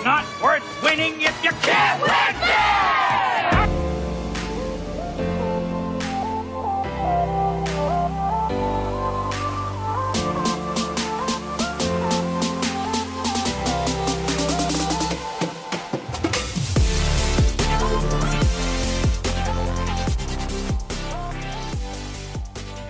It's 0.00 0.06
not 0.06 0.24
worth 0.42 0.82
winning 0.82 1.20
if 1.20 1.44
you 1.44 1.50
can't 1.60 2.00
win! 2.00 2.08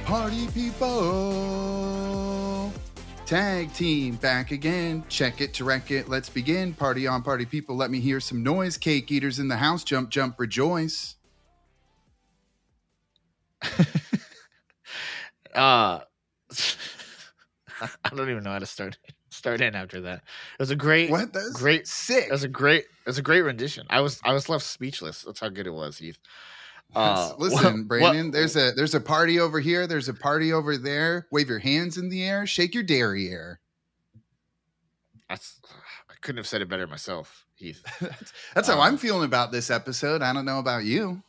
Party 0.06 0.47
people. 0.55 1.59
Tag 3.30 3.73
team 3.75 4.16
back 4.16 4.51
again. 4.51 5.05
Check 5.09 5.41
it 5.41 5.55
to 5.55 5.65
wreck 5.65 5.93
it. 5.93 6.09
Let's 6.09 6.29
begin. 6.29 6.75
Party 6.75 7.07
on, 7.07 7.23
party 7.23 7.47
people. 7.47 7.77
Let 7.77 7.93
me 7.93 8.01
hear 8.01 8.19
some 8.19 8.43
noise. 8.43 8.77
Cake 8.77 9.12
eaters 9.12 9.39
in 9.39 9.47
the 9.47 9.59
house. 9.59 9.84
Jump, 9.84 10.11
jump, 10.11 10.41
rejoice. 10.41 11.14
uh 15.55 16.00
I 16.00 16.00
don't 18.09 18.28
even 18.31 18.42
know 18.42 18.50
how 18.50 18.59
to 18.59 18.67
start 18.67 18.98
start 19.28 19.61
in 19.61 19.77
after 19.77 20.00
that. 20.00 20.25
It 20.25 20.59
was 20.59 20.72
a 20.72 20.77
great 20.77 21.09
What? 21.09 21.33
That's 21.33 21.53
great 21.53 21.87
sick. 21.87 22.25
it 22.27 22.33
was 22.33 22.42
a 22.42 22.48
great 22.48 22.81
it 22.81 23.06
was 23.06 23.19
a 23.19 23.22
great 23.22 23.42
rendition. 23.42 23.87
I 23.91 24.00
was 24.00 24.20
I 24.25 24.33
was 24.33 24.48
left 24.48 24.65
speechless. 24.65 25.22
That's 25.22 25.39
how 25.39 25.50
good 25.50 25.69
it 25.69 25.72
was, 25.72 25.98
Heath. 25.98 26.19
Uh, 26.94 27.33
Listen, 27.38 27.78
what- 27.78 27.88
Brandon, 27.88 28.27
what- 28.27 28.33
there's 28.33 28.56
a 28.56 28.72
there's 28.72 28.94
a 28.94 29.00
party 29.00 29.38
over 29.38 29.60
here. 29.60 29.86
There's 29.86 30.08
a 30.08 30.14
party 30.14 30.52
over 30.52 30.77
there. 30.77 31.27
Wave 31.30 31.48
your 31.48 31.58
hands 31.60 31.98
in 31.98 32.08
the 32.08 32.24
air. 32.24 32.47
Shake 32.47 32.74
your 32.74 32.82
derriere. 32.82 33.60
that's 35.28 35.60
I 36.08 36.14
couldn't 36.20 36.38
have 36.38 36.47
said 36.47 36.60
it 36.62 36.69
better 36.69 36.86
myself, 36.86 37.47
Heath. 37.55 37.82
that's 38.55 38.69
how 38.69 38.74
Um, 38.74 38.80
I'm 38.80 38.97
feeling 38.97 39.24
about 39.24 39.52
this 39.52 39.70
episode. 39.70 40.22
I 40.22 40.32
don't 40.32 40.44
know 40.44 40.58
about 40.58 40.84
you. 40.84 41.22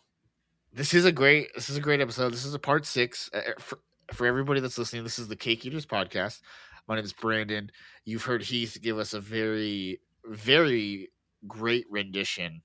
This 0.74 0.94
is 0.94 1.06
a 1.06 1.12
great 1.12 1.50
this 1.54 1.70
is 1.70 1.78
a 1.78 1.82
great 1.82 2.02
episode. 2.02 2.34
This 2.34 2.46
is 2.46 2.54
a 2.54 2.60
part 2.60 2.86
6 2.86 3.30
uh, 3.34 3.40
for 3.60 3.80
for 4.14 4.26
everybody 4.26 4.60
that's 4.60 4.78
listening. 4.78 5.04
This 5.04 5.20
is 5.20 5.28
the 5.28 5.36
Cake 5.36 5.66
Eaters 5.66 5.86
podcast. 5.86 6.42
My 6.88 6.96
name 6.96 7.06
is 7.06 7.14
Brandon. 7.14 7.72
You've 8.04 8.24
heard 8.24 8.42
Heath 8.44 8.78
give 8.82 8.98
us 8.98 9.14
a 9.14 9.20
very 9.22 10.02
very 10.26 11.12
great 11.48 11.86
rendition 11.90 12.62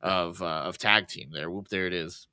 of 0.00 0.42
uh, 0.42 0.62
of 0.66 0.78
tag 0.78 1.08
team 1.08 1.30
there. 1.32 1.50
Whoop, 1.50 1.68
there 1.68 1.86
it 1.86 1.92
is, 1.92 2.28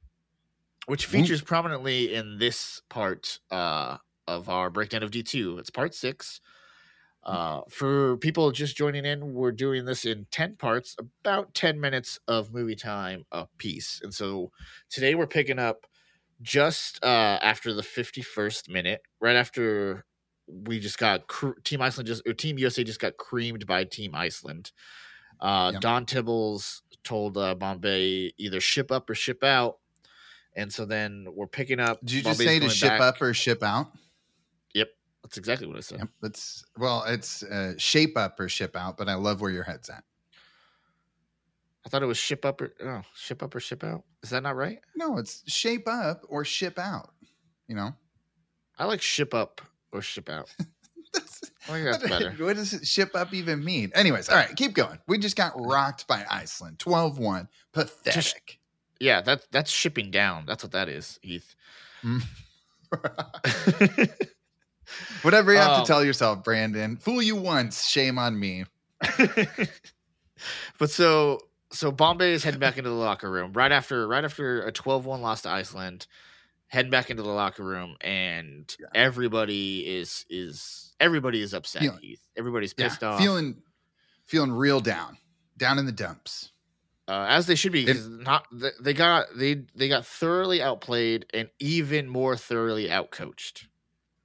which 0.88 1.06
Whoop. 1.12 1.22
features 1.22 1.42
prominently 1.42 2.14
in 2.14 2.38
this 2.38 2.82
part 2.90 3.40
uh, 3.52 3.98
of 4.28 4.50
our 4.50 4.70
breakdown 4.70 5.04
of 5.04 5.12
D 5.12 5.24
two. 5.24 5.58
It's 5.58 5.70
part 5.70 5.94
six. 5.94 6.42
Uh, 7.24 7.62
for 7.70 8.18
people 8.18 8.52
just 8.52 8.78
joining 8.78 9.04
in, 9.04 9.34
we're 9.34 9.52
doing 9.52 9.86
this 9.86 10.06
in 10.06 10.28
10 10.30 10.58
parts, 10.58 10.96
about 11.00 11.56
10 11.56 11.80
minutes 11.80 12.20
of 12.28 12.54
movie 12.54 12.76
time 12.76 13.26
a 13.32 13.48
piece. 13.58 14.00
And 14.04 14.14
so 14.14 14.52
today 14.92 15.16
we're 15.16 15.26
picking 15.26 15.58
up 15.58 15.88
just 16.44 17.04
uh, 17.04 17.40
after 17.42 17.74
the 17.74 17.82
51st 17.82 18.70
minute, 18.70 19.02
right 19.20 19.36
after 19.36 20.06
we 20.48 20.80
just 20.80 21.00
got 21.00 21.26
cr- 21.26 21.58
Team 21.64 21.82
Iceland 21.82 22.06
just 22.06 22.22
or 22.28 22.34
Team 22.34 22.60
USA 22.60 22.84
just 22.84 23.00
got 23.00 23.18
creamed 23.18 23.66
by 23.66 23.86
Team 23.86 24.14
Iceland. 24.14 24.72
Uh, 25.40 25.72
Yep. 25.74 25.82
Don 25.82 26.06
Tibbles 26.06 26.82
told 27.06 27.38
uh, 27.38 27.56
Bombay 27.56 28.34
either 28.38 28.60
ship 28.60 28.92
up 28.92 29.10
or 29.10 29.16
ship 29.16 29.44
out, 29.44 29.78
and 30.56 30.72
so 30.72 30.86
then 30.86 31.28
we're 31.34 31.48
picking 31.48 31.80
up. 31.80 32.00
Did 32.02 32.12
you 32.12 32.22
just 32.24 32.40
say 32.40 32.60
to 32.60 32.70
ship 32.70 32.90
back- 32.90 33.02
up 33.02 33.22
or 33.22 33.34
ship 33.34 33.64
out? 33.64 33.92
Yep, 34.74 34.90
that's 35.24 35.38
exactly 35.38 35.68
what 35.68 35.78
I 35.78 35.82
said. 35.82 36.00
Yep. 36.00 36.10
That's 36.22 36.66
well, 36.78 37.04
it's 37.08 37.44
uh, 37.44 37.74
shape 37.78 38.18
up 38.18 38.40
or 38.40 38.50
ship 38.50 38.76
out, 38.76 38.98
but 38.98 39.08
I 39.08 39.16
love 39.16 39.40
where 39.40 39.52
your 39.52 39.64
head's 39.64 39.90
at. 39.90 40.04
I 41.86 41.90
thought 41.90 42.02
it 42.02 42.08
was 42.08 42.18
ship 42.18 42.46
up 42.46 42.62
or 42.62 42.74
oh, 42.84 43.02
ship 43.16 43.44
up 43.44 43.54
or 43.54 43.60
ship 43.60 43.84
out. 43.84 44.04
Is 44.24 44.32
that 44.32 44.44
not 44.44 44.56
right? 44.56 44.80
No, 44.96 45.18
it's 45.18 45.44
shape 45.52 45.88
up 45.88 46.26
or 46.28 46.44
ship 46.44 46.80
out. 46.80 47.12
You 47.68 47.76
know, 47.76 47.94
I 48.78 48.86
like 48.86 49.02
ship 49.02 49.34
up 49.34 49.62
or 49.92 50.02
ship 50.02 50.30
out. 50.30 50.54
That's- 51.68 51.96
I 51.96 52.08
that's 52.08 52.08
better. 52.10 52.46
what 52.46 52.56
does 52.56 52.80
ship 52.84 53.12
up 53.16 53.34
even 53.34 53.64
mean? 53.64 53.92
Anyways, 53.96 54.30
all 54.30 54.36
right, 54.38 54.56
keep 54.56 54.74
going. 54.74 55.00
We 55.08 55.18
just 55.18 55.36
got 55.36 55.54
rocked 55.56 56.08
by 56.08 56.26
Iceland 56.30 56.80
12 56.80 57.18
1. 57.20 57.48
Pathetic. 57.74 58.60
Yeah, 59.00 59.22
that's 59.22 59.46
that's 59.52 59.72
shipping 59.72 60.10
down. 60.12 60.46
That's 60.46 60.64
what 60.64 60.72
that 60.74 60.88
is, 60.90 61.20
Heath. 61.22 61.56
Whatever 65.24 65.52
you 65.52 65.58
have 65.58 65.72
Um, 65.72 65.82
to 65.82 65.88
tell 65.88 66.04
yourself, 66.06 66.44
Brandon. 66.44 66.98
Fool 66.98 67.22
you 67.22 67.36
once, 67.36 67.88
shame 67.88 68.20
on 68.20 68.40
me. 68.40 68.66
but 70.78 70.90
so 70.92 71.40
so 71.72 71.92
Bombay 71.92 72.32
is 72.34 72.44
heading 72.44 72.60
back 72.60 72.78
into 72.78 72.90
the 72.90 72.96
locker 72.96 73.30
room 73.30 73.52
right 73.54 73.72
after 73.72 74.08
right 74.08 74.24
after 74.24 74.62
a 74.66 74.72
12-1 74.72 75.20
loss 75.22 75.42
to 75.42 75.50
Iceland, 75.50 76.06
heading 76.68 76.92
back 76.92 77.10
into 77.10 77.24
the 77.24 77.30
locker 77.30 77.64
room, 77.64 77.98
and 78.02 78.74
Yeah. 78.80 78.86
everybody 78.94 79.80
is 79.80 80.26
is 80.30 80.85
everybody 81.00 81.42
is 81.42 81.54
upset. 81.54 81.82
Feeling- 81.82 82.00
Heath. 82.00 82.22
Everybody's 82.38 82.74
Yeah, 82.78 82.88
pissed 82.90 83.04
off, 83.04 83.20
feeling 83.20 83.62
feeling 84.26 84.52
real 84.52 84.80
down, 84.80 85.18
down 85.58 85.78
in 85.80 85.86
the 85.86 85.92
dumps. 85.92 86.52
uh, 87.08 87.26
as 87.30 87.46
they 87.46 87.54
should 87.56 87.72
be. 87.72 87.86
not 88.10 88.48
they, 88.82 88.94
got 88.94 89.28
they 89.38 89.64
they 89.76 89.88
got 89.88 90.06
thoroughly 90.06 90.62
outplayed 90.62 91.26
and 91.34 91.50
even 91.60 92.08
more 92.10 92.36
thoroughly 92.36 92.88
outcoached. 92.88 93.68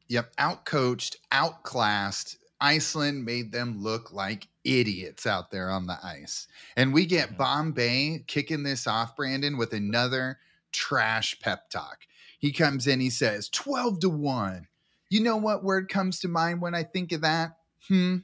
Yep, 0.09 0.35
outcoached, 0.37 1.17
outclassed. 1.33 2.37
Iceland 2.63 3.25
made 3.25 3.53
them 3.53 3.83
look 3.83 4.13
like 4.13 4.49
idiots 4.65 5.27
out 5.27 5.51
there 5.51 5.71
on 5.71 5.87
the 5.87 5.97
ice. 6.05 6.47
And 6.77 6.93
we 6.93 7.07
get 7.07 7.31
Mhm. 7.31 7.37
Bombay 7.39 8.25
kicking 8.27 8.63
this 8.65 8.87
off, 8.87 9.17
Brandon, 9.17 9.57
with 9.57 9.73
another 9.73 10.39
trash 10.73 11.39
pep 11.41 11.71
talk. 11.71 12.07
He 12.39 12.53
comes 12.53 12.87
in, 12.87 13.01
he 13.01 13.09
says, 13.11 13.49
12 13.51 14.01
to 14.01 14.09
1. 14.11 14.67
You 15.10 15.21
know 15.21 15.37
what 15.37 15.65
word 15.65 15.88
comes 15.88 16.21
to 16.21 16.28
mind 16.28 16.60
when 16.62 16.75
I 16.75 16.84
think 16.84 17.12
of 17.12 17.21
that? 17.22 17.56
Hmm. 17.88 18.19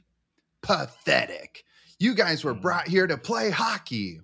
Pathetic. 0.61 1.63
You 1.99 2.13
guys 2.15 2.43
were 2.43 2.55
Mhm. 2.55 2.61
brought 2.61 2.87
here 2.87 3.07
to 3.07 3.17
play 3.17 3.49
hockey. 3.49 4.21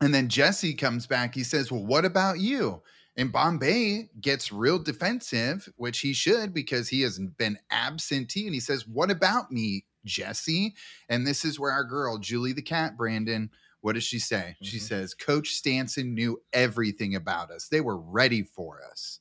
And 0.00 0.12
then 0.14 0.28
Jesse 0.28 0.74
comes 0.74 1.06
back. 1.06 1.34
He 1.34 1.44
says, 1.44 1.70
Well, 1.70 1.84
what 1.84 2.04
about 2.04 2.40
you? 2.40 2.82
And 3.16 3.30
Bombay 3.30 4.10
gets 4.20 4.50
real 4.50 4.78
defensive, 4.78 5.72
which 5.76 6.00
he 6.00 6.12
should 6.12 6.52
because 6.52 6.88
he 6.88 7.02
has 7.02 7.18
been 7.18 7.58
absentee. 7.70 8.46
And 8.46 8.54
he 8.54 8.60
says, 8.60 8.86
What 8.88 9.10
about 9.10 9.52
me, 9.52 9.86
Jesse? 10.04 10.74
And 11.08 11.26
this 11.26 11.44
is 11.44 11.60
where 11.60 11.70
our 11.72 11.84
girl, 11.84 12.18
Julie 12.18 12.52
the 12.52 12.62
cat, 12.62 12.96
Brandon, 12.96 13.50
what 13.82 13.92
does 13.94 14.04
she 14.04 14.18
say? 14.18 14.56
She 14.62 14.78
Mhm. 14.78 14.82
says, 14.82 15.14
Coach 15.14 15.60
Stansson 15.62 16.12
knew 16.14 16.42
everything 16.52 17.14
about 17.14 17.50
us. 17.50 17.68
They 17.68 17.80
were 17.80 17.98
ready 17.98 18.42
for 18.42 18.82
us. 18.82 19.20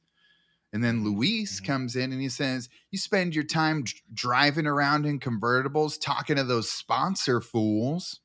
And 0.73 0.83
then 0.83 1.03
Luis 1.03 1.61
Mhm. 1.61 1.65
comes 1.65 1.95
in 1.95 2.11
and 2.11 2.21
he 2.21 2.29
says, 2.29 2.67
You 2.91 2.97
spend 2.97 3.33
your 3.35 3.43
time 3.45 3.83
dr- 3.83 4.01
driving 4.13 4.65
around 4.67 5.05
in 5.05 5.19
convertibles, 5.19 6.01
talking 6.01 6.35
to 6.35 6.43
those 6.43 6.69
sponsor 6.69 7.39
fools. 7.39 8.19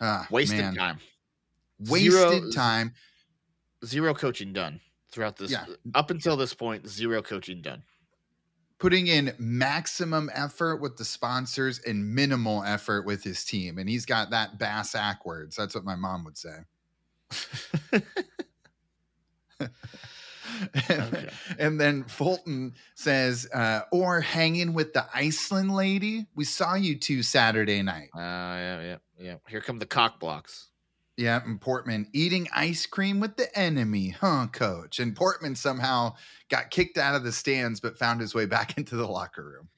Ah, 0.00 0.26
Wasted 0.30 0.58
man. 0.60 0.74
time. 0.76 1.00
Wasted 1.80 2.12
Zero- 2.12 2.50
time. 2.52 2.94
Zero 3.84 4.14
coaching 4.14 4.52
done 4.52 4.80
throughout 5.10 5.36
this. 5.36 5.50
Yeah. 5.50 5.66
Up 5.94 6.10
until 6.10 6.36
this 6.36 6.54
point, 6.54 6.86
zero 6.88 7.20
coaching 7.22 7.60
done. 7.60 7.82
putting 8.78 9.08
in 9.08 9.34
maximum 9.38 10.30
effort 10.32 10.76
with 10.76 10.96
the 10.96 11.04
sponsors 11.04 11.80
and 11.80 12.14
minimal 12.14 12.64
effort 12.64 13.02
with 13.04 13.22
his 13.22 13.44
team. 13.44 13.76
And 13.76 13.86
he's 13.86 14.06
got 14.06 14.30
that 14.30 14.58
bass 14.58 14.94
backwards. 14.94 15.54
That's 15.54 15.74
what 15.74 15.84
my 15.84 15.96
mom 15.96 16.24
would 16.24 16.38
say. 16.38 16.60
Okay. 20.90 21.28
And 21.58 21.80
then 21.80 22.04
Fulton 22.04 22.74
says, 22.94 23.48
uh, 23.52 23.82
or 23.92 24.20
hanging 24.20 24.72
with 24.72 24.92
the 24.92 25.06
Iceland 25.14 25.74
lady. 25.74 26.26
We 26.34 26.44
saw 26.44 26.74
you 26.74 26.96
two 26.96 27.22
Saturday 27.22 27.82
night. 27.82 28.10
Uh, 28.14 28.18
yeah, 28.20 28.80
yeah, 28.82 28.96
yeah. 29.18 29.34
Here 29.48 29.60
come 29.60 29.78
the 29.78 29.86
cock 29.86 30.20
blocks. 30.20 30.68
Yeah, 31.16 31.42
and 31.44 31.60
Portman 31.60 32.06
eating 32.14 32.48
ice 32.54 32.86
cream 32.86 33.20
with 33.20 33.36
the 33.36 33.56
enemy, 33.58 34.08
huh, 34.08 34.46
coach? 34.52 35.00
And 35.00 35.14
Portman 35.14 35.54
somehow 35.54 36.14
got 36.48 36.70
kicked 36.70 36.96
out 36.96 37.14
of 37.14 37.24
the 37.24 37.32
stands 37.32 37.78
but 37.78 37.98
found 37.98 38.20
his 38.20 38.34
way 38.34 38.46
back 38.46 38.74
into 38.78 38.96
the 38.96 39.06
locker 39.06 39.44
room. 39.44 39.68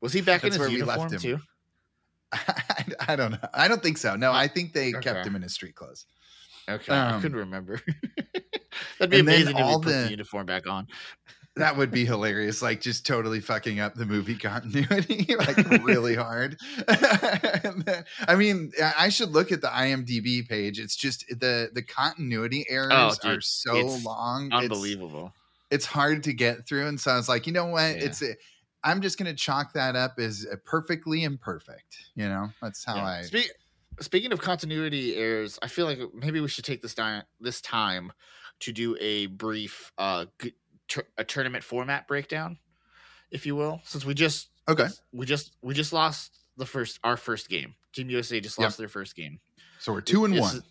Was 0.00 0.12
he 0.12 0.20
back 0.20 0.44
in 0.44 0.50
That's 0.50 0.56
his 0.56 0.60
where 0.60 0.68
we 0.68 0.82
left 0.82 1.12
uniform 1.12 1.12
him. 1.12 1.38
too? 1.38 1.44
I, 2.32 2.84
I 3.08 3.16
don't 3.16 3.32
know. 3.32 3.48
I 3.54 3.68
don't 3.68 3.82
think 3.82 3.96
so. 3.96 4.16
No, 4.16 4.32
I 4.32 4.48
think 4.48 4.74
they 4.74 4.92
kept 4.92 5.26
him 5.26 5.34
in 5.34 5.42
his 5.42 5.54
street 5.54 5.74
clothes. 5.74 6.04
Okay, 6.68 6.92
I 6.94 7.12
Um, 7.12 7.22
couldn't 7.22 7.38
remember. 7.38 7.80
That'd 8.98 9.10
be 9.10 9.18
amazing 9.20 9.56
if 9.56 9.62
all 9.64 9.80
put 9.80 9.90
the 9.92 10.02
the- 10.04 10.10
uniform 10.10 10.46
back 10.46 10.68
on. 10.68 10.86
That 11.56 11.76
would 11.76 11.90
be 11.90 12.04
hilarious. 12.04 12.62
Like 12.62 12.80
just 12.80 13.04
totally 13.04 13.40
fucking 13.40 13.80
up 13.80 13.94
the 13.94 14.06
movie 14.06 14.36
continuity, 14.36 15.34
like 15.38 15.56
really 15.82 16.14
hard. 16.26 16.56
Then- 16.86 18.04
I 18.28 18.36
mean, 18.36 18.70
I 18.80 18.94
I 18.98 19.08
should 19.08 19.30
look 19.30 19.50
at 19.50 19.60
the 19.60 19.66
IMDb 19.68 20.48
page. 20.48 20.78
It's 20.78 20.94
just 20.94 21.26
the 21.28 21.70
the 21.72 21.82
continuity 21.82 22.64
errors 22.68 22.92
Oh, 22.92 23.28
are 23.28 23.40
so 23.40 23.76
it's 23.76 24.04
long. 24.04 24.52
Unbelievable. 24.52 25.32
It's, 25.70 25.84
hard 25.84 26.22
to 26.24 26.32
get 26.32 26.66
through, 26.66 26.86
and 26.86 26.98
so 26.98 27.10
I 27.10 27.16
was 27.16 27.28
like, 27.28 27.46
you 27.46 27.52
know 27.52 27.66
what? 27.66 27.96
Yeah. 27.96 28.04
It's 28.04 28.22
a, 28.22 28.34
I'm 28.84 29.02
just 29.02 29.18
gonna 29.18 29.34
chalk 29.34 29.72
that 29.74 29.96
up 29.96 30.14
as 30.18 30.46
a 30.50 30.56
perfectly 30.58 31.24
imperfect. 31.24 31.96
You 32.14 32.28
know, 32.28 32.48
that's 32.62 32.84
how 32.84 32.96
Yeah. 32.96 33.04
I. 33.04 33.22
Speak, 33.22 33.50
speaking 34.00 34.32
of 34.32 34.40
continuity 34.40 35.16
errors, 35.16 35.58
I 35.62 35.68
feel 35.68 35.86
like 35.86 35.98
maybe 36.14 36.40
we 36.40 36.48
should 36.48 36.64
take 36.64 36.82
this 36.82 36.94
time 36.94 37.22
this 37.40 37.60
time 37.60 38.12
to 38.60 38.72
do 38.72 38.96
a 39.00 39.26
brief 39.26 39.92
uh 39.98 40.26
a 41.18 41.24
tournament 41.24 41.62
format 41.64 42.08
breakdown, 42.08 42.58
if 43.30 43.44
you 43.46 43.54
will, 43.56 43.80
since 43.84 44.04
we 44.04 44.14
just 44.14 44.50
Okay, 44.68 44.88
we 45.12 45.26
just 45.26 45.56
we 45.62 45.74
just 45.74 45.92
lost 45.92 46.38
the 46.56 46.66
first 46.66 46.98
our 47.04 47.16
first 47.16 47.48
game. 47.48 47.74
Team 47.92 48.10
USA 48.10 48.40
just 48.40 48.58
Yep. 48.58 48.64
lost 48.64 48.78
their 48.78 48.88
first 48.88 49.14
game. 49.16 49.40
so 49.80 49.92
we're 49.92 50.00
two 50.00 50.24
and 50.24 50.34
This 50.34 50.40
one. 50.40 50.56
is- 50.56 50.62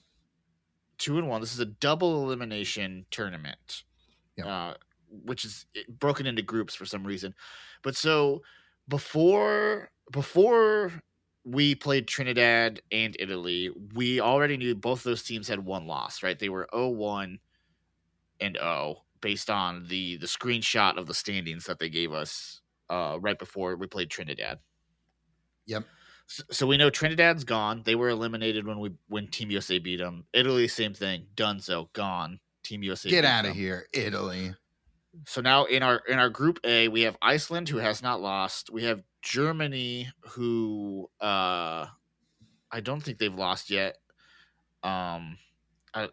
two 0.98 1.18
and 1.18 1.28
one. 1.28 1.42
This 1.42 1.54
is 1.54 1.60
a 1.60 1.66
double 1.66 2.24
elimination 2.24 3.06
tournament, 3.12 3.84
Yep. 4.38 4.46
uh, 4.48 4.74
which 5.10 5.46
is 5.46 5.66
eh, 5.76 5.84
broken 5.90 6.26
into 6.26 6.42
groups 6.42 6.74
for 6.76 6.86
some 6.86 7.06
reason. 7.06 7.34
But 7.84 7.96
so 7.96 8.42
before 8.88 9.92
before 10.12 10.92
we 11.48 11.76
played 11.76 12.08
Trinidad 12.08 12.82
and 12.92 13.16
Italy, 13.20 13.72
we 13.96 14.20
already 14.20 14.58
knew 14.58 14.76
both 14.76 15.04
those 15.04 15.24
teams 15.24 15.48
had 15.48 15.66
one 15.66 15.88
loss, 15.88 16.22
right? 16.24 16.38
They 16.38 16.50
were 16.50 16.68
0-1 16.74 17.40
and 18.40 18.58
0 18.58 19.06
based 19.22 19.50
on 19.50 19.88
the 19.88 20.18
the 20.18 20.28
screenshot 20.28 20.98
of 20.98 21.08
the 21.08 21.14
standings 21.14 21.66
that 21.66 21.80
they 21.80 21.90
gave 21.90 22.14
us 22.14 22.62
uh, 22.90 23.18
right 23.22 23.40
before 23.40 23.76
we 23.76 23.88
played 23.88 24.10
Trinidad. 24.10 24.60
Yep. 25.66 25.86
S- 26.30 26.44
So 26.52 26.68
we 26.68 26.78
know 26.78 26.90
Trinidad's 26.90 27.44
gone. 27.44 27.84
They 27.84 27.96
were 27.96 28.10
eliminated 28.10 28.66
when 28.66 28.80
we 28.80 28.92
when 29.08 29.28
Team 29.28 29.52
USA 29.52 29.80
beat 29.80 29.98
them. 29.98 30.26
Italy, 30.34 30.68
same 30.68 30.94
thing. 30.94 31.28
Dunzo 31.36 31.92
gone. 31.94 32.40
Team 32.64 32.84
USA. 32.84 33.10
Get 33.10 33.26
out 33.26 33.46
of 33.46 33.56
here, 33.56 33.88
Italy. 33.94 34.54
So 35.26 35.42
now 35.42 35.66
in 35.66 35.84
our 35.84 35.98
in 36.08 36.20
our 36.20 36.30
group 36.30 36.60
A, 36.64 36.90
we 36.90 37.02
have 37.02 37.18
Iceland 37.22 37.70
who 37.70 37.78
has 37.78 38.04
not 38.04 38.22
lost. 38.22 38.70
We 38.70 38.84
have 38.84 39.04
Germany 39.22 40.10
who 40.22 41.10
uh 41.20 41.88
I 42.72 42.82
don't 42.82 43.02
think 43.02 43.18
they've 43.18 43.34
lost 43.34 43.70
yet. 43.70 43.98
Um 44.84 45.38
I 45.94 46.10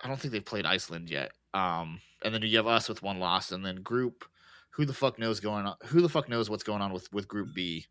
I 0.00 0.08
don't 0.08 0.18
think 0.18 0.32
they've 0.32 0.44
played 0.44 0.66
Iceland 0.66 1.10
yet. 1.10 1.32
Um 1.52 2.00
and 2.24 2.34
then 2.34 2.42
you 2.42 2.56
have 2.56 2.66
us 2.66 2.88
with 2.88 3.02
one 3.02 3.18
loss 3.18 3.52
and 3.52 3.64
then 3.64 3.76
group 3.76 4.24
who 4.70 4.84
the 4.84 4.94
fuck 4.94 5.18
knows 5.18 5.40
going 5.40 5.66
on 5.66 5.76
who 5.86 6.00
the 6.00 6.08
fuck 6.08 6.28
knows 6.28 6.50
what's 6.50 6.64
going 6.64 6.82
on 6.82 6.92
with 6.92 7.12
with 7.12 7.28
group 7.28 7.54
B? 7.54 7.86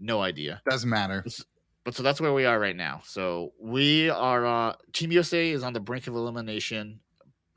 No 0.00 0.22
idea. 0.22 0.62
Doesn't 0.68 0.90
matter. 0.90 1.24
But 1.84 1.94
so 1.94 2.02
that's 2.02 2.20
where 2.20 2.32
we 2.32 2.46
are 2.46 2.58
right 2.58 2.76
now. 2.76 3.02
So 3.04 3.52
we 3.60 4.08
are 4.10 4.46
uh 4.46 4.74
Team 4.92 5.12
USA 5.12 5.50
is 5.50 5.62
on 5.62 5.72
the 5.72 5.80
brink 5.80 6.06
of 6.06 6.14
elimination. 6.14 7.00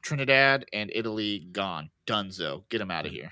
Trinidad 0.04 0.66
and 0.74 0.92
Italy 0.94 1.48
gone. 1.52 1.90
Dunzo. 2.06 2.68
Get 2.70 2.80
them 2.80 2.92
out 2.92 3.06
of 3.06 3.12
here. 3.12 3.32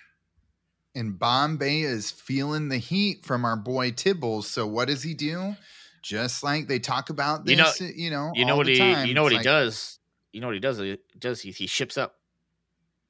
And 0.95 1.19
Bombay 1.19 1.81
is 1.81 2.09
feeling 2.09 2.69
the 2.69 2.77
heat 2.77 3.25
from 3.25 3.43
our 3.45 3.57
boy 3.57 3.91
Tibbles. 3.91 4.45
So 4.45 4.65
what 4.65 4.87
does 4.87 5.03
he 5.03 5.13
do? 5.13 5.55
Just 6.01 6.43
like 6.43 6.67
they 6.67 6.79
talk 6.79 7.09
about 7.09 7.47
You 7.47 7.55
know- 7.57 7.63
this, 7.65 7.81
eh, 7.81 7.91
you 7.95 8.09
know, 8.09 8.31
You 8.35 8.45
know 8.45 8.55
what 8.55 8.67
he 8.67 8.77
time. 8.77 9.07
you 9.07 9.13
know 9.13 9.23
what 9.23 9.33
It's 9.33 9.43
he 9.43 9.49
like, 9.49 9.63
does? 9.63 9.99
You 10.31 10.41
know 10.41 10.47
what 10.47 10.53
he 10.53 10.59
does? 10.59 10.77
He 10.77 10.97
does 11.19 11.41
he, 11.41 11.51
he 11.51 11.67
ships 11.67 11.97
up. 11.97 12.19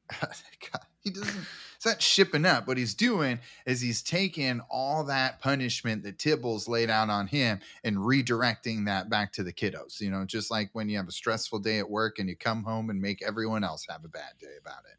God, 0.22 0.82
he 1.04 1.10
doesn't. 1.10 1.46
It's 1.76 1.86
not 1.86 2.02
shipping 2.02 2.46
up. 2.46 2.68
What 2.68 2.78
he's 2.78 2.94
doing 2.96 3.40
is 3.66 3.82
he's 3.82 4.02
taking 4.02 4.62
all 4.70 5.04
that 5.06 5.40
punishment 5.42 6.04
that 6.04 6.18
Tibbles 6.18 6.68
laid 6.68 6.90
out 6.90 7.10
on 7.10 7.28
him 7.28 7.60
and 7.84 7.98
redirecting 7.98 8.86
that 8.86 9.10
back 9.10 9.34
to 9.34 9.44
the 9.44 9.52
kiddos. 9.54 10.00
You 10.00 10.10
know, 10.10 10.24
just 10.26 10.50
like 10.50 10.70
when 10.74 10.88
you 10.90 10.98
have 10.98 11.08
a 11.08 11.12
stressful 11.12 11.60
day 11.60 11.80
at 11.80 11.90
work 11.90 12.18
and 12.20 12.30
you 12.30 12.36
come 12.38 12.64
home 12.64 12.90
and 12.90 13.02
make 13.02 13.22
everyone 13.22 13.64
else 13.64 13.86
have 13.90 14.04
a 14.06 14.08
bad 14.08 14.34
day 14.40 14.56
about 14.60 14.84
it. 14.92 14.98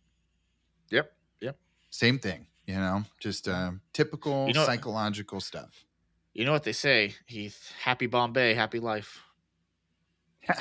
Yep. 0.95 1.13
Yep. 1.41 1.57
Same 1.91 2.19
thing. 2.19 2.47
You 2.67 2.75
know, 2.75 3.05
just 3.21 3.47
uh, 3.49 3.73
typical 3.93 4.47
You 4.49 4.55
know- 4.55 4.67
psychological 4.67 5.41
stuff. 5.41 5.85
You 6.33 6.45
know 6.45 6.53
what 6.53 6.65
they 6.65 6.73
say? 6.73 7.15
He's 7.27 7.71
happy 7.83 8.07
Bombay, 8.07 8.53
happy 8.55 8.79
life. 8.79 9.23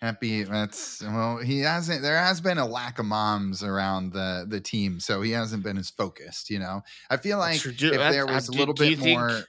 Happy. 0.00 0.44
That's 0.44 1.02
well. 1.02 1.38
He 1.38 1.60
hasn't. 1.60 2.02
There 2.02 2.18
has 2.18 2.40
been 2.40 2.58
a 2.58 2.66
lack 2.66 2.98
of 3.00 3.06
moms 3.06 3.64
around 3.64 4.12
the 4.12 4.46
the 4.48 4.60
team, 4.60 5.00
so 5.00 5.22
he 5.22 5.32
hasn't 5.32 5.64
been 5.64 5.76
as 5.78 5.90
focused. 5.90 6.50
You 6.50 6.60
know, 6.60 6.82
I 7.10 7.16
feel 7.16 7.38
like 7.38 7.58
True. 7.58 7.72
if 7.72 7.78
Do- 7.78 7.90
there 7.90 8.28
uh, 8.28 8.34
was 8.34 8.48
a 8.48 8.52
do- 8.52 8.58
little 8.58 8.74
do 8.74 8.84
you 8.84 8.96
bit 8.96 9.02
think- 9.02 9.18
more. 9.18 9.42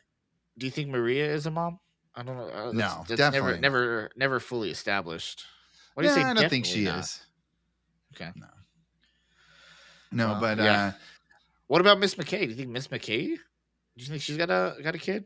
Do 0.57 0.65
you 0.65 0.71
think 0.71 0.89
Maria 0.89 1.31
is 1.31 1.45
a 1.45 1.51
mom? 1.51 1.79
I 2.15 2.23
don't 2.23 2.35
know. 2.37 2.47
Uh, 2.49 2.71
No, 2.71 2.79
that's, 2.79 3.09
that's 3.09 3.17
definitely 3.19 3.59
never 3.59 3.59
never 3.59 4.11
never 4.15 4.39
fully 4.39 4.71
established. 4.71 5.43
What 5.93 6.01
do 6.03 6.09
you 6.09 6.15
Yeah, 6.15 6.23
say 6.23 6.29
I 6.29 6.33
don't 6.33 6.49
think 6.49 6.65
she 6.65 6.85
not? 6.85 6.99
is. 7.01 7.19
Okay. 8.15 8.31
No, 10.11 10.29
Well, 10.31 10.41
but 10.41 10.57
yeah. 10.57 10.87
uh, 10.87 10.91
What 11.67 11.81
about 11.81 11.99
Miss 11.99 12.15
McKay? 12.15 12.41
Do 12.41 12.49
you 12.49 12.55
think 12.55 12.69
Miss 12.69 12.87
McKay? 12.87 13.27
Do 13.27 14.03
you 14.03 14.05
think 14.07 14.21
she's 14.21 14.37
got 14.37 14.49
a 14.49 14.75
got 14.83 14.95
a 14.95 14.99
kid? 14.99 15.25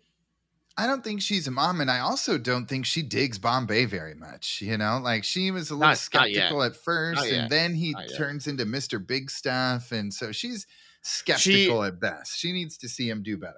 I 0.77 0.85
don't 0.87 1.03
think 1.03 1.21
she's 1.21 1.47
a 1.47 1.51
mom, 1.51 1.81
and 1.81 1.91
I 1.91 1.99
also 1.99 2.37
don't 2.37 2.65
think 2.67 2.85
she 2.85 3.01
digs 3.01 3.37
Bombay 3.37 3.85
very 3.85 4.13
much. 4.15 4.61
You 4.61 4.77
know, 4.77 4.99
like 5.03 5.23
she 5.25 5.51
was 5.51 5.69
a 5.69 5.73
little 5.73 5.81
Not- 5.87 5.89
not 5.89 5.97
skeptical 5.97 6.63
at 6.63 6.75
first, 6.75 7.17
Not 7.17 7.27
and 7.27 7.35
yet. 7.35 7.49
then 7.49 7.73
he 7.73 7.91
Not 7.91 8.09
yet. 8.09 8.17
turns 8.17 8.47
into 8.47 8.65
Mister 8.65 8.99
Big 8.99 9.29
Stuff, 9.29 9.91
and 9.91 10.13
so 10.13 10.31
she's 10.31 10.65
skeptical 11.01 11.83
at 11.83 11.99
best. 11.99 12.37
She 12.37 12.51
needs 12.53 12.77
to 12.77 12.87
see 12.89 13.09
him 13.09 13.23
do 13.23 13.35
better. 13.37 13.55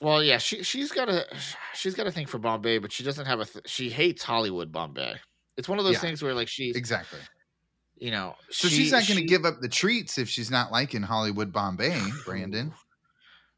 Well, 0.00 0.22
yeah, 0.24 0.38
she 0.38 0.62
she's 0.64 0.90
got 0.90 1.08
a 1.08 1.24
she's 1.74 1.94
got 1.94 2.06
a 2.08 2.10
thing 2.10 2.26
for 2.26 2.38
Bombay, 2.38 2.78
but 2.78 2.90
she 2.90 3.04
doesn't 3.04 3.26
have 3.26 3.40
a. 3.40 3.44
Th- 3.44 3.68
she 3.68 3.88
hates 3.90 4.22
Hollywood 4.24 4.72
Bombay. 4.72 5.14
It's 5.56 5.68
one 5.68 5.78
of 5.78 5.84
those 5.84 5.94
Yeah. 5.94 6.00
things 6.00 6.20
where 6.22 6.34
like 6.34 6.48
she's 6.48 6.74
Exactly. 6.74 7.20
You 8.04 8.10
know 8.10 8.34
So 8.50 8.68
she- 8.68 8.76
she's 8.76 8.92
not 8.92 9.06
going 9.08 9.16
to 9.16 9.22
she- 9.22 9.26
give 9.26 9.44
up 9.44 9.60
the 9.60 9.68
treats 9.68 10.18
if 10.18 10.28
she's 10.28 10.50
not 10.50 10.70
liking 10.70 11.02
Hollywood 11.02 11.52
Bombay, 11.52 11.98
Brandon. 12.26 12.72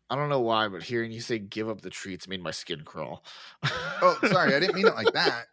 I 0.09 0.15
don't 0.15 0.29
know 0.29 0.41
why, 0.41 0.69
but 0.69 0.85
hearing 0.85 1.11
you 1.11 1.21
say 1.21 1.39
"give 1.41 1.69
up 1.69 1.81
the 1.81 1.91
treats" 1.91 2.29
made 2.29 2.41
my 2.43 2.53
skin 2.53 2.83
crawl. 2.85 3.25
Oh, 4.01 4.17
sorry, 4.31 4.55
I 4.55 4.61
didn't 4.61 4.77
mean 4.77 4.87
it 4.87 4.95
like 4.95 5.13
that. 5.15 5.47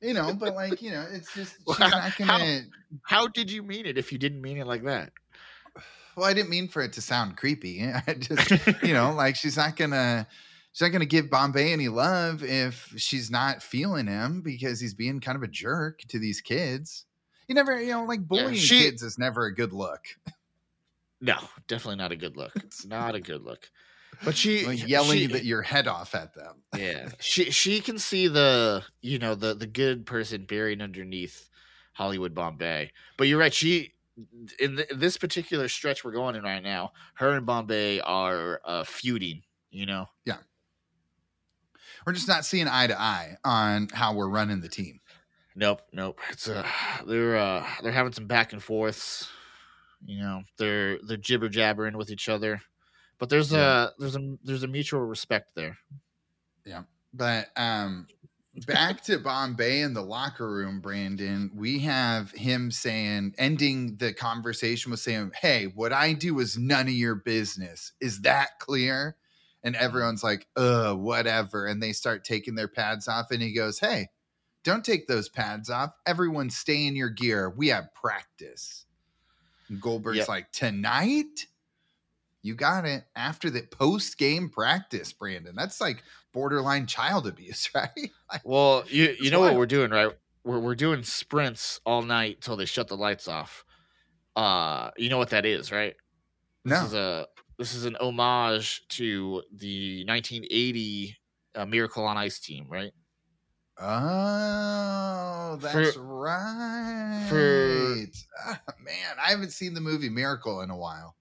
You 0.00 0.14
know, 0.14 0.34
but 0.34 0.56
like 0.56 0.82
you 0.82 0.90
know, 0.90 1.06
it's 1.12 1.32
just 1.32 1.52
she's 1.58 1.66
Well, 1.66 1.78
not 1.78 1.92
how- 1.92 2.38
gonna. 2.38 2.62
How 3.04 3.28
did 3.28 3.50
you 3.52 3.62
mean 3.62 3.86
it 3.86 3.96
if 3.96 4.10
you 4.10 4.18
didn't 4.18 4.42
mean 4.42 4.58
it 4.58 4.66
like 4.66 4.82
that? 4.84 5.12
Well, 6.16 6.26
I 6.26 6.34
didn't 6.34 6.50
mean 6.50 6.68
for 6.68 6.82
it 6.82 6.92
to 6.94 7.00
sound 7.00 7.38
creepy. 7.38 7.82
I 8.06 8.12
just, 8.14 8.50
you 8.82 8.92
know, 8.92 9.12
like 9.16 9.34
she's 9.34 9.56
not 9.56 9.76
gonna, 9.76 10.26
she's 10.72 10.82
not 10.82 10.92
gonna 10.92 11.06
give 11.06 11.30
Bombay 11.30 11.72
any 11.72 11.88
love 11.88 12.42
if 12.42 12.92
she's 12.98 13.30
not 13.30 13.62
feeling 13.62 14.08
him 14.08 14.42
because 14.42 14.78
he's 14.78 14.92
being 14.92 15.20
kind 15.20 15.36
of 15.36 15.42
a 15.42 15.48
jerk 15.48 16.00
to 16.08 16.18
these 16.18 16.42
kids. 16.42 17.06
You 17.52 17.56
never, 17.56 17.78
you 17.78 17.90
know, 17.90 18.04
like 18.04 18.26
bullying 18.26 18.54
she- 18.54 18.78
kids 18.84 19.02
is 19.02 19.18
never 19.18 19.44
a 19.44 19.54
good 19.54 19.74
look. 19.74 20.06
No, 21.20 21.36
definitely 21.68 21.96
not 21.96 22.10
a 22.10 22.16
good 22.16 22.34
look. 22.34 22.50
It's 22.56 22.86
not 22.86 23.14
a 23.14 23.20
good 23.20 23.42
look. 23.42 23.70
But 24.24 24.34
she 24.38 24.64
Like 24.64 24.88
yelling 24.88 25.18
she- 25.18 25.26
that 25.26 25.44
your 25.44 25.60
head 25.60 25.86
off 25.86 26.14
at 26.14 26.32
them. 26.34 26.62
yeah 26.78 27.10
she 27.20 27.50
she 27.50 27.80
can 27.80 27.98
see 27.98 28.26
the 28.26 28.82
you 29.02 29.18
know 29.18 29.34
the 29.34 29.52
the 29.52 29.66
good 29.66 30.06
person 30.06 30.46
buried 30.46 30.80
underneath 30.80 31.50
hollywood 31.92 32.34
bombay 32.34 32.90
but 33.18 33.26
you're 33.28 33.38
right 33.38 33.52
she 33.52 33.92
in 34.58 34.76
th- 34.76 34.88
this 34.94 35.16
particular 35.18 35.68
stretch 35.68 36.04
we're 36.04 36.12
going 36.12 36.34
in 36.36 36.42
right 36.42 36.62
now 36.62 36.92
her 37.14 37.36
and 37.36 37.44
bombay 37.44 38.00
are 38.00 38.60
uh 38.64 38.82
feuding 38.84 39.42
you 39.70 39.84
know 39.84 40.08
Yeah. 40.24 40.38
We're 42.06 42.14
just 42.14 42.26
not 42.28 42.44
seeing 42.44 42.66
eye 42.66 42.86
to 42.88 42.98
eye 43.00 43.36
on 43.44 43.88
how 43.92 44.12
we're 44.14 44.28
running 44.28 44.60
the 44.60 44.68
team. 44.68 44.98
Nope 45.54 45.82
nope 45.92 46.18
it's 46.30 46.48
uh 46.48 46.66
they're 47.06 47.36
uh 47.36 47.66
they're 47.82 47.92
having 47.92 48.12
some 48.12 48.26
back 48.26 48.52
and 48.52 48.62
forths 48.62 49.28
you 50.04 50.20
know 50.20 50.42
they're 50.58 50.98
they're 51.06 51.16
jibber 51.16 51.48
jabbering 51.48 51.96
with 51.96 52.10
each 52.10 52.28
other 52.28 52.60
but 53.18 53.28
there's 53.28 53.52
Yeah. 53.52 53.84
a 53.84 53.90
there's 53.98 54.16
a 54.16 54.36
there's 54.42 54.62
a 54.62 54.68
mutual 54.68 55.00
respect 55.02 55.54
there 55.54 55.76
Yeah. 56.64 56.82
But 57.14 57.48
um 57.56 58.06
back 58.66 59.02
to 59.04 59.18
Bombay 59.18 59.80
in 59.80 59.94
the 59.94 60.02
locker 60.02 60.50
room, 60.52 60.80
Brandon, 60.80 61.50
we 61.54 61.78
have 61.80 62.30
him 62.32 62.70
saying, 62.70 63.34
ending 63.38 63.96
the 63.96 64.12
conversation 64.12 64.90
with 64.90 65.00
saying, 65.00 65.32
Hey, 65.40 65.66
what 65.74 65.92
I 65.92 66.12
do 66.12 66.38
is 66.38 66.58
none 66.58 66.86
of 66.86 66.92
your 66.92 67.14
business. 67.14 67.92
Is 68.00 68.20
that 68.22 68.58
clear? 68.58 69.16
And 69.64 69.74
everyone's 69.76 70.22
like, 70.22 70.48
uh, 70.56 70.94
whatever. 70.94 71.66
And 71.66 71.82
they 71.82 71.92
start 71.92 72.24
taking 72.24 72.54
their 72.54 72.68
pads 72.68 73.08
off. 73.08 73.30
And 73.30 73.40
he 73.40 73.54
goes, 73.54 73.78
Hey, 73.78 74.08
don't 74.64 74.84
take 74.84 75.06
those 75.06 75.28
pads 75.28 75.70
off. 75.70 75.92
Everyone 76.06 76.50
stay 76.50 76.86
in 76.86 76.96
your 76.96 77.10
gear. 77.10 77.50
We 77.50 77.68
have 77.68 77.92
practice. 77.94 78.86
And 79.68 79.80
Goldberg's 79.80 80.18
Yep. 80.18 80.28
like, 80.28 80.52
Tonight? 80.52 81.46
You 82.42 82.54
got 82.54 82.84
it. 82.84 83.04
After 83.14 83.50
the 83.50 83.62
post 83.62 84.18
game 84.18 84.48
practice, 84.48 85.12
Brandon. 85.12 85.54
That's 85.54 85.80
like 85.80 86.02
borderline 86.32 86.86
child 86.86 87.26
abuse, 87.26 87.70
right? 87.74 87.88
Like, 88.30 88.42
Well, 88.44 88.84
you 88.88 89.14
you 89.20 89.30
know 89.30 89.40
what 89.40 89.54
we're 89.56 89.66
doing, 89.66 89.90
right? 89.90 90.10
We're 90.44 90.58
we're 90.58 90.74
doing 90.74 91.04
sprints 91.04 91.80
all 91.86 92.02
night 92.02 92.40
till 92.40 92.56
they 92.56 92.64
shut 92.64 92.88
the 92.88 92.96
lights 92.96 93.28
off. 93.28 93.64
Uh, 94.34 94.90
you 94.96 95.08
know 95.08 95.18
what 95.18 95.30
that 95.30 95.46
is, 95.46 95.70
right? 95.70 95.94
This 96.64 96.80
no. 96.80 96.86
is 96.86 96.94
a 96.94 97.26
this 97.58 97.74
is 97.74 97.84
an 97.84 97.96
homage 98.00 98.88
to 98.88 99.42
the 99.52 100.04
1980 100.06 101.16
uh, 101.54 101.66
Miracle 101.66 102.04
on 102.04 102.16
Ice 102.16 102.40
team, 102.40 102.66
right? 102.68 102.92
Oh, 103.84 105.58
that's 105.60 105.96
right. 105.96 107.26
Ah, 108.46 108.60
man, 108.80 109.16
I 109.24 109.30
haven't 109.30 109.50
seen 109.50 109.74
the 109.74 109.80
movie 109.80 110.08
Miracle 110.08 110.60
in 110.60 110.70
a 110.70 110.76
while. 110.76 111.16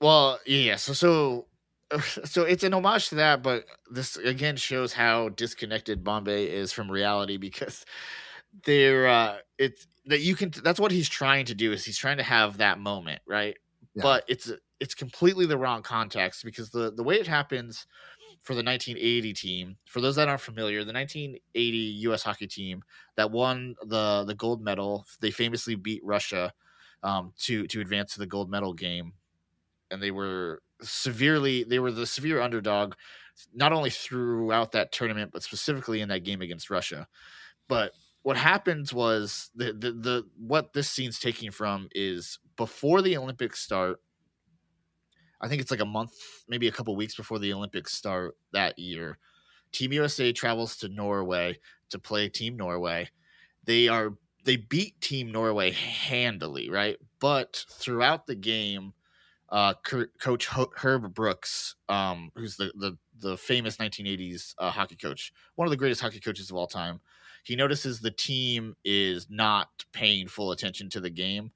Well, 0.00 0.38
yeah. 0.46 0.76
So 0.76 0.92
so 0.92 1.46
so 2.24 2.44
it's 2.44 2.62
an 2.62 2.72
homage 2.72 3.08
to 3.08 3.16
that, 3.16 3.42
but 3.42 3.64
this 3.90 4.16
again 4.16 4.56
shows 4.56 4.92
how 4.92 5.30
disconnected 5.30 6.04
Bombay 6.04 6.44
is 6.44 6.72
from 6.72 6.90
reality 6.90 7.36
because 7.36 7.84
they're 8.64 9.08
uh 9.08 9.38
it's 9.58 9.86
that 10.06 10.20
you 10.20 10.36
can 10.36 10.52
that's 10.62 10.80
what 10.80 10.92
he's 10.92 11.08
trying 11.08 11.46
to 11.46 11.54
do 11.54 11.72
is 11.72 11.84
he's 11.84 11.98
trying 11.98 12.18
to 12.18 12.22
have 12.22 12.58
that 12.58 12.78
moment, 12.78 13.22
right? 13.26 13.56
Yeah. 13.94 14.02
But 14.02 14.24
it's 14.28 14.52
it's 14.78 14.94
completely 14.94 15.46
the 15.46 15.58
wrong 15.58 15.82
context 15.82 16.44
because 16.44 16.70
the 16.70 16.92
the 16.92 17.02
way 17.02 17.16
it 17.16 17.26
happens 17.26 17.86
for 18.48 18.54
the 18.54 18.64
1980 18.64 19.34
team, 19.34 19.76
for 19.84 20.00
those 20.00 20.16
that 20.16 20.26
aren't 20.26 20.40
familiar, 20.40 20.82
the 20.82 20.92
1980 20.94 21.76
US 22.08 22.22
hockey 22.22 22.46
team 22.46 22.82
that 23.14 23.30
won 23.30 23.74
the 23.82 24.24
the 24.26 24.34
gold 24.34 24.62
medal, 24.62 25.04
they 25.20 25.30
famously 25.30 25.74
beat 25.74 26.00
Russia 26.02 26.54
um, 27.02 27.34
to 27.40 27.66
to 27.66 27.82
advance 27.82 28.14
to 28.14 28.20
the 28.20 28.26
gold 28.26 28.50
medal 28.50 28.72
game 28.72 29.12
and 29.90 30.02
they 30.02 30.10
were 30.10 30.62
severely 30.80 31.62
they 31.62 31.78
were 31.78 31.92
the 31.92 32.06
severe 32.06 32.40
underdog 32.40 32.94
not 33.52 33.74
only 33.74 33.90
throughout 33.90 34.72
that 34.72 34.92
tournament 34.92 35.30
but 35.30 35.42
specifically 35.42 36.00
in 36.00 36.08
that 36.08 36.24
game 36.24 36.40
against 36.40 36.70
Russia. 36.70 37.06
But 37.68 37.92
what 38.22 38.38
happens 38.38 38.94
was 38.94 39.50
the 39.54 39.74
the, 39.74 39.92
the 39.92 40.26
what 40.38 40.72
this 40.72 40.88
scene's 40.88 41.20
taking 41.20 41.50
from 41.50 41.90
is 41.94 42.38
before 42.56 43.02
the 43.02 43.18
Olympics 43.18 43.60
start 43.60 44.00
I 45.40 45.48
think 45.48 45.60
it's 45.60 45.70
like 45.70 45.80
a 45.80 45.86
month, 45.86 46.12
maybe 46.48 46.68
a 46.68 46.72
couple 46.72 46.94
weeks 46.96 47.14
before 47.14 47.38
the 47.38 47.52
Olympics 47.52 47.92
start 47.94 48.36
that 48.52 48.78
year. 48.78 49.18
Team 49.72 49.92
USA 49.92 50.32
travels 50.32 50.76
to 50.78 50.88
Norway 50.88 51.58
to 51.90 51.98
play 51.98 52.28
Team 52.28 52.56
Norway. 52.56 53.08
They 53.64 53.88
are 53.88 54.14
they 54.44 54.56
beat 54.56 55.00
Team 55.00 55.30
Norway 55.30 55.72
handily, 55.72 56.70
right? 56.70 56.96
But 57.20 57.64
throughout 57.70 58.26
the 58.26 58.34
game, 58.34 58.94
uh, 59.50 59.74
Coach 60.18 60.48
Herb 60.48 61.14
Brooks, 61.14 61.74
um, 61.88 62.30
who's 62.34 62.56
the, 62.56 62.72
the 62.76 62.96
the 63.20 63.36
famous 63.36 63.76
1980s 63.76 64.54
uh, 64.58 64.70
hockey 64.70 64.96
coach, 64.96 65.32
one 65.56 65.66
of 65.66 65.70
the 65.70 65.76
greatest 65.76 66.00
hockey 66.00 66.20
coaches 66.20 66.50
of 66.50 66.56
all 66.56 66.66
time, 66.66 67.00
he 67.44 67.56
notices 67.56 68.00
the 68.00 68.10
team 68.10 68.74
is 68.84 69.26
not 69.30 69.68
paying 69.92 70.28
full 70.28 70.52
attention 70.52 70.88
to 70.90 71.00
the 71.00 71.10
game. 71.10 71.50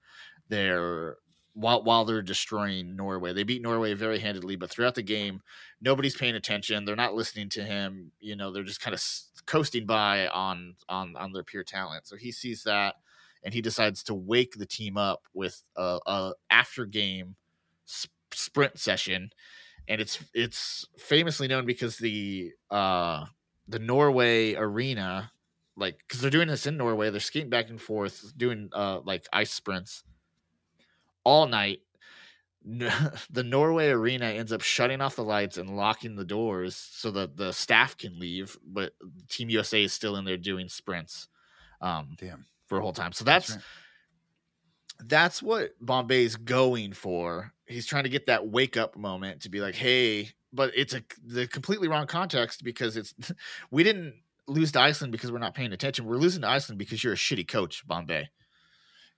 They're 0.49 1.17
while 1.55 1.83
while 1.83 2.05
they're 2.05 2.23
destroying 2.23 2.97
Norway. 2.97 3.33
They 3.33 3.43
beat 3.43 3.63
Norway 3.63 3.95
very 3.95 4.19
handedly, 4.19 4.57
but 4.57 4.71
throughout 4.71 4.95
the 4.95 5.03
game, 5.03 5.43
nobody's 5.81 6.17
paying 6.17 6.35
attention. 6.35 6.85
They're 6.85 6.97
not 6.97 7.15
listening 7.15 7.49
to 7.51 7.63
him. 7.63 8.13
You 8.21 8.37
know, 8.37 8.53
they're 8.53 8.63
just 8.63 8.81
kind 8.81 8.95
of 8.95 9.03
coasting 9.47 9.87
by 9.87 10.29
on 10.29 10.77
on 10.89 11.15
on 11.17 11.33
their 11.33 11.45
pure 11.45 11.65
talent. 11.65 12.07
So 12.07 12.17
he 12.17 12.33
sees 12.33 12.63
that, 12.65 12.97
and 13.43 13.53
he 13.53 13.61
decides 13.61 14.03
to 14.05 14.15
wake 14.15 14.55
the 14.57 14.67
team 14.67 14.97
up 14.97 15.23
with 15.35 15.63
a, 15.77 15.99
a 16.07 16.33
after 16.51 16.87
game 16.87 17.37
sp- 17.85 18.13
sprint 18.33 18.79
session, 18.79 19.31
and 19.89 20.01
it's 20.01 20.19
it's 20.35 20.87
famously 20.97 21.49
known 21.49 21.67
because 21.67 21.99
the 21.99 22.53
uh 22.71 23.27
the 23.69 23.79
Norway 23.79 24.55
arena, 24.55 25.33
like 25.77 25.99
because 25.99 26.23
they're 26.23 26.31
doing 26.31 26.49
this 26.49 26.67
in 26.67 26.79
Norway, 26.79 27.11
they're 27.11 27.21
skating 27.21 27.51
back 27.51 27.69
and 27.69 27.81
forth, 27.81 28.33
doing 28.39 28.71
uh 28.73 29.01
like 29.05 29.27
ice 29.35 29.53
sprints 29.53 30.05
all 31.25 31.47
night. 31.47 31.81
The 33.31 33.43
Norway 33.43 33.88
arena 33.88 34.26
ends 34.26 34.52
up 34.52 34.61
shutting 34.61 35.00
off 35.00 35.17
the 35.17 35.25
lights 35.25 35.59
and 35.59 35.76
locking 35.76 36.14
the 36.14 36.25
doors 36.25 36.76
so 36.76 37.11
that 37.11 37.37
the 37.37 37.50
staff 37.50 37.97
can 37.97 38.21
leave, 38.21 38.57
but 38.64 38.93
Team 39.29 39.50
USA 39.50 39.83
is 39.83 39.93
still 39.93 40.14
in 40.14 40.25
there 40.25 40.37
doing 40.37 40.69
sprints 40.69 41.26
um, 41.81 42.14
Damn. 42.17 42.47
for 42.67 42.79
a 42.79 42.81
whole 42.81 42.93
time. 42.93 43.11
So 43.11 43.25
that's 43.25 43.50
right. 43.50 43.61
that's 45.07 45.43
what 45.43 45.73
Bombay's 45.81 46.37
going 46.37 46.93
for. 46.93 47.52
He's 47.67 47.87
trying 47.87 48.05
to 48.05 48.11
get 48.11 48.26
that 48.26 48.47
wake 48.47 48.76
up 48.76 48.97
moment 48.97 49.43
to 49.43 49.50
be 49.50 49.61
like, 49.61 49.75
hey, 49.75 50.31
but 50.52 50.73
it's 50.76 50.95
a 50.95 51.02
the 51.25 51.47
completely 51.49 51.88
wrong 51.88 52.07
context 52.07 52.62
because 52.62 52.97
it's 52.97 53.14
we 53.71 53.83
didn't 53.83 54.14
lose 54.47 54.73
to 54.73 54.81
Iceland 54.81 55.12
because 55.12 55.33
we're 55.33 55.38
not 55.38 55.55
paying 55.55 55.73
attention. 55.73 56.05
We're 56.05 56.17
losing 56.17 56.43
to 56.43 56.49
Iceland 56.49 56.79
because 56.79 57.02
you're 57.02 57.14
a 57.14 57.17
shitty 57.17 57.49
coach, 57.49 57.87
Bombay. 57.87 58.29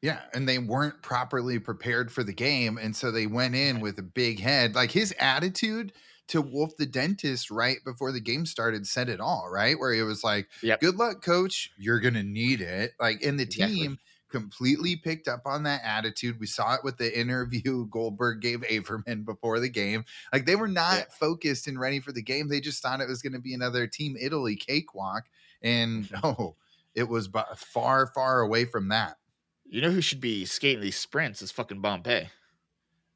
Yeah, 0.04 0.20
and 0.34 0.46
they 0.46 0.58
weren't 0.58 1.00
properly 1.00 1.58
prepared 1.58 2.12
for 2.12 2.22
the 2.22 2.34
game, 2.34 2.76
and 2.76 2.94
so 2.94 3.10
they 3.10 3.26
went 3.26 3.54
in 3.54 3.80
with 3.80 3.98
a 3.98 4.02
big 4.02 4.38
head. 4.38 4.74
Like 4.74 4.90
his 4.90 5.14
attitude 5.18 5.94
to 6.28 6.42
Wolf 6.42 6.76
the 6.76 6.84
dentist 6.84 7.50
right 7.50 7.78
before 7.86 8.12
the 8.12 8.20
game 8.20 8.44
started 8.44 8.86
said 8.86 9.08
it 9.08 9.18
all, 9.18 9.48
right? 9.50 9.78
Where 9.78 9.94
it 9.94 10.02
was 10.02 10.22
like, 10.22 10.50
Yep. 10.62 10.80
"Good 10.80 10.96
luck, 10.96 11.22
coach. 11.22 11.70
You're 11.78 12.00
gonna 12.00 12.22
need 12.22 12.60
it." 12.60 12.92
Like, 13.00 13.22
and 13.22 13.38
the 13.38 13.44
Exactly. 13.44 13.76
team 13.76 13.98
completely 14.28 14.94
picked 14.96 15.26
up 15.26 15.40
on 15.46 15.62
that 15.62 15.80
attitude. 15.84 16.38
We 16.38 16.48
saw 16.48 16.74
it 16.74 16.84
with 16.84 16.98
the 16.98 17.18
interview 17.18 17.86
Goldberg 17.90 18.42
gave 18.42 18.60
Averman 18.60 19.24
before 19.24 19.58
the 19.58 19.70
game. 19.70 20.04
Like 20.34 20.44
they 20.44 20.56
were 20.56 20.68
not 20.68 20.98
Yeah. 20.98 21.04
focused 21.18 21.66
and 21.66 21.80
ready 21.80 21.98
for 22.00 22.12
the 22.12 22.20
game. 22.22 22.48
They 22.48 22.60
just 22.60 22.82
thought 22.82 23.00
it 23.00 23.08
was 23.08 23.22
going 23.22 23.32
to 23.32 23.38
be 23.40 23.54
another 23.54 23.86
Team 23.86 24.18
Italy 24.20 24.56
cakewalk, 24.56 25.24
and 25.62 26.10
no, 26.22 26.56
it 26.94 27.08
was 27.08 27.26
bu- 27.26 27.54
far, 27.56 28.08
far 28.08 28.40
away 28.40 28.66
from 28.66 28.88
that. 28.88 29.16
You 29.64 29.80
know 29.80 29.90
who 29.90 30.00
should 30.00 30.20
be 30.20 30.44
skating 30.44 30.80
these 30.80 30.96
sprints 30.96 31.42
is 31.42 31.50
fucking 31.50 31.80
Bombay. 31.80 32.30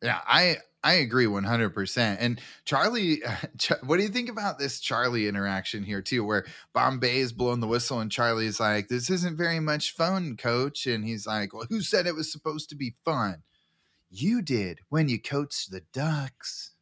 Yeah, 0.03 0.21
I 0.27 0.59
I 0.83 0.95
agree 0.95 1.27
100%. 1.27 2.17
And 2.21 2.41
Charlie, 2.65 3.23
what 3.85 3.97
do 3.97 4.03
you 4.03 4.09
think 4.09 4.29
about 4.29 4.59
this 4.59 4.81
Charlie 4.81 5.29
interaction 5.29 5.83
here 5.83 6.03
too 6.03 6.25
where 6.25 6.47
Bombay 6.73 7.19
is 7.19 7.33
blowing 7.33 7.61
the 7.61 7.67
whistle 7.67 8.01
and 8.01 8.11
Charlie's 8.11 8.61
like, 8.61 8.89
"This 8.89 9.11
isn't 9.11 9.37
very 9.37 9.61
much 9.61 9.95
fun, 9.95 10.37
coach." 10.37 10.87
And 10.87 11.05
he's 11.05 11.27
like, 11.27 11.53
"Well, 11.53 11.67
who 11.69 11.81
said 11.81 12.07
it 12.07 12.15
was 12.15 12.31
supposed 12.31 12.69
to 12.71 12.77
be 12.77 12.95
fun?" 13.05 13.43
You 14.11 14.41
did 14.41 14.81
when 14.89 15.09
you 15.09 15.21
coached 15.21 15.71
the 15.71 15.83
Ducks. 15.93 16.73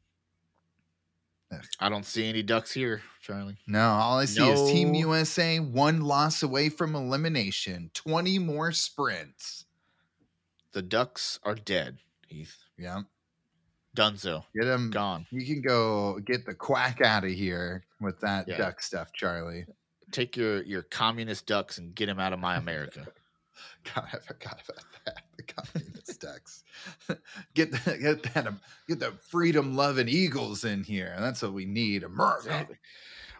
I 1.78 1.88
don't 1.88 2.04
see 2.04 2.28
any 2.28 2.42
ducks 2.42 2.72
here, 2.72 3.02
Charlie. 3.20 3.56
No, 3.66 3.80
all 3.88 4.18
I 4.18 4.24
see 4.24 4.46
is 4.46 4.70
Team 4.70 4.94
USA 4.94 5.60
one 5.60 6.00
loss 6.00 6.42
away 6.42 6.68
from 6.68 6.94
elimination, 6.96 7.90
20 7.94 8.38
more 8.40 8.72
sprints. 8.72 9.64
The 10.72 10.82
ducks 10.82 11.38
are 11.44 11.54
dead, 11.54 11.98
Heath. 12.28 12.56
Yeah. 12.76 13.02
Dunzo. 13.96 14.44
Get 14.54 14.66
them 14.66 14.90
Gone. 14.90 15.26
You 15.30 15.46
can 15.46 15.62
go 15.62 16.18
get 16.18 16.44
the 16.44 16.54
quack 16.54 17.00
out 17.00 17.24
of 17.24 17.30
here 17.30 17.84
with 18.00 18.20
that 18.20 18.46
Yeah. 18.48 18.58
duck 18.58 18.82
stuff, 18.82 19.12
Charlie. 19.14 19.64
Take 20.10 20.36
your 20.36 20.62
your 20.64 20.82
communist 20.82 21.46
ducks 21.46 21.78
and 21.78 21.94
get 21.94 22.06
them 22.06 22.18
out 22.18 22.32
of 22.32 22.38
my 22.38 22.56
America. 22.56 23.06
God, 23.94 24.06
I 24.12 24.18
forgot 24.18 24.60
about 24.68 24.84
that. 25.04 25.22
The 25.36 25.42
communist 25.42 26.20
ducks. 26.20 26.64
Get 27.54 27.72
the, 27.72 27.98
get 27.98 28.22
that 28.34 28.46
um, 28.46 28.60
get 28.88 29.00
the 29.00 29.12
freedom 29.28 29.76
loving 29.76 30.08
eagles 30.08 30.64
in 30.64 30.82
here. 30.84 31.14
That's 31.18 31.42
what 31.42 31.52
we 31.52 31.64
need. 31.64 32.04
America. 32.04 32.38
Exactly. 32.48 32.76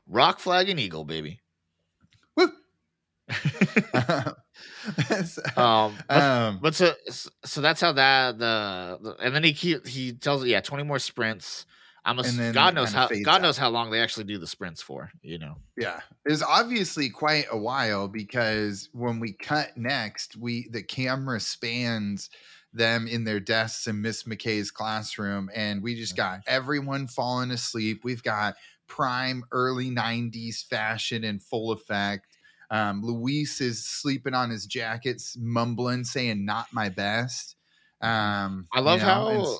Rock 0.06 0.38
flag 0.40 0.68
and 0.68 0.78
eagle, 0.80 1.04
baby. 1.04 1.40
Woo. 2.36 2.52
So, 5.26 5.42
Um, 5.56 5.94
um, 6.08 6.58
but 6.62 6.74
so 6.74 6.94
so 7.44 7.60
that's 7.60 7.80
how 7.80 7.92
that 7.92 8.38
the, 8.38 8.98
the 9.02 9.16
and 9.20 9.34
then 9.34 9.44
he 9.44 9.76
he 9.84 10.12
tells 10.12 10.44
yeah 10.44 10.60
twenty 10.60 10.84
more 10.84 10.98
sprints. 10.98 11.66
I'm 12.06 12.18
a, 12.20 12.52
God 12.52 12.74
knows 12.74 12.92
how 12.92 13.08
God 13.08 13.26
out. 13.26 13.42
knows 13.42 13.58
how 13.58 13.68
long 13.68 13.90
they 13.90 14.00
actually 14.00 14.24
do 14.24 14.38
the 14.38 14.46
sprints 14.46 14.80
for. 14.80 15.10
You 15.22 15.38
know. 15.38 15.56
yeah, 15.76 16.00
It's 16.24 16.42
obviously 16.42 17.10
quite 17.10 17.46
a 17.50 17.58
while 17.58 18.06
because 18.06 18.88
when 18.92 19.18
we 19.18 19.32
cut 19.32 19.76
next, 19.76 20.36
we 20.36 20.68
the 20.70 20.82
camera 20.82 21.40
spans 21.40 22.30
them 22.72 23.08
in 23.08 23.24
their 23.24 23.40
desks 23.40 23.88
in 23.88 24.00
Miss 24.00 24.22
McKay's 24.22 24.70
classroom, 24.70 25.50
and 25.54 25.82
we 25.82 25.96
just 25.96 26.16
got 26.16 26.40
everyone 26.46 27.08
falling 27.08 27.50
asleep. 27.50 28.04
We've 28.04 28.22
got 28.22 28.54
prime 28.86 29.42
early 29.50 29.90
90s 29.90 30.64
fashion 30.64 31.24
in 31.24 31.40
full 31.40 31.72
effect. 31.72 32.38
Um, 32.70 33.02
Luis 33.02 33.60
is 33.60 33.84
sleeping 33.84 34.34
on 34.34 34.50
his 34.50 34.66
jackets, 34.66 35.36
mumbling, 35.38 36.04
saying, 36.04 36.44
Not 36.44 36.66
my 36.72 36.88
best. 36.88 37.56
Um, 38.00 38.68
I 38.72 38.80
love 38.80 39.00
you 39.00 39.06
know, 39.06 39.12
how 39.12 39.58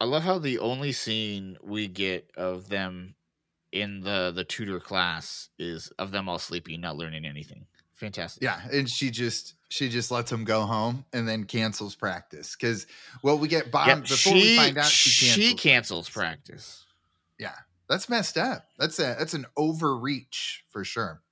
I 0.00 0.04
love 0.04 0.22
how 0.22 0.38
the 0.38 0.58
only 0.58 0.92
scene 0.92 1.56
we 1.62 1.88
get 1.88 2.30
of 2.36 2.68
them 2.68 3.14
in 3.72 4.00
the 4.00 4.32
the 4.34 4.44
tutor 4.44 4.80
class 4.80 5.48
is 5.58 5.88
of 5.98 6.10
them 6.10 6.28
all 6.28 6.38
sleeping, 6.38 6.80
not 6.80 6.96
learning 6.96 7.24
anything. 7.24 7.66
Fantastic. 7.94 8.42
Yeah, 8.42 8.60
and 8.72 8.88
she 8.88 9.10
just 9.10 9.54
she 9.68 9.88
just 9.88 10.10
lets 10.10 10.30
him 10.30 10.44
go 10.44 10.62
home 10.62 11.04
and 11.12 11.26
then 11.26 11.44
cancels 11.44 11.94
practice 11.94 12.54
because 12.54 12.86
well 13.22 13.38
we 13.38 13.48
get 13.48 13.70
bombed 13.70 14.02
Yep, 14.02 14.08
before 14.08 14.34
we 14.34 14.56
find 14.56 14.78
out 14.78 14.84
she, 14.86 15.10
she 15.10 15.26
cancels, 15.30 15.60
cancels 15.60 16.08
practice. 16.10 16.84
Yeah, 17.38 17.54
that's 17.88 18.08
messed 18.08 18.36
up. 18.36 18.66
That's 18.78 18.98
a 18.98 19.16
that's 19.18 19.34
an 19.34 19.46
overreach 19.56 20.64
for 20.70 20.84
sure. 20.84 21.22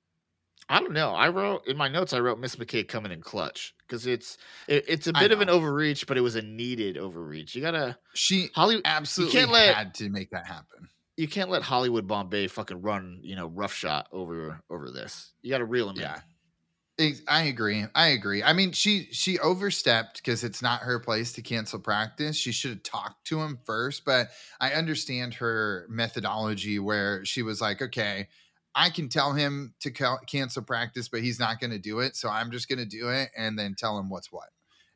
I 0.69 0.81
don't 0.81 0.93
know. 0.93 1.11
I 1.11 1.29
wrote 1.29 1.67
in 1.67 1.77
my 1.77 1.89
notes. 1.89 2.13
I 2.13 2.21
wrote 2.21 2.39
Miss 2.39 2.57
McKay 2.57 2.87
coming 2.87 3.13
in 3.13 3.21
clutch 3.21 3.75
because 3.87 4.07
it's 4.07 4.39
it, 4.69 4.85
it's 4.89 5.07
a 5.07 5.13
bit 5.13 5.31
of 5.33 5.41
an 5.41 5.49
overreach, 5.51 6.07
but 6.07 6.17
it 6.17 6.23
was 6.23 6.37
a 6.37 6.43
needed 6.43 6.97
overreach. 6.97 7.55
You 7.55 7.63
gotta 7.63 7.99
She 8.15 8.49
Hollywood. 8.55 8.83
absolutely 8.87 9.39
can't 9.39 9.51
let- 9.51 9.75
had 9.75 9.95
to 9.95 10.09
make 10.11 10.31
that 10.31 10.47
happen. 10.47 10.89
You 11.17 11.29
can't 11.29 11.49
let 11.51 11.63
Hollywood 11.63 12.09
Bombay 12.09 12.49
fucking 12.49 12.83
run 12.83 13.21
you 13.23 13.37
know 13.37 13.47
rough 13.47 13.73
shot 13.75 14.09
over 14.11 14.61
over 14.71 14.91
this. 14.91 15.33
You 15.43 15.51
got 15.51 15.59
to 15.59 15.65
reel 15.65 15.89
him 15.91 15.97
Yeah. 15.97 16.17
in. 16.17 17.17
I 17.29 17.43
agree. 17.45 17.85
I 17.97 18.09
agree. 18.09 18.43
I 18.43 18.53
mean, 18.53 18.71
she 18.73 19.09
she 19.11 19.39
overstepped 19.41 20.17
because 20.19 20.45
it's 20.45 20.63
not 20.63 20.81
her 20.83 21.01
place 21.01 21.33
to 21.33 21.43
cancel 21.43 21.81
practice. 21.81 22.37
She 22.37 22.53
should 22.53 22.71
have 22.71 22.83
talked 22.85 23.27
to 23.27 23.41
him 23.41 23.59
first. 23.65 24.05
But 24.05 24.29
I 24.61 24.75
understand 24.75 25.35
her 25.35 25.87
methodology 25.89 26.79
where 26.79 27.25
she 27.25 27.43
was 27.43 27.61
like, 27.61 27.83
"Okay, 27.83 28.29
I 28.75 28.91
can 28.91 29.09
tell 29.09 29.33
him 29.33 29.75
to 29.81 29.91
cal- 29.91 30.21
cancel 30.27 30.63
practice, 30.63 31.09
but 31.09 31.21
he's 31.23 31.39
not 31.39 31.61
going 31.61 31.71
to 31.71 31.79
do 31.79 32.01
it. 32.01 32.17
So 32.17 32.29
I'm 32.29 32.51
just 32.51 32.69
going 32.69 32.79
to 32.81 32.85
do 32.87 33.09
it 33.11 33.31
and 33.37 33.59
then 33.59 33.75
tell 33.77 33.99
him 33.99 34.09
what's 34.11 34.33
what." 34.33 34.49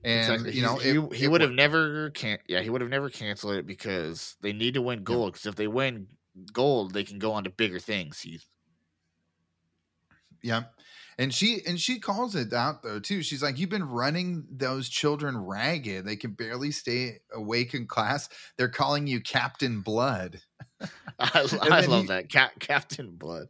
And 0.05 0.33
Exactly. 0.33 0.53
you 0.53 0.63
know, 0.63 0.79
it- 0.79 1.13
he, 1.15 1.19
he 1.21 1.29
would 1.29 1.41
have 1.41 1.53
never 1.53 2.11
can 2.11 2.39
yeah 2.49 2.61
he 2.61 2.71
would 2.71 2.81
have 2.81 2.91
never 2.91 3.11
canceled 3.11 3.55
it 3.55 3.67
because 3.67 4.37
they 4.43 4.53
need 4.53 4.75
to 4.75 4.83
win 4.83 5.03
gold. 5.05 5.33
Because 5.33 5.47
if 5.47 5.57
they 5.57 5.69
win 5.69 6.07
gold, 6.53 6.93
they 6.95 7.05
can 7.05 7.19
go 7.19 7.33
on 7.33 7.45
to 7.45 7.51
bigger 7.51 7.79
things. 7.81 8.21
Heath. 8.21 8.47
Yeah. 10.43 10.65
And 11.21 11.35
she 11.35 11.63
and 11.67 11.81
she 11.81 11.99
calls 11.99 12.37
it 12.37 12.53
out 12.53 12.85
though 12.85 13.01
too. 13.01 13.23
She's 13.23 13.43
like, 13.43 13.59
"You've 13.59 13.71
been 13.71 13.89
running 13.89 14.47
those 14.53 14.89
children 14.89 15.37
ragged. 15.37 16.05
They 16.07 16.15
can 16.15 16.31
barely 16.33 16.71
stay 16.71 17.19
awake 17.33 17.75
in 17.75 17.89
class. 17.89 18.29
They're 18.57 18.69
calling 18.69 19.09
you 19.09 19.21
Captain 19.21 19.81
Blood." 19.81 20.41
I, 21.19 21.49
I 21.61 21.81
love 21.87 22.03
he- 22.03 22.07
that 22.07 22.29
Cap, 22.29 22.53
Captain 22.61 23.17
Blood. 23.17 23.49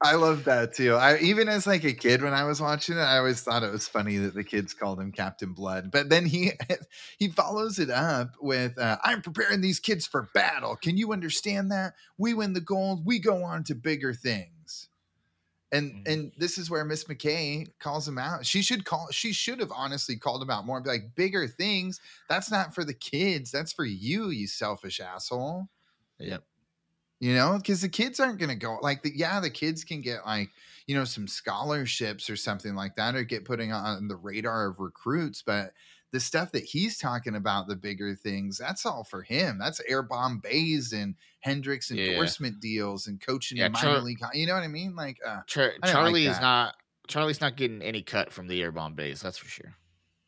I 0.00 0.14
love 0.14 0.44
that 0.44 0.74
too. 0.74 0.94
I 0.94 1.18
even 1.18 1.48
as 1.48 1.66
like 1.66 1.82
a 1.82 1.92
kid 1.92 2.22
when 2.22 2.32
I 2.32 2.44
was 2.44 2.60
watching 2.60 2.96
it, 2.96 3.00
I 3.00 3.18
always 3.18 3.42
thought 3.42 3.64
it 3.64 3.72
was 3.72 3.88
funny 3.88 4.16
that 4.18 4.34
the 4.34 4.44
kids 4.44 4.72
called 4.72 5.00
him 5.00 5.10
Captain 5.10 5.52
Blood. 5.52 5.90
But 5.90 6.08
then 6.08 6.24
he 6.24 6.52
he 7.18 7.28
follows 7.28 7.80
it 7.80 7.90
up 7.90 8.30
with 8.40 8.78
uh, 8.78 8.98
I'm 9.02 9.22
preparing 9.22 9.60
these 9.60 9.80
kids 9.80 10.06
for 10.06 10.30
battle. 10.34 10.76
Can 10.76 10.96
you 10.96 11.12
understand 11.12 11.72
that? 11.72 11.94
We 12.16 12.32
win 12.32 12.52
the 12.52 12.60
gold, 12.60 13.04
we 13.04 13.18
go 13.18 13.42
on 13.42 13.64
to 13.64 13.74
bigger 13.74 14.14
things. 14.14 14.88
And 15.72 15.92
Mhm. 15.94 16.04
and 16.06 16.32
this 16.38 16.58
is 16.58 16.70
where 16.70 16.84
Miss 16.84 17.04
McKay 17.04 17.68
calls 17.80 18.08
him 18.08 18.18
out. 18.18 18.46
She 18.46 18.62
should 18.62 18.84
call 18.86 19.08
she 19.12 19.32
should 19.32 19.60
have 19.60 19.72
honestly 19.72 20.16
called 20.16 20.42
him 20.42 20.50
out 20.50 20.66
more 20.66 20.80
be 20.80 20.90
like 20.90 21.14
bigger 21.16 21.48
things. 21.48 22.00
That's 22.28 22.50
not 22.50 22.74
for 22.74 22.84
the 22.84 22.94
kids. 22.94 23.50
That's 23.52 23.72
for 23.72 23.84
you, 23.86 24.30
you 24.30 24.46
selfish 24.48 25.00
asshole 25.00 25.68
Yep. 26.18 26.44
You 27.20 27.34
know 27.34 27.56
because 27.56 27.80
the 27.80 27.88
kids 27.88 28.20
aren't 28.20 28.38
going 28.38 28.48
to 28.50 28.54
go 28.54 28.78
like 28.80 29.02
the, 29.02 29.10
yeah 29.16 29.40
the 29.40 29.50
kids 29.50 29.82
can 29.82 30.00
get 30.00 30.24
like 30.24 30.50
you 30.86 30.94
know 30.94 31.04
some 31.04 31.26
scholarships 31.26 32.30
or 32.30 32.36
something 32.36 32.74
like 32.76 32.94
that 32.96 33.14
or 33.16 33.24
get 33.24 33.44
putting 33.44 33.72
on 33.72 34.06
the 34.08 34.14
radar 34.16 34.68
of 34.68 34.78
recruits 34.78 35.42
but 35.42 35.72
the 36.12 36.20
stuff 36.20 36.52
that 36.52 36.62
he's 36.64 36.96
talking 36.96 37.34
about 37.34 37.66
the 37.66 37.74
bigger 37.76 38.14
things 38.14 38.56
that's 38.56 38.86
all 38.86 39.02
for 39.02 39.22
him 39.22 39.58
that's 39.58 39.80
air 39.88 40.02
bomb 40.02 40.38
bays 40.38 40.92
and 40.92 41.16
Hendrix 41.40 41.90
Yeah. 41.90 42.04
endorsement 42.12 42.60
deals 42.60 43.08
and 43.08 43.20
coaching 43.20 43.58
Yeah, 43.58 43.66
in 43.66 43.74
Char- 43.74 43.98
league 44.00 44.20
you 44.32 44.46
know 44.46 44.54
what 44.54 44.62
i 44.62 44.68
mean 44.68 44.94
like 44.94 45.18
uh 45.26 45.40
Char- 45.48 45.64
I 45.64 45.68
didn't 45.70 45.82
like 45.82 45.92
Charlie 45.92 46.26
is 46.26 46.40
not 46.40 46.74
Charlie's 47.08 47.40
not 47.40 47.56
getting 47.56 47.82
any 47.82 48.02
cut 48.02 48.32
from 48.32 48.46
the 48.48 48.62
air 48.62 48.70
bomb 48.70 48.94
base. 48.94 49.22
That's 49.22 49.38
for 49.38 49.48
sure. 49.48 49.74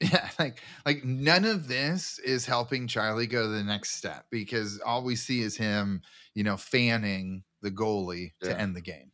Yeah, 0.00 0.30
like 0.38 0.62
like 0.86 1.04
none 1.04 1.44
of 1.44 1.68
this 1.68 2.18
is 2.20 2.46
helping 2.46 2.86
Charlie 2.88 3.26
go 3.26 3.42
to 3.42 3.48
the 3.48 3.62
next 3.62 3.96
step 3.96 4.24
because 4.30 4.80
all 4.80 5.04
we 5.04 5.14
see 5.14 5.42
is 5.42 5.56
him, 5.56 6.00
you 6.34 6.42
know, 6.42 6.56
fanning 6.56 7.42
the 7.60 7.70
goalie 7.70 8.32
Yeah. 8.40 8.50
to 8.54 8.60
end 8.60 8.74
the 8.74 8.80
game. 8.80 9.12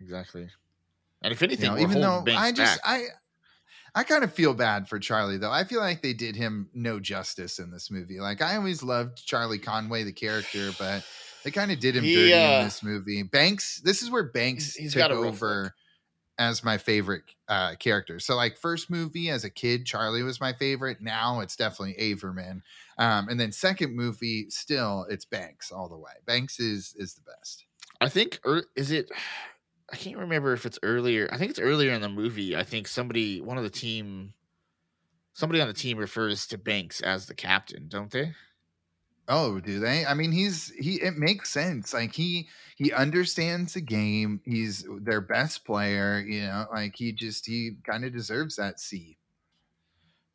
Exactly. 0.00 0.48
And 1.22 1.32
if 1.32 1.40
You 1.40 1.46
anything, 1.46 1.70
know, 1.74 1.78
even 1.78 2.00
though 2.02 2.24
I 2.28 2.52
just 2.52 2.82
back. 2.82 2.84
I 2.84 3.04
I 3.94 4.04
kind 4.04 4.22
of 4.22 4.32
feel 4.32 4.52
bad 4.52 4.86
for 4.88 4.98
Charlie 4.98 5.38
though. 5.38 5.50
I 5.50 5.64
feel 5.64 5.80
like 5.80 6.02
they 6.02 6.12
did 6.12 6.36
him 6.36 6.68
no 6.74 7.00
justice 7.00 7.58
in 7.58 7.70
this 7.70 7.90
movie. 7.90 8.20
Like 8.20 8.42
I 8.42 8.56
always 8.56 8.82
loved 8.82 9.24
Charlie 9.26 9.58
Conway 9.58 10.04
the 10.04 10.12
character, 10.12 10.72
but 10.78 11.04
they 11.42 11.50
kind 11.50 11.72
of 11.72 11.80
did 11.80 11.96
him 11.96 12.04
He, 12.04 12.14
dirty 12.14 12.34
uh, 12.34 12.58
in 12.58 12.64
this 12.64 12.82
movie. 12.82 13.22
Banks, 13.22 13.80
this 13.82 14.02
is 14.02 14.10
where 14.10 14.24
Banks 14.24 14.74
He's- 14.74 14.76
he's 14.76 14.92
took 14.92 15.00
got 15.00 15.10
over 15.12 15.74
as 16.38 16.64
my 16.64 16.78
favorite 16.78 17.24
uh 17.48 17.74
character. 17.76 18.18
So 18.20 18.36
like 18.36 18.56
first 18.56 18.90
movie 18.90 19.28
as 19.30 19.44
a 19.44 19.50
kid, 19.50 19.86
Charlie 19.86 20.22
was 20.22 20.40
my 20.40 20.52
favorite. 20.52 21.00
Now 21.00 21.40
it's 21.40 21.56
definitely 21.56 21.94
Averman. 22.00 22.62
Um, 22.98 23.28
and 23.28 23.38
then 23.38 23.52
second 23.52 23.94
movie, 23.94 24.48
still 24.50 25.06
it's 25.10 25.24
Banks 25.24 25.70
all 25.72 25.88
the 25.88 25.98
way. 25.98 26.12
Banks 26.26 26.60
is 26.60 26.94
is 26.96 27.14
the 27.14 27.22
best. 27.22 27.64
I 28.00 28.08
think, 28.08 28.40
or 28.44 28.64
is 28.76 28.90
it? 28.90 29.10
I 29.92 29.96
can't 29.96 30.18
remember 30.18 30.52
if 30.52 30.66
it's 30.66 30.78
earlier. 30.82 31.28
I 31.32 31.38
think 31.38 31.50
it's 31.50 31.58
earlier 31.58 31.92
in 31.92 32.02
the 32.02 32.08
movie. 32.08 32.54
I 32.54 32.62
think 32.62 32.86
somebody, 32.86 33.40
one 33.40 33.56
of 33.56 33.64
the 33.64 33.70
team, 33.70 34.34
somebody 35.32 35.60
on 35.60 35.68
the 35.68 35.74
team 35.74 35.98
refers 35.98 36.46
to 36.48 36.58
Banks 36.58 37.00
as 37.00 37.26
the 37.26 37.34
captain, 37.34 37.88
don't 37.88 38.10
they? 38.10 38.34
Oh, 39.28 39.60
do 39.60 39.78
they? 39.78 40.06
I 40.06 40.14
mean, 40.14 40.32
he's 40.32 40.72
he. 40.78 40.94
It 41.02 41.16
makes 41.16 41.50
sense. 41.50 41.92
Like 41.92 42.14
he 42.14 42.48
he 42.76 42.92
understands 42.92 43.74
the 43.74 43.82
game. 43.82 44.40
He's 44.44 44.86
their 45.02 45.20
best 45.20 45.66
player. 45.66 46.18
You 46.20 46.42
know, 46.42 46.66
like 46.72 46.96
he 46.96 47.12
just 47.12 47.44
he 47.46 47.72
kind 47.84 48.04
of 48.04 48.12
deserves 48.12 48.56
that 48.56 48.80
C. 48.80 49.18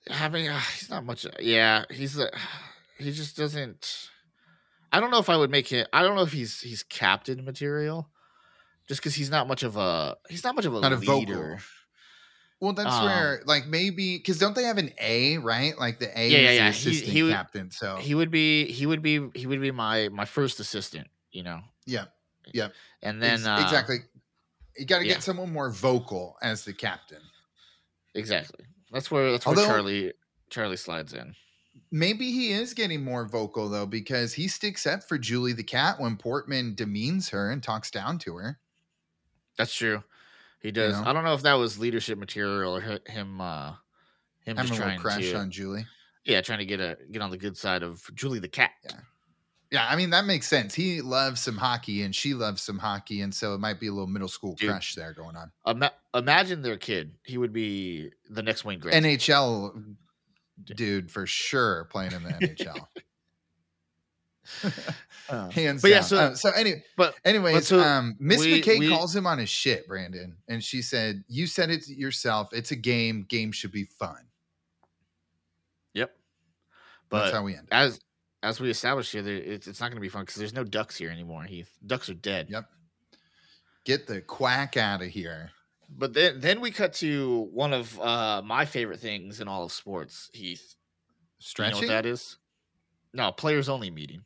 I 0.10 0.30
mean, 0.30 0.50
uh, 0.50 0.60
he's 0.60 0.90
not 0.90 1.06
much. 1.06 1.26
Yeah, 1.40 1.86
he's 1.90 2.20
a, 2.20 2.30
he 2.98 3.12
just 3.12 3.36
doesn't. 3.36 4.10
I 4.92 5.00
don't 5.00 5.10
know 5.10 5.20
if 5.20 5.30
I 5.30 5.38
would 5.38 5.50
make 5.50 5.68
him. 5.68 5.88
I 5.92 6.04
don't 6.04 6.16
know 6.16 6.22
if 6.22 6.32
he's 6.32 6.60
he's 6.62 6.84
captain 6.84 7.44
material, 7.44 8.10
just 8.88 9.02
because 9.02 9.16
he's 9.16 9.32
not 9.32 9.48
much 9.48 9.64
of 9.64 9.76
a 9.76 10.18
he's 10.30 10.44
not 10.44 10.56
much 10.56 10.66
of 10.66 10.76
a 10.76 10.82
Not 10.82 10.94
a 10.94 10.98
vocal. 10.98 11.58
Well, 12.64 12.72
that's 12.72 12.96
Um, 12.96 13.04
where 13.08 13.42
like 13.46 13.68
maybe 13.68 14.16
because 14.18 14.40
don't 14.40 14.56
they 14.56 14.64
have 14.64 14.78
an 14.78 14.94
A 14.98 15.38
right? 15.40 15.78
Like 15.78 16.00
the 16.00 16.18
A 16.18 16.30
Yeah, 16.30 16.38
yeah, 16.38 16.50
is 16.50 16.56
yeah. 16.56 16.58
the 16.58 16.64
He- 16.64 16.70
assistant 16.92 17.12
he 17.12 17.24
would- 17.24 17.34
captain. 17.34 17.72
So 17.72 17.98
He 17.98 18.16
would 18.16 18.32
be 18.32 18.72
he 18.72 18.86
would 18.86 19.02
be 19.02 19.30
he 19.36 19.46
would 19.48 19.60
be 19.60 19.72
my 19.72 20.08
my 20.08 20.24
first 20.24 20.62
assistant. 20.62 21.10
You 21.34 21.44
know. 21.44 21.60
Yeah, 21.86 22.06
yeah. 22.54 22.70
And 23.02 23.22
then 23.22 23.40
Ex- 23.42 23.46
uh, 23.46 23.60
exactly, 23.62 23.98
you 24.78 24.86
got 24.86 25.00
to 25.00 25.06
yeah. 25.06 25.16
get 25.16 25.24
someone 25.24 25.52
more 25.52 25.70
vocal 25.72 26.38
as 26.42 26.64
the 26.64 26.72
captain. 26.72 27.22
Exactly. 28.16 28.64
That's 28.94 29.12
where 29.12 29.32
that's 29.34 29.46
where 29.46 29.58
Although- 29.58 29.68
Charlie 29.68 30.14
Charlie 30.50 30.78
slides 30.78 31.14
in. 31.14 31.36
Maybe 31.92 32.32
he 32.32 32.54
is 32.54 32.74
getting 32.74 33.04
more 33.04 33.28
vocal 33.28 33.68
though 33.68 33.86
because 33.86 34.32
he 34.34 34.48
sticks 34.48 34.88
up 34.88 35.04
for 35.04 35.18
Julie 35.18 35.52
the 35.52 35.64
cat 35.66 36.00
when 36.00 36.16
Portman 36.16 36.76
demeans 36.76 37.28
her 37.30 37.52
and 37.52 37.62
talks 37.62 37.92
down 37.92 38.20
to 38.20 38.38
her. 38.38 38.60
That's 39.58 39.76
true. 39.76 40.04
He 40.64 40.72
does. 40.72 41.00
know? 41.00 41.06
I 41.08 41.14
don't 41.14 41.24
know 41.26 41.34
if 41.34 41.44
that 41.44 41.54
was 41.54 41.78
leadership 41.78 42.18
material 42.18 42.76
or 42.78 42.82
hi- 42.82 43.00
him 43.12 43.40
uh 43.40 43.74
him 44.46 44.58
I'm 44.58 44.66
just 44.66 44.80
a 44.80 44.82
trying 44.82 45.00
crush 45.00 45.30
to 45.30 45.38
on 45.38 45.52
Julie. 45.52 45.86
yeah, 46.26 46.42
trying 46.42 46.60
to 46.60 46.66
get 46.66 46.80
a 46.80 46.98
get 47.12 47.22
on 47.22 47.30
the 47.30 47.38
good 47.38 47.56
side 47.58 47.84
of 47.84 48.04
Julie 48.16 48.40
the 48.40 48.48
cat. 48.48 48.72
Yeah. 48.86 48.92
Yeah, 49.72 49.88
I 49.90 49.96
mean 49.96 50.12
that 50.12 50.26
makes 50.26 50.48
sense. 50.48 50.74
He 50.76 51.02
loves 51.02 51.42
some 51.42 51.58
hockey 51.58 52.04
and 52.04 52.16
she 52.16 52.34
loves 52.36 52.62
some 52.62 52.78
hockey, 52.78 53.22
and 53.22 53.34
so 53.34 53.56
it 53.56 53.60
might 53.60 53.80
be 53.80 53.88
a 53.88 53.92
little 53.92 54.08
middle 54.08 54.28
school 54.28 54.54
Dude. 54.54 54.70
crush 54.70 54.94
there 54.94 55.14
going 55.14 55.36
on. 55.36 55.52
Ima- 55.68 55.94
imagine 56.14 56.62
their 56.62 56.78
kid. 56.78 57.16
He 57.26 57.38
would 57.40 57.52
be 57.52 58.12
the 58.30 58.44
next 58.44 58.64
Wayne 58.66 58.80
Gretzky. 58.80 59.02
NHL 59.18 59.96
dude 60.76 61.10
for 61.12 61.26
sure 61.26 61.86
playing 61.86 62.12
in 62.12 62.22
the 62.24 62.30
NHL. 62.30 62.88
Uh, 65.30 65.50
Hands 65.52 65.82
But 65.82 65.90
yeah, 65.92 65.96
down. 66.00 66.04
so- 66.04 66.18
Uh, 66.18 66.36
so 66.36 66.50
anyway, 66.52 66.84
but 66.98 67.16
anyways, 67.24 67.68
so 67.68 67.80
um, 67.80 68.16
Miss 68.20 68.46
McKay 68.46 68.78
we- 68.80 68.90
calls 68.90 69.16
him 69.16 69.26
on 69.26 69.38
his 69.40 69.50
shit, 69.50 69.88
Brandon, 69.88 70.36
and 70.50 70.62
she 70.64 70.82
said, 70.82 71.24
"You 71.30 71.48
said 71.48 71.70
it 71.70 71.88
yourself. 71.88 72.52
It's 72.54 72.72
a 72.72 72.76
game. 72.76 73.24
Game 73.30 73.52
should 73.54 73.72
be 73.72 73.86
fun." 73.86 74.18
yep. 75.94 76.14
but 77.10 77.20
That's 77.26 77.34
how 77.36 77.44
we 77.44 77.56
end. 77.56 77.68
as 77.72 78.00
as 78.42 78.60
we 78.60 78.70
established 78.70 79.14
here, 79.14 79.26
it's, 79.26 79.68
it's 79.68 79.80
not 79.80 79.88
going 79.88 79.96
to 79.98 80.02
be 80.02 80.10
fun 80.10 80.24
because 80.24 80.36
there's 80.36 80.54
no 80.54 80.66
ducks 80.66 80.98
here 80.98 81.10
anymore. 81.10 81.44
Heath, 81.44 81.70
ducks 81.86 82.10
are 82.10 82.14
dead. 82.14 82.48
Yep. 82.50 82.66
Get 83.86 84.08
the 84.08 84.20
quack 84.22 84.76
out 84.76 85.02
of 85.02 85.08
here. 85.08 85.52
But 85.90 86.14
then 86.14 86.42
then 86.42 86.60
we 86.60 86.72
cut 86.72 86.94
to 86.96 87.48
one 87.54 87.72
of 87.74 87.98
uh, 88.00 88.42
my 88.44 88.66
favorite 88.66 89.00
things 89.00 89.40
in 89.40 89.48
all 89.48 89.64
of 89.64 89.72
sports. 89.72 90.30
Heath, 90.34 90.76
Do 91.40 91.64
you 91.64 91.70
know 91.70 91.76
Stretching. 91.76 91.78
what 91.80 91.88
that 91.88 92.06
is? 92.06 92.38
No, 93.14 93.32
players 93.32 93.70
only 93.70 93.90
meeting. 93.92 94.24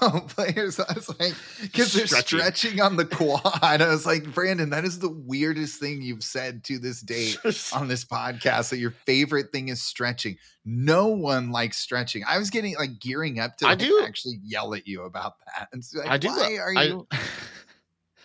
Oh, 0.00 0.24
players! 0.28 0.80
I 0.80 0.92
was 0.94 1.08
like, 1.20 1.34
because 1.62 1.92
they're 1.92 2.06
Stretching. 2.06 2.80
on 2.80 2.96
the 2.96 3.04
quad. 3.04 3.42
I 3.62 3.88
was 3.88 4.06
like, 4.06 4.32
Brandon, 4.32 4.70
that 4.70 4.84
is 4.84 4.98
the 4.98 5.10
weirdest 5.10 5.78
thing 5.80 6.02
you've 6.02 6.24
said 6.24 6.64
to 6.64 6.78
this 6.78 7.00
date 7.00 7.38
on 7.72 7.88
this 7.88 8.04
podcast. 8.04 8.70
That 8.70 8.78
your 8.78 8.90
favorite 8.90 9.52
thing 9.52 9.68
is 9.68 9.82
stretching. 9.82 10.36
No 10.64 11.06
one 11.08 11.50
likes 11.52 11.78
stretching. 11.78 12.22
I 12.26 12.38
was 12.38 12.50
getting 12.50 12.74
like 12.76 12.98
gearing 13.00 13.38
up 13.38 13.56
to 13.58 13.66
I 13.68 13.74
do. 13.74 14.02
actually 14.06 14.40
yell 14.42 14.74
at 14.74 14.86
you 14.86 15.02
about 15.02 15.34
that. 15.46 15.68
And 15.72 15.84
so, 15.84 16.00
like, 16.00 16.08
I 16.08 16.16
do. 16.18 16.28
Why 16.28 16.36
lo- 16.36 16.56
are 16.56 16.74
I- 16.76 16.82
you? 16.84 17.08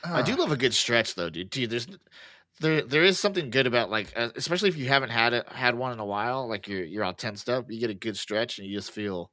I, 0.04 0.22
do 0.24 0.36
love 0.36 0.52
a 0.52 0.58
good 0.58 0.74
stretch 0.74 1.14
though, 1.16 1.30
dude. 1.30 1.50
Dude, 1.52 1.70
there's 1.70 1.88
there 2.60 2.82
there 2.82 3.04
is 3.04 3.20
something 3.20 3.50
good 3.50 3.68
about 3.68 3.90
like 3.92 4.12
uh, 4.16 4.30
especially 4.36 4.70
if 4.70 4.78
you 4.78 4.88
haven't 4.88 5.10
had 5.10 5.34
it 5.34 5.48
had 5.50 5.76
one 5.76 5.92
in 5.94 6.00
a 6.00 6.06
while 6.06 6.48
like 6.48 6.68
you're 6.68 6.84
you're 6.84 7.04
all 7.04 7.14
tensed 7.14 7.50
up 7.50 7.66
you 7.72 7.80
get 7.80 7.90
a 7.90 7.96
good 7.96 8.16
stretch 8.16 8.60
and 8.60 8.68
you 8.68 8.76
just 8.76 8.92
feel 8.92 9.32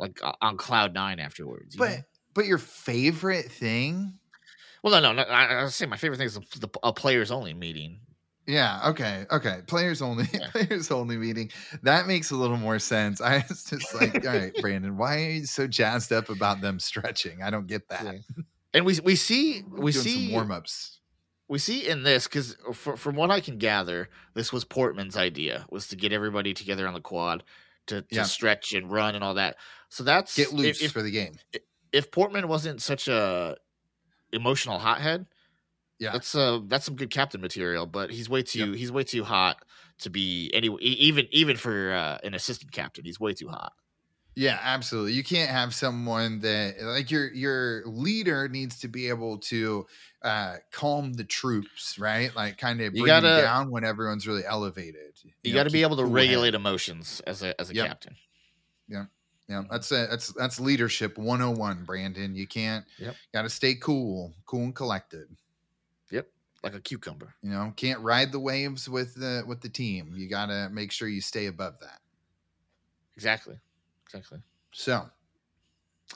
like 0.00 0.20
on 0.40 0.56
cloud 0.56 0.94
nine 0.94 1.20
afterwards 1.20 1.76
But 1.76 1.90
know? 1.90 1.96
but 2.34 2.46
your 2.46 2.58
favorite 2.58 3.50
thing? 3.52 4.14
well 4.82 4.92
no 5.00 5.12
no, 5.12 5.22
no 5.22 5.22
I, 5.30 5.64
I 5.64 5.66
say 5.68 5.86
my 5.86 5.96
favorite 5.96 6.16
thing 6.18 6.26
is 6.26 6.34
the, 6.34 6.60
the, 6.66 6.68
a 6.82 6.92
players 6.92 7.30
only 7.30 7.54
meeting 7.54 8.00
Yeah, 8.46 8.80
okay, 8.90 9.26
okay. 9.30 9.60
Players 9.68 10.02
only 10.02 10.24
Yeah. 10.32 10.50
players 10.50 10.90
only 10.90 11.16
meeting. 11.16 11.50
That 11.84 12.06
makes 12.08 12.32
a 12.32 12.36
little 12.36 12.56
more 12.56 12.78
sense. 12.80 13.20
I 13.32 13.44
was 13.48 13.62
just 13.64 13.94
like, 13.94 14.26
all 14.26 14.32
right, 14.34 14.52
Brandon, 14.60 14.96
why 14.96 15.16
are 15.22 15.30
you 15.30 15.46
so 15.46 15.66
jazzed 15.68 16.10
up 16.10 16.28
about 16.30 16.60
them 16.60 16.80
stretching? 16.80 17.42
I 17.44 17.50
don't 17.50 17.68
get 17.68 17.88
that. 17.90 18.04
Yeah. 18.04 18.42
and 18.74 18.84
we 18.86 18.98
we 19.04 19.14
see 19.14 19.62
we 19.68 19.92
Doing 19.92 20.04
see 20.04 20.24
some 20.24 20.32
warm 20.32 20.50
ups. 20.50 20.98
we 21.48 21.58
see 21.58 21.86
in 21.86 22.02
this 22.02 22.26
because 22.26 22.56
from 22.74 23.14
what 23.14 23.30
I 23.30 23.40
can 23.40 23.58
gather, 23.58 24.08
this 24.34 24.52
was 24.52 24.64
Portman's 24.64 25.16
idea 25.16 25.66
was 25.70 25.86
to 25.88 25.96
get 25.96 26.12
everybody 26.12 26.52
together 26.54 26.88
on 26.88 26.94
the 26.94 27.00
quad 27.00 27.44
to, 27.90 28.02
to 28.02 28.06
Yeah. 28.16 28.22
stretch 28.24 28.72
and 28.72 28.90
run 28.90 29.14
and 29.14 29.22
all 29.24 29.34
that. 29.34 29.56
So 29.90 30.04
that's 30.04 30.36
Get 30.36 30.52
loose 30.52 30.82
If, 30.82 30.92
for 30.92 31.02
the 31.02 31.10
game. 31.10 31.34
if 31.92 32.10
Portman 32.10 32.48
wasn't 32.48 32.82
such 32.82 33.08
a 33.08 33.56
emotional 34.32 34.78
hothead, 34.78 35.26
Yeah. 35.98 36.12
that's 36.12 36.34
uh 36.34 36.60
that's 36.66 36.84
some 36.86 36.96
good 36.96 37.10
captain 37.10 37.40
material. 37.40 37.86
But 37.86 38.10
he's 38.10 38.28
way 38.28 38.42
too 38.42 38.72
he's 38.72 38.92
way 38.92 39.04
too 39.04 39.24
hot 39.24 39.62
to 40.00 40.10
be 40.10 40.50
any 40.54 40.68
even 40.80 41.26
even 41.30 41.56
for 41.56 41.92
uh, 41.92 42.18
an 42.24 42.34
assistant 42.34 42.72
captain. 42.72 43.04
He's 43.04 43.20
way 43.20 43.34
too 43.34 43.48
hot. 43.48 43.72
Yeah, 44.40 44.58
absolutely. 44.62 45.12
You 45.12 45.22
can't 45.22 45.50
have 45.50 45.74
someone 45.74 46.40
that 46.40 46.80
like 46.80 47.10
your 47.10 47.30
your 47.34 47.84
leader 47.84 48.48
needs 48.48 48.78
to 48.80 48.88
be 48.88 49.06
able 49.10 49.36
to 49.52 49.86
uh 50.22 50.56
calm 50.72 51.12
the 51.12 51.24
troops, 51.24 51.98
right? 51.98 52.34
Like 52.34 52.56
kind 52.56 52.80
of 52.80 52.94
You 52.94 53.02
bring 53.02 53.12
them 53.12 53.22
gotta- 53.24 53.42
down 53.42 53.70
when 53.70 53.84
everyone's 53.84 54.26
really 54.26 54.46
elevated. 54.46 55.12
You, 55.42 55.52
know, 55.52 55.58
got 55.60 55.64
to 55.64 55.70
be 55.70 55.82
able 55.82 55.96
to 55.96 56.04
cool 56.04 56.08
head. 56.12 56.14
regulate 56.14 56.54
emotions 56.54 57.20
as 57.26 57.42
a 57.42 57.60
as 57.60 57.68
a 57.68 57.74
Yep. 57.74 57.86
captain. 57.86 58.16
Yeah, 58.88 59.04
Yeah, 59.46 59.64
that's 59.70 59.92
a, 59.92 60.06
that's 60.08 60.28
that's 60.32 60.58
leadership 60.58 61.18
101, 61.18 61.84
Brandon. 61.84 62.34
You 62.34 62.46
can't 62.46 62.86
Yep. 62.96 63.16
got 63.34 63.42
to 63.42 63.50
stay 63.50 63.74
cool, 63.74 64.32
cool 64.46 64.62
and 64.64 64.74
collected. 64.74 65.28
Yep, 66.10 66.28
like 66.64 66.74
a 66.74 66.80
cucumber. 66.80 67.34
You 67.42 67.50
know, 67.50 67.74
can't 67.76 68.00
ride 68.00 68.32
the 68.32 68.40
waves 68.40 68.88
with 68.88 69.14
the 69.16 69.44
with 69.46 69.60
the 69.60 69.68
team. 69.68 70.14
You 70.16 70.30
got 70.30 70.46
to 70.46 70.70
make 70.72 70.92
sure 70.92 71.08
you 71.08 71.20
stay 71.20 71.44
above 71.44 71.78
that. 71.80 72.00
Exactly. 73.16 73.60
Exactly. 74.12 74.38
So, 74.72 75.08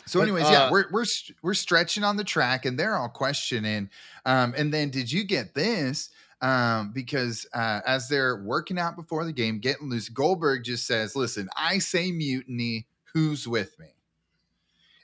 so 0.06 0.18
But, 0.18 0.24
anyways, 0.24 0.50
yeah, 0.50 0.64
uh, 0.64 0.70
we're 0.70 0.86
we're 0.90 1.04
we're 1.42 1.54
stretching 1.54 2.04
on 2.04 2.16
the 2.16 2.24
track, 2.24 2.64
and 2.64 2.78
they're 2.78 2.96
all 2.96 3.08
questioning. 3.08 3.90
Um, 4.26 4.54
and 4.56 4.72
then 4.72 4.90
did 4.90 5.10
you 5.10 5.24
get 5.24 5.54
this? 5.54 6.10
Um, 6.40 6.90
because 6.92 7.46
uh, 7.54 7.80
as 7.86 8.08
they're 8.08 8.42
working 8.42 8.78
out 8.78 8.96
before 8.96 9.24
the 9.24 9.32
game, 9.32 9.60
getting 9.60 9.88
loose, 9.88 10.08
Goldberg 10.08 10.64
just 10.64 10.86
says, 10.86 11.16
"Listen, 11.16 11.48
I 11.56 11.78
say 11.78 12.10
mutiny. 12.10 12.86
Who's 13.14 13.46
with 13.46 13.78
me?" 13.78 13.94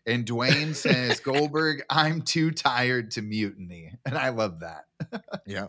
And 0.07 0.26
Dwayne 0.26 0.74
says, 0.74 1.20
"Goldberg, 1.24 1.83
I'm 1.88 2.22
too 2.22 2.50
tired 2.50 3.12
to 3.12 3.22
mutiny," 3.22 3.92
and 4.05 4.18
I 4.18 4.31
love 4.31 4.61
that. 4.61 4.87
Yeah. 5.46 5.68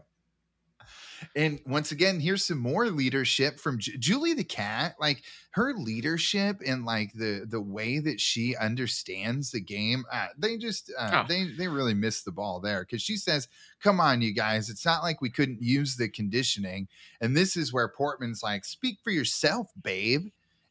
And 1.36 1.60
once 1.66 1.92
again, 1.92 2.20
here's 2.20 2.46
some 2.46 2.58
more 2.60 2.90
leadership 2.90 3.60
from 3.60 3.80
Ju- 3.80 3.98
Julie 3.98 4.34
the 4.34 4.44
cat. 4.44 4.96
Like 5.00 5.24
her 5.52 5.74
leadership 5.74 6.58
and 6.66 6.86
like 6.86 7.14
the 7.14 7.46
the 7.48 7.62
way 7.62 8.00
that 8.00 8.20
she 8.20 8.56
understands 8.56 9.52
the 9.52 9.60
game. 9.62 10.04
Uh, 10.12 10.28
they 10.38 10.58
just 10.58 10.92
uh, 10.98 11.24
Oh. 11.24 11.26
they 11.28 11.46
they 11.58 11.68
really 11.68 11.94
missed 11.94 12.26
the 12.26 12.32
ball 12.32 12.60
there 12.60 12.82
because 12.82 13.02
she 13.02 13.18
says, 13.18 13.48
"Come 13.82 14.00
on, 14.00 14.22
you 14.22 14.34
guys! 14.34 14.70
It's 14.70 14.86
not 14.86 15.04
like 15.04 15.22
we 15.22 15.30
couldn't 15.30 15.62
use 15.62 15.96
the 15.96 16.10
conditioning." 16.10 16.88
And 17.20 17.36
this 17.36 17.56
is 17.58 17.74
where 17.74 17.88
Portman's 17.88 18.44
like, 18.44 18.66
"Speak 18.66 19.00
for 19.04 19.12
yourself, 19.12 19.72
babe." 19.82 20.28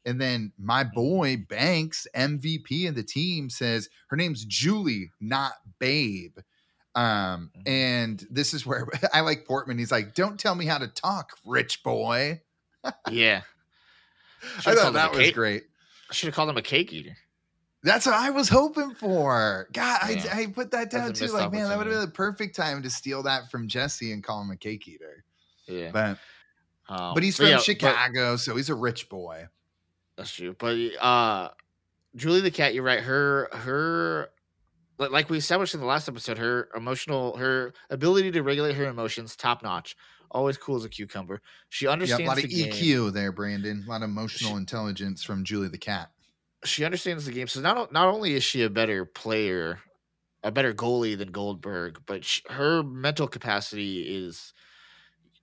And 0.07 0.19
then 0.19 0.53
my 0.59 0.83
boy 0.83 1.45
Banks, 1.49 2.07
MVP 2.17 2.89
of 2.89 2.95
the 2.95 3.03
team, 3.03 3.51
says 3.51 3.91
her 4.09 4.17
name's 4.17 4.47
Julie, 4.47 5.11
not 5.21 5.53
Babe. 5.79 6.39
Um, 6.94 7.50
Mhm. 7.57 7.68
and 7.68 8.26
this 8.31 8.53
is 8.55 8.66
where 8.66 8.87
I 9.14 9.20
like 9.20 9.46
Portman. 9.46 9.79
He's 9.79 9.92
like, 9.92 10.14
"Don't 10.14 10.38
tell 10.40 10.55
me 10.55 10.66
how 10.66 10.79
to 10.79 10.88
talk, 10.88 11.33
rich 11.44 11.83
boy." 11.83 12.40
Yeah. 13.11 13.42
I 14.66 14.74
thought 14.74 14.94
that 14.94 15.11
was 15.12 15.20
cake- 15.20 15.35
great. 15.35 15.64
I 16.11 16.14
should 16.14 16.26
have 16.29 16.35
called 16.35 16.48
him 16.50 16.57
a 16.57 16.62
cake 16.62 16.92
eater. 16.92 17.16
That's 17.83 18.05
what 18.07 18.14
I 18.14 18.31
was 18.31 18.48
hoping 18.48 18.94
for. 18.94 19.68
God, 19.72 20.00
Yeah. 20.11 20.35
I, 20.35 20.40
I 20.42 20.46
put 20.46 20.70
that 20.72 20.90
down 20.90 21.12
too. 21.12 21.26
Like, 21.29 21.53
man, 21.53 21.68
that 21.68 21.79
would 21.79 21.87
have 21.87 21.94
been 21.94 22.00
the 22.05 22.09
perfect 22.12 22.55
time 22.57 22.83
to 22.83 22.90
steal 22.90 23.22
that 23.22 23.50
from 23.50 23.68
Jesse 23.68 24.12
and 24.12 24.22
call 24.22 24.42
him 24.42 24.50
a 24.50 24.57
cake 24.57 24.87
eater. 24.88 25.24
Yeah. 25.66 25.90
But 25.92 26.18
Um, 26.88 27.14
but 27.14 27.22
he's 27.22 27.37
so 27.37 27.44
from 27.44 27.50
yeah, 27.50 27.57
but- 27.57 27.64
Chicago, 27.64 28.37
so 28.37 28.57
he's 28.57 28.68
a 28.68 28.74
rich 28.74 29.09
boy. 29.09 29.46
That's 30.16 30.33
true. 30.33 30.55
But 30.59 30.76
uh 31.00 31.50
Julie 32.16 32.40
the 32.40 32.50
cat, 32.50 32.74
you're 32.74 32.83
right. 32.83 33.00
Her 33.00 33.48
her 33.53 34.31
like 35.01 35.11
like 35.11 35.31
we 35.31 35.39
established 35.39 35.75
in 35.75 35.81
the 35.81 35.87
last 35.87 36.09
episode, 36.09 36.39
her 36.39 36.69
emotional 36.77 37.37
her 37.39 37.73
ability 37.91 38.31
to 38.33 38.43
regulate 38.43 38.75
her 38.77 38.87
emotions, 38.87 39.37
top 39.37 39.63
notch. 39.63 39.97
Always 40.33 40.57
cool 40.59 40.77
as 40.77 40.85
a 40.85 40.89
cucumber. 40.89 41.43
She 41.71 41.87
Yeah, 41.87 41.93
understands 41.93 42.23
a 42.25 42.29
lot 42.29 42.39
of 42.39 42.51
the 42.51 42.57
game. 42.57 42.73
EQ 42.73 43.13
there, 43.13 43.33
Brandon. 43.33 43.83
A 43.85 43.91
lot 43.91 44.03
of 44.03 44.11
emotional 44.11 44.57
intelligence 44.57 45.25
from 45.25 45.45
Julie 45.45 45.69
the 45.69 45.79
cat. 45.79 46.13
She 46.65 46.85
understands 46.85 47.25
the 47.27 47.33
game. 47.33 47.49
So 47.49 47.61
not 47.61 47.93
not 47.93 48.09
only 48.09 48.35
is 48.35 48.45
she 48.45 48.63
a 48.63 48.71
better 48.71 49.05
player, 49.05 49.81
a 50.45 50.53
better 50.53 50.73
goalie 50.75 51.19
than 51.19 51.33
Goldberg, 51.33 52.03
but 52.07 52.25
sh- 52.25 52.43
her 52.51 52.83
mental 52.85 53.27
capacity 53.29 54.03
is 54.25 54.55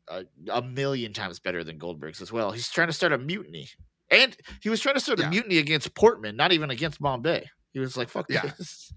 a, 0.07 0.25
a 0.51 0.61
million 0.61 1.13
times 1.13 1.39
better 1.39 1.63
than 1.63 1.77
Goldberg's 1.77 2.21
as 2.21 2.31
well. 2.31 2.51
He's 2.51 2.69
trying 2.69 2.87
to 2.87 2.93
start 2.93 3.13
a 3.13 3.17
mutiny, 3.17 3.69
and 4.09 4.37
he 4.61 4.69
was 4.69 4.79
trying 4.79 4.95
to 4.95 5.01
start 5.01 5.19
Yeah. 5.19 5.27
a 5.27 5.29
mutiny 5.29 5.57
against 5.57 5.93
Portman, 5.95 6.35
not 6.35 6.51
even 6.53 6.69
against 6.69 7.01
Bombay. 7.01 7.49
He 7.77 7.81
was 7.81 7.95
like, 7.97 8.09
"Fuck 8.09 8.25
Yeah. 8.29 8.51
this." 8.57 8.91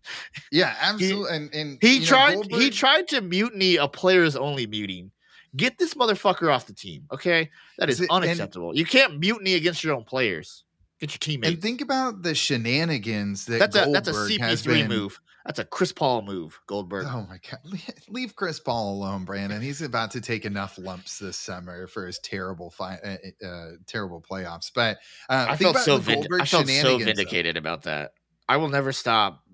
Yeah, 0.51 0.75
absolutely. 0.81 1.37
and 1.37 1.55
and 1.55 1.79
He 1.81 1.95
you 1.95 2.01
know, 2.01 2.07
tried. 2.07 2.47
he 2.51 2.71
tried 2.71 3.09
to 3.09 3.21
mutiny 3.21 3.77
a 3.77 3.87
players 3.89 4.37
only 4.37 4.67
meeting. 4.67 5.11
Get 5.57 5.79
this 5.79 5.95
motherfucker 5.95 6.51
off 6.55 6.67
the 6.67 6.73
team, 6.73 7.05
okay? 7.13 7.51
That 7.79 7.89
Is 7.91 7.97
is 7.97 8.01
it- 8.03 8.11
and- 8.11 8.25
unacceptable. 8.25 8.75
you 8.77 8.85
can't 8.85 9.19
mutiny 9.19 9.55
against 9.55 9.83
your 9.85 9.95
own 9.95 10.05
players. 10.05 10.65
Get 11.01 11.13
your 11.13 11.19
teammates. 11.19 11.55
And 11.55 11.63
think 11.63 11.81
about 11.81 12.23
the 12.23 12.35
shenanigans 12.35 13.47
that 13.47 13.59
that's 13.59 13.77
a 13.77 13.85
Goldberg 13.85 14.05
that's 14.05 14.17
a 14.39 14.43
has 14.43 14.63
CP3 14.63 14.65
been. 14.67 14.89
move. 14.89 15.21
That's 15.47 15.59
a 15.59 15.65
Chris 15.65 15.91
Paul 15.91 16.21
move, 16.23 16.61
Goldberg. 16.67 17.07
Oh 17.09 17.27
my 17.29 17.39
god! 17.51 17.61
Leave 18.11 18.37
Chris 18.37 18.61
Paul 18.61 18.93
alone, 18.95 19.25
Brandon. 19.25 19.63
He's 19.63 19.81
about 19.81 20.11
to 20.11 20.21
take 20.21 20.45
enough 20.45 20.77
lumps 20.79 21.19
this 21.19 21.39
summer 21.39 21.87
for 21.87 22.07
his 22.07 22.19
terrible, 22.19 22.71
fi- 22.71 22.99
uh, 23.43 23.47
uh, 23.47 23.71
terrible 23.87 24.21
playoffs. 24.31 24.71
But 24.75 24.99
uh, 25.31 25.47
I 25.49 25.57
think 25.57 25.61
felt 25.63 25.77
about 25.77 25.85
so 25.87 25.97
the 25.97 26.03
vind- 26.03 26.17
Goldberg 26.17 26.41
I 26.43 26.45
felt 26.45 26.67
so 26.67 26.73
shenanigans, 26.73 26.99
though. 27.01 27.05
vindicated 27.07 27.57
about 27.57 27.83
that. 27.85 28.13
I 28.51 28.57
will 28.57 28.69
never 28.69 28.93
stop 28.93 29.45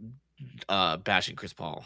uh, 0.69 0.97
bashing 0.97 1.37
Chris 1.37 1.53
Paul. 1.53 1.85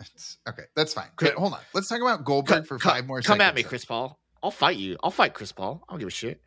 It's- 0.00 0.38
okay, 0.48 0.62
that's 0.76 0.94
fine. 0.94 1.08
Chris- 1.16 1.32
hold 1.32 1.52
on. 1.54 1.60
Let's 1.74 1.88
talk 1.88 2.00
about 2.00 2.24
Goldberg 2.24 2.66
for 2.66 2.78
five 2.78 3.06
more 3.06 3.18
seconds. 3.20 3.26
Come 3.26 3.38
seconds. 3.38 3.48
at 3.48 3.54
me, 3.56 3.62
Chris 3.64 3.84
Paul. 3.84 4.18
I'll 4.42 4.50
fight 4.50 4.76
you. 4.78 4.96
I'll 5.02 5.10
fight 5.10 5.34
Chris 5.34 5.52
Paul. 5.52 5.82
I 5.88 5.92
don't 5.92 5.98
give 5.98 6.08
a 6.08 6.10
shit. 6.12 6.40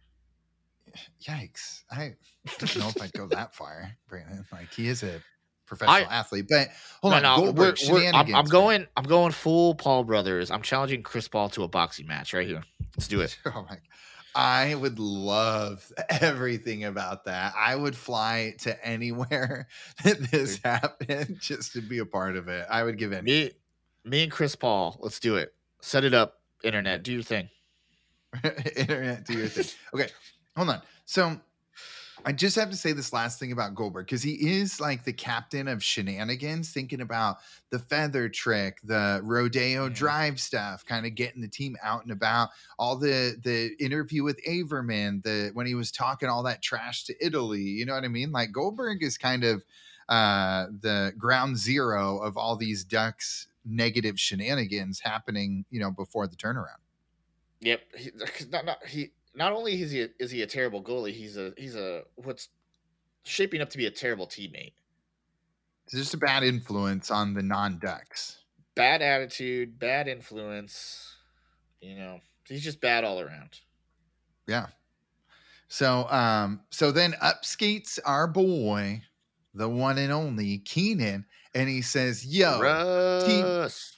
Yikes! 1.28 1.84
I 1.92 2.16
don't 2.60 2.76
know 2.78 2.88
if 2.90 3.02
I'd 3.02 3.14
go 3.14 3.28
that 3.28 3.56
far, 3.56 3.92
Brandon. 4.08 4.46
Like 4.52 4.72
he 4.74 4.88
is 4.88 5.02
a 5.04 5.22
professional 5.66 6.10
athlete, 6.12 6.46
but 6.50 6.70
hold 7.02 7.12
No, 7.14 7.18
on. 7.18 7.24
no, 7.24 7.36
Goldberg 7.38 7.78
we're- 7.90 7.94
we're- 7.94 8.08
I'm, 8.14 8.34
I'm 8.36 8.46
going. 8.46 8.86
I'm 8.96 9.06
going 9.06 9.32
full 9.32 9.76
Paul 9.76 10.04
Brothers. 10.04 10.52
I'm 10.52 10.62
challenging 10.62 11.02
Chris 11.04 11.28
Paul 11.28 11.50
to 11.50 11.64
a 11.64 11.68
boxing 11.68 12.08
match 12.08 12.34
right 12.34 12.48
here. 12.48 12.64
Let's 12.96 13.08
do 13.08 13.22
it. 13.22 13.38
Oh 13.46 13.66
my! 13.70 13.78
I 14.36 14.76
would 14.76 15.00
love 15.00 15.92
everything 16.10 16.86
about 16.86 17.26
that. 17.26 17.54
I 17.58 17.76
would 17.76 17.96
fly 17.96 18.56
to 18.60 18.86
anywhere 18.86 19.68
that 20.04 20.20
this 20.32 20.60
happened 20.64 21.38
just 21.40 21.74
to 21.74 21.82
be 21.82 22.00
a 22.00 22.06
part 22.06 22.36
of 22.36 22.48
it. 22.48 22.66
I 22.70 22.84
would 22.84 22.98
give 22.98 23.14
any 23.14 23.24
Me, 23.24 23.52
me 24.04 24.24
and 24.24 24.32
Chris 24.32 24.56
Paul. 24.56 24.98
Let's 25.00 25.20
do 25.20 25.36
it. 25.36 25.54
Set 25.82 26.04
it 26.04 26.14
up. 26.14 26.40
Internet, 26.64 27.04
do 27.04 27.12
your 27.14 27.24
thing. 27.24 27.50
internet 28.76 29.26
do 29.26 29.34
your 29.34 29.48
thing. 29.48 29.66
Okay, 29.94 30.10
hold 30.56 30.70
on. 30.70 30.82
So 31.06 31.40
I 32.26 32.32
just 32.32 32.56
have 32.56 32.70
to 32.70 32.76
say 32.78 32.94
this 32.94 33.12
last 33.12 33.40
thing 33.40 33.52
about 33.52 33.76
Goldberg 33.76 34.06
because 34.06 34.24
he 34.24 34.34
is 34.58 34.80
like 34.80 35.04
the 35.04 35.14
captain 35.14 35.68
of 35.68 35.84
shenanigans, 35.84 36.72
thinking 36.72 37.02
about 37.02 37.38
the 37.70 37.80
feather 37.80 38.30
trick, 38.30 38.80
the 38.84 39.20
rodeo 39.24 39.90
Mhm. 39.90 39.94
drive 39.96 40.40
stuff, 40.40 40.86
kind 40.86 41.06
of 41.06 41.16
getting 41.16 41.42
the 41.42 41.48
team 41.48 41.76
out 41.84 42.04
and 42.04 42.12
about. 42.12 42.50
All 42.80 42.96
the 42.96 43.38
the 43.44 43.76
interview 43.84 44.24
with 44.24 44.40
Averman, 44.46 45.24
the 45.24 45.52
when 45.54 45.66
he 45.66 45.76
was 45.76 45.92
talking 45.92 46.30
all 46.30 46.44
that 46.44 46.62
trash 46.62 47.04
to 47.06 47.26
Italy. 47.26 47.62
You 47.62 47.86
know 47.86 47.94
what 47.96 48.04
I 48.06 48.10
mean? 48.10 48.32
Like 48.32 48.52
Goldberg 48.52 49.04
is 49.04 49.18
kind 49.18 49.44
of 49.44 49.66
uh 50.10 50.68
the 50.82 51.14
ground 51.18 51.58
zero 51.58 52.20
of 52.20 52.38
all 52.38 52.56
these 52.58 52.84
ducks 52.84 53.48
negative 53.66 54.20
shenanigans 54.20 55.00
happening 55.00 55.64
you 55.70 55.80
know 55.80 55.90
before 55.90 56.28
the 56.28 56.36
turnaround 56.36 56.80
Yep. 57.62 57.82
He, 57.98 58.12
not, 58.50 58.66
not, 58.66 58.86
he 58.86 59.12
not 59.36 59.54
only 59.54 59.82
is 59.82 59.92
he 59.92 60.02
a, 60.04 60.08
is 60.20 60.32
he 60.32 60.42
a 60.42 60.48
terrible 60.48 60.84
goalie, 60.84 61.14
he's 61.14 61.38
a 61.38 61.54
he's 61.58 61.76
a 61.76 62.04
what's 62.16 62.50
shaping 63.24 63.62
up 63.62 63.70
to 63.72 63.78
be 63.78 63.86
a 63.86 63.92
terrible 63.92 64.28
teammate. 64.28 64.74
It's 65.86 65.96
just 65.96 66.14
a 66.14 66.18
bad 66.18 66.44
influence 66.44 67.12
on 67.12 67.34
the 67.34 67.42
non 67.42 67.80
ducks. 67.80 68.38
Bad 68.76 69.02
attitude, 69.02 69.80
bad 69.80 70.08
influence. 70.08 71.16
You 71.82 71.96
know, 71.96 72.22
he's 72.48 72.64
just 72.64 72.80
bad 72.80 73.04
all 73.04 73.20
around. 73.20 73.60
Yeah. 74.48 74.68
So 75.68 76.08
um 76.10 76.62
so 76.70 76.92
then 76.92 77.16
up 77.22 77.46
skates 77.46 78.00
our 78.06 78.28
boy, 78.28 79.02
the 79.54 79.70
one 79.70 79.98
and 79.98 80.12
only 80.12 80.60
Kenan, 80.60 81.26
and 81.56 81.70
he 81.70 81.82
says, 81.82 82.26
Yo, 82.26 82.60
team- 83.26 83.44
Russ. 83.44 83.98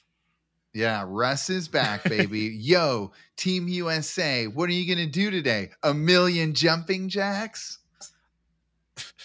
Yeah, 0.76 1.04
Russ 1.06 1.48
is 1.48 1.68
back, 1.68 2.04
baby. 2.08 2.54
Yo, 2.54 3.12
Team 3.36 3.66
USA, 3.66 4.46
what 4.46 4.68
are 4.68 4.74
you 4.74 4.94
gonna 4.94 5.06
do 5.06 5.30
today? 5.30 5.70
A 5.82 5.94
million 5.94 6.52
jumping 6.52 7.08
jacks? 7.08 7.78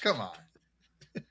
Come 0.02 0.22
on. 0.22 0.36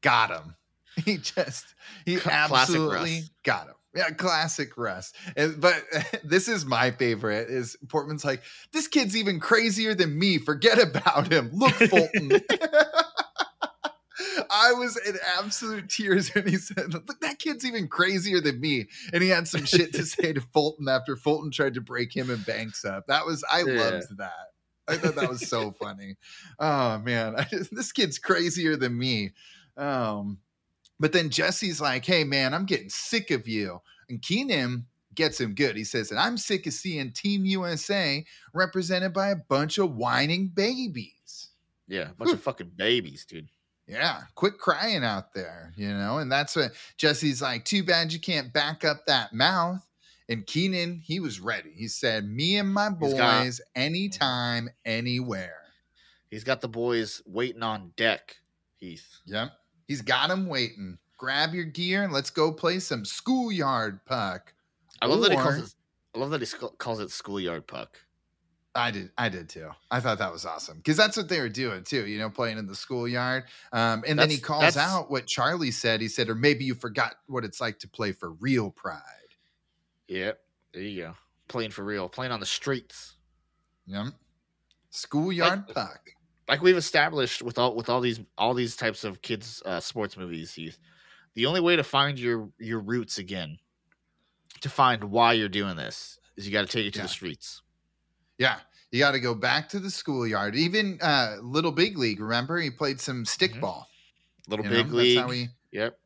got 0.00 0.30
him. 0.30 0.56
He 1.04 1.18
just 1.18 1.66
he 2.06 2.18
absolutely 2.24 3.24
got 3.42 3.66
him. 3.66 3.74
Yeah, 3.94 4.10
classic 4.10 4.76
Russ. 4.78 5.12
And, 5.36 5.60
but 5.60 5.82
this 6.24 6.48
is 6.48 6.64
my 6.64 6.90
favorite. 6.90 7.50
Is 7.50 7.76
Portman's 7.88 8.24
like 8.24 8.42
this 8.72 8.88
kid's 8.88 9.14
even 9.14 9.40
crazier 9.40 9.94
than 9.94 10.18
me. 10.18 10.38
Forget 10.38 10.82
about 10.82 11.30
him. 11.30 11.50
Look, 11.52 11.72
Fulton. 11.72 12.40
I 14.50 14.72
was 14.72 14.96
in 15.06 15.16
absolute 15.38 15.88
tears 15.88 16.34
when 16.34 16.46
he 16.48 16.56
said, 16.56 16.92
"Look, 16.92 17.20
that 17.20 17.38
kid's 17.38 17.64
even 17.64 17.88
crazier 17.88 18.40
than 18.40 18.60
me." 18.60 18.88
And 19.12 19.22
he 19.22 19.28
had 19.28 19.48
some 19.48 19.64
shit 19.64 19.92
to 19.94 20.04
say 20.06 20.32
to 20.32 20.40
Fulton 20.40 20.88
after 20.88 21.16
Fulton 21.16 21.50
tried 21.50 21.74
to 21.74 21.80
break 21.80 22.14
him 22.16 22.30
and 22.30 22.44
Banks 22.46 22.84
up. 22.84 23.06
That 23.06 23.26
was 23.26 23.44
I 23.50 23.62
Yeah. 23.64 23.80
loved 23.82 24.18
that. 24.18 24.32
I 24.88 24.96
thought 24.96 25.16
that 25.16 25.28
was 25.28 25.48
so 25.48 25.72
funny. 25.72 26.16
Oh 26.58 26.98
man, 26.98 27.34
I 27.36 27.44
just, 27.50 27.74
this 27.74 27.92
kid's 27.92 28.18
crazier 28.18 28.76
than 28.76 28.96
me. 28.96 29.32
Um, 29.76 30.38
but 31.00 31.12
then 31.12 31.28
Jesse's 31.30 31.80
like, 31.80 32.04
"Hey 32.04 32.24
man, 32.24 32.54
I'm 32.54 32.66
getting 32.66 32.88
sick 32.90 33.30
of 33.30 33.46
you." 33.48 33.80
And 34.08 34.22
Kenan 34.22 34.86
gets 35.14 35.40
him 35.40 35.54
good. 35.54 35.76
He 35.76 35.84
says, 35.84 36.10
"And 36.10 36.20
I'm 36.20 36.36
sick 36.38 36.66
of 36.66 36.72
seeing 36.72 37.10
Team 37.12 37.44
USA 37.44 38.24
represented 38.54 39.12
by 39.12 39.30
a 39.30 39.36
bunch 39.36 39.78
of 39.78 39.96
whining 39.96 40.48
babies." 40.48 41.50
Yeah, 41.88 42.10
a 42.10 42.14
bunch 42.14 42.32
of 42.32 42.40
fucking 42.42 42.72
babies, 42.76 43.24
dude. 43.24 43.48
Yeah, 43.86 44.22
quit 44.34 44.58
crying 44.58 45.04
out 45.04 45.32
there, 45.32 45.72
you 45.76 45.88
know. 45.88 46.18
And 46.18 46.30
that's 46.30 46.56
what 46.56 46.72
Jesse's 46.96 47.40
like. 47.40 47.64
Too 47.64 47.84
bad 47.84 48.12
you 48.12 48.18
can't 48.18 48.52
back 48.52 48.84
up 48.84 49.06
that 49.06 49.32
mouth. 49.32 49.86
And 50.28 50.44
Kenan, 50.44 51.00
he 51.04 51.20
was 51.20 51.38
ready. 51.38 51.70
He 51.76 51.86
said, 51.86 52.28
"Me 52.28 52.56
and 52.58 52.72
my 52.72 52.90
He's 53.00 53.14
got- 53.14 53.44
boys, 53.44 53.60
mm-hmm. 53.60 53.80
anytime, 53.82 54.68
anywhere." 54.84 55.60
He's 56.30 56.42
got 56.42 56.60
the 56.60 56.68
boys 56.68 57.22
waiting 57.26 57.62
on 57.62 57.92
deck. 57.96 58.36
Heath. 58.80 59.20
Yep, 59.26 59.52
he's 59.86 60.02
got 60.02 60.30
him 60.30 60.46
waiting. 60.48 60.98
Grab 61.16 61.54
your 61.54 61.64
gear 61.64 62.02
and 62.02 62.12
let's 62.12 62.30
go 62.30 62.52
play 62.52 62.80
some 62.80 63.04
schoolyard 63.04 64.04
puck. 64.04 64.52
I 65.00 65.06
love 65.06 65.22
that 65.22 65.30
he 65.30 65.36
calls 65.36 65.58
it. 65.58 65.74
I 66.14 66.18
love 66.18 66.30
that 66.30 66.40
he 66.40 66.46
calls 66.78 67.00
it 67.00 67.10
schoolyard 67.10 67.66
puck. 67.66 68.00
I 68.76 68.90
did, 68.90 69.10
I 69.18 69.28
did 69.28 69.48
too. 69.48 69.70
I 69.90 70.00
thought 70.00 70.18
that 70.18 70.32
was 70.32 70.44
awesome 70.46 70.76
because 70.78 70.96
that's 70.96 71.16
what 71.16 71.28
they 71.28 71.40
were 71.40 71.48
doing 71.48 71.82
too. 71.84 72.06
You 72.06 72.18
know, 72.18 72.30
playing 72.30 72.58
in 72.58 72.66
the 72.66 72.74
schoolyard. 72.74 73.44
Um, 73.72 74.04
and 74.06 74.18
then 74.18 74.30
he 74.30 74.38
calls 74.38 74.76
out 74.76 75.10
what 75.10 75.26
Charlie 75.26 75.70
said. 75.70 76.00
He 76.00 76.08
said, 76.08 76.28
"Or 76.28 76.34
maybe 76.34 76.64
you 76.64 76.74
forgot 76.74 77.16
what 77.26 77.44
it's 77.44 77.60
like 77.60 77.78
to 77.80 77.88
play 77.88 78.12
for 78.12 78.32
real 78.32 78.70
pride." 78.70 79.00
Yep. 80.08 80.38
There 80.72 80.82
you 80.82 81.02
go. 81.02 81.14
Playing 81.48 81.70
for 81.70 81.84
real. 81.84 82.08
Playing 82.08 82.32
on 82.32 82.40
the 82.40 82.46
streets. 82.46 83.14
Yep. 83.86 84.08
Schoolyard 84.90 85.64
Like- 85.66 85.74
puck. 85.74 86.00
Like 86.48 86.62
we've 86.62 86.76
established 86.76 87.42
with 87.42 87.58
all 87.58 87.74
with 87.74 87.88
all 87.88 88.00
these 88.00 88.20
all 88.38 88.54
these 88.54 88.76
types 88.76 89.02
of 89.02 89.20
kids 89.20 89.62
uh, 89.66 89.80
sports 89.80 90.16
movies, 90.16 90.54
Heath. 90.54 90.78
The 91.34 91.46
only 91.46 91.60
way 91.60 91.74
to 91.74 91.82
find 91.82 92.18
your 92.20 92.48
your 92.60 92.78
roots 92.78 93.18
again, 93.18 93.58
to 94.60 94.68
find 94.68 95.02
why 95.04 95.32
you're 95.32 95.48
doing 95.48 95.74
this, 95.76 96.20
is 96.36 96.46
you 96.46 96.52
got 96.52 96.60
to 96.64 96.68
take 96.72 96.86
it 96.86 96.92
to 96.94 97.00
Yeah. 97.00 97.02
the 97.02 97.08
streets. 97.08 97.62
Yeah. 98.38 98.58
You 98.92 99.00
got 99.00 99.12
to 99.12 99.20
go 99.20 99.34
back 99.34 99.68
to 99.70 99.80
the 99.80 99.90
schoolyard. 99.90 100.54
Even 100.54 100.98
uh, 101.02 101.36
Little 101.42 101.72
Big 101.72 101.98
League, 101.98 102.20
remember? 102.20 102.58
He 102.58 102.70
played 102.70 103.00
some 103.00 103.24
stickball. 103.24 103.84
Little 104.48 104.64
you 104.64 104.70
know? 104.70 104.82
big 104.84 104.92
league. 104.92 105.16
That's 105.16 105.24
how 105.24 105.30
we. 105.30 105.48
yep. 105.72 105.98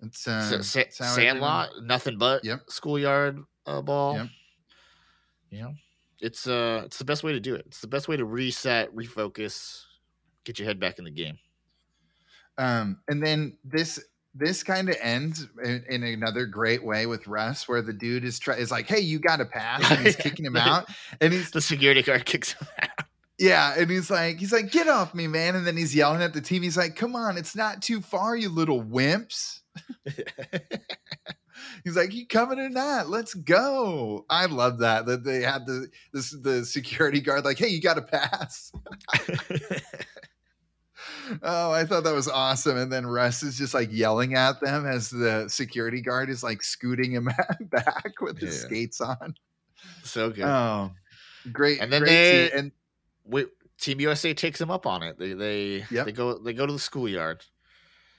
It's 0.00 0.26
uh, 0.26 0.40
Sa- 0.42 0.62
sa- 0.62 0.78
that's 0.80 0.98
how 0.98 1.04
everyone- 1.12 1.26
Sandlot, 1.26 1.70
nothing 1.84 2.18
but 2.18 2.44
Yep. 2.44 2.62
schoolyard 2.68 3.40
uh, 3.66 3.82
ball. 3.82 4.16
Yep. 4.16 4.28
You 5.50 5.60
know, 5.60 5.74
it's 6.20 6.46
uh, 6.46 6.82
it's 6.86 6.96
the 6.98 7.04
best 7.04 7.22
way 7.22 7.32
to 7.32 7.40
do 7.40 7.54
it. 7.54 7.64
It's 7.66 7.80
the 7.80 7.86
best 7.86 8.08
way 8.08 8.16
to 8.16 8.24
reset, 8.24 8.92
refocus, 8.96 9.82
get 10.44 10.58
your 10.58 10.66
head 10.66 10.80
back 10.80 10.98
in 10.98 11.04
the 11.04 11.10
game. 11.10 11.38
Um, 12.58 12.98
and 13.08 13.22
then 13.22 13.56
this 13.64 14.02
this 14.34 14.62
kind 14.62 14.88
of 14.88 14.96
ends 15.00 15.46
in, 15.62 15.84
in 15.88 16.02
another 16.02 16.46
great 16.46 16.84
way 16.84 17.06
with 17.06 17.26
Russ, 17.26 17.68
where 17.68 17.82
the 17.82 17.92
dude 17.92 18.24
is 18.24 18.38
try 18.38 18.56
is 18.56 18.70
like, 18.70 18.86
"Hey, 18.86 19.00
you 19.00 19.18
got 19.18 19.36
to 19.36 19.44
pass," 19.44 19.90
and 19.90 20.00
he's 20.00 20.16
kicking 20.16 20.44
him 20.44 20.56
out, 20.56 20.86
and 21.20 21.32
he's 21.32 21.50
The 21.52 21.60
security 21.60 22.02
guard 22.02 22.24
kicks 22.24 22.52
him 22.54 22.68
out. 22.80 23.06
yeah, 23.38 23.74
and 23.76 23.90
he's 23.90 24.10
like, 24.10 24.38
he's 24.38 24.52
like, 24.52 24.70
"Get 24.70 24.88
off 24.88 25.14
me, 25.14 25.26
man!" 25.26 25.56
And 25.56 25.66
then 25.66 25.76
he's 25.76 25.94
yelling 25.94 26.22
at 26.22 26.32
the 26.32 26.40
team. 26.40 26.62
He's 26.62 26.76
like, 26.76 26.96
"Come 26.96 27.14
on, 27.14 27.36
it's 27.36 27.54
not 27.54 27.82
too 27.82 28.00
far, 28.00 28.36
you 28.36 28.48
little 28.48 28.82
wimps." 28.82 29.60
He's 31.84 31.96
like, 31.96 32.12
"You 32.12 32.26
coming 32.26 32.58
or 32.58 32.68
not? 32.68 33.08
Let's 33.08 33.34
go!" 33.34 34.24
I 34.30 34.46
love 34.46 34.78
that 34.78 35.06
that 35.06 35.24
they 35.24 35.42
had 35.42 35.66
the 35.66 35.88
this 36.12 36.30
the 36.42 36.64
security 36.64 37.20
guard 37.20 37.44
like, 37.44 37.58
"Hey, 37.58 37.68
you 37.68 37.80
got 37.80 37.94
to 37.94 38.02
pass." 38.02 38.72
Oh, 41.42 41.70
I 41.72 41.84
thought 41.84 42.04
that 42.04 42.14
was 42.14 42.28
awesome. 42.28 42.76
And 42.76 42.92
then 42.92 43.06
Russ 43.06 43.42
is 43.42 43.56
just 43.58 43.74
like 43.74 43.88
yelling 43.92 44.34
at 44.34 44.60
them 44.60 44.86
as 44.86 45.10
the 45.10 45.46
security 45.48 46.00
guard 46.00 46.28
is 46.30 46.42
like 46.42 46.62
scooting 46.62 47.12
him 47.12 47.28
back 47.60 48.12
with 48.20 48.38
his 48.38 48.56
Yeah. 48.62 48.66
skates 48.66 49.00
on. 49.00 49.34
so 50.02 50.30
good. 50.30 50.44
Oh, 50.44 50.90
great. 51.52 51.80
And 51.80 51.92
then 51.92 52.02
great 52.02 52.10
they- 52.10 52.48
team. 52.50 52.58
and 52.58 52.72
Wait, 53.24 53.48
Team 53.80 54.00
USA 54.00 54.34
takes 54.34 54.60
him 54.60 54.70
up 54.70 54.86
on 54.86 55.02
it. 55.02 55.18
They 55.18 55.32
they 55.34 55.84
Yep. 55.90 56.06
they 56.06 56.12
go 56.12 56.38
they 56.38 56.52
go 56.52 56.66
to 56.66 56.72
the 56.72 56.78
schoolyard. 56.78 57.44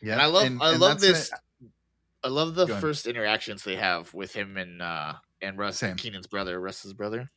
yeah, 0.01 0.13
And 0.13 0.21
I 0.21 0.25
love 0.27 0.45
and- 0.45 0.61
I 0.61 0.71
and 0.71 0.79
love 0.81 0.99
this. 1.01 1.31
it. 1.31 1.69
I 2.23 2.29
love 2.29 2.55
the 2.55 2.65
Go 2.67 2.79
first 2.79 3.05
interactions 3.05 3.63
they 3.65 3.75
have 3.75 4.13
with 4.13 4.33
him 4.33 4.55
and 4.57 4.81
uh 4.81 5.13
and 5.41 5.57
Russ 5.57 5.77
Same. 5.79 5.97
Kenan's 5.97 6.27
brother, 6.27 6.59
Russ's 6.59 6.93
brother. 6.93 7.29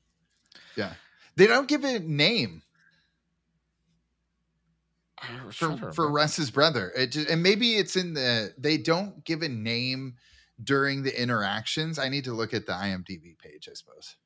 Yeah, 0.76 0.92
they 1.34 1.48
don't 1.48 1.66
give 1.66 1.82
a 1.84 1.98
name 1.98 2.62
for 5.52 5.92
for. 5.92 6.10
Russ's 6.10 6.50
brother. 6.50 6.92
It 6.96 7.12
just, 7.12 7.28
and 7.30 7.42
maybe 7.42 7.76
it's 7.76 7.96
in 7.96 8.14
the 8.14 8.52
they 8.58 8.76
don't 8.78 9.24
give 9.24 9.42
a 9.42 9.48
name 9.48 10.16
during 10.62 11.02
the 11.02 11.20
interactions. 11.20 11.98
I 11.98 12.08
need 12.08 12.24
to 12.24 12.32
look 12.32 12.54
at 12.54 12.66
the 12.66 12.72
IMDb 12.72 13.38
page, 13.38 13.68
I 13.70 13.74
suppose. 13.74 14.16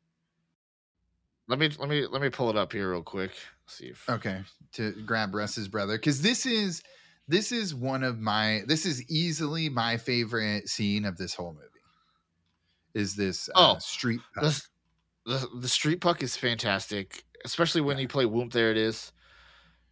Let 1.49 1.59
me 1.59 1.71
let 1.79 1.89
me 1.89 2.07
let 2.07 2.23
me 2.23 2.29
pull 2.31 2.51
it 2.51 2.57
up 2.57 2.73
here 2.73 2.91
real 2.93 3.03
quick. 3.03 3.33
See 3.67 3.87
if 3.87 4.09
Okay, 4.09 4.43
to 4.75 4.93
grab 5.05 5.35
Russ's 5.35 5.69
brother 5.69 5.97
because 5.97 6.23
this 6.23 6.47
is 6.47 6.83
this 7.29 7.53
is 7.53 7.75
one 7.75 8.03
of 8.05 8.19
my 8.19 8.63
this 8.67 8.87
is 8.87 9.09
easily 9.11 9.69
my 9.69 9.97
favorite 9.97 10.69
scene 10.69 11.05
of 11.05 11.17
this 11.17 11.35
whole 11.35 11.53
movie. 11.53 11.67
Is 12.95 13.15
this 13.17 13.49
uh, 13.55 13.75
Oh, 13.75 13.79
street? 13.79 14.21
puck. 14.35 14.45
the, 14.45 14.63
the 15.27 15.49
the 15.61 15.69
street 15.69 16.01
puck 16.01 16.23
is 16.23 16.37
fantastic, 16.37 17.25
especially 17.45 17.81
when 17.81 17.99
you 17.99 18.09
play 18.09 18.27
Whoop. 18.27 18.53
There 18.53 18.71
it 18.71 18.77
is. 18.77 19.13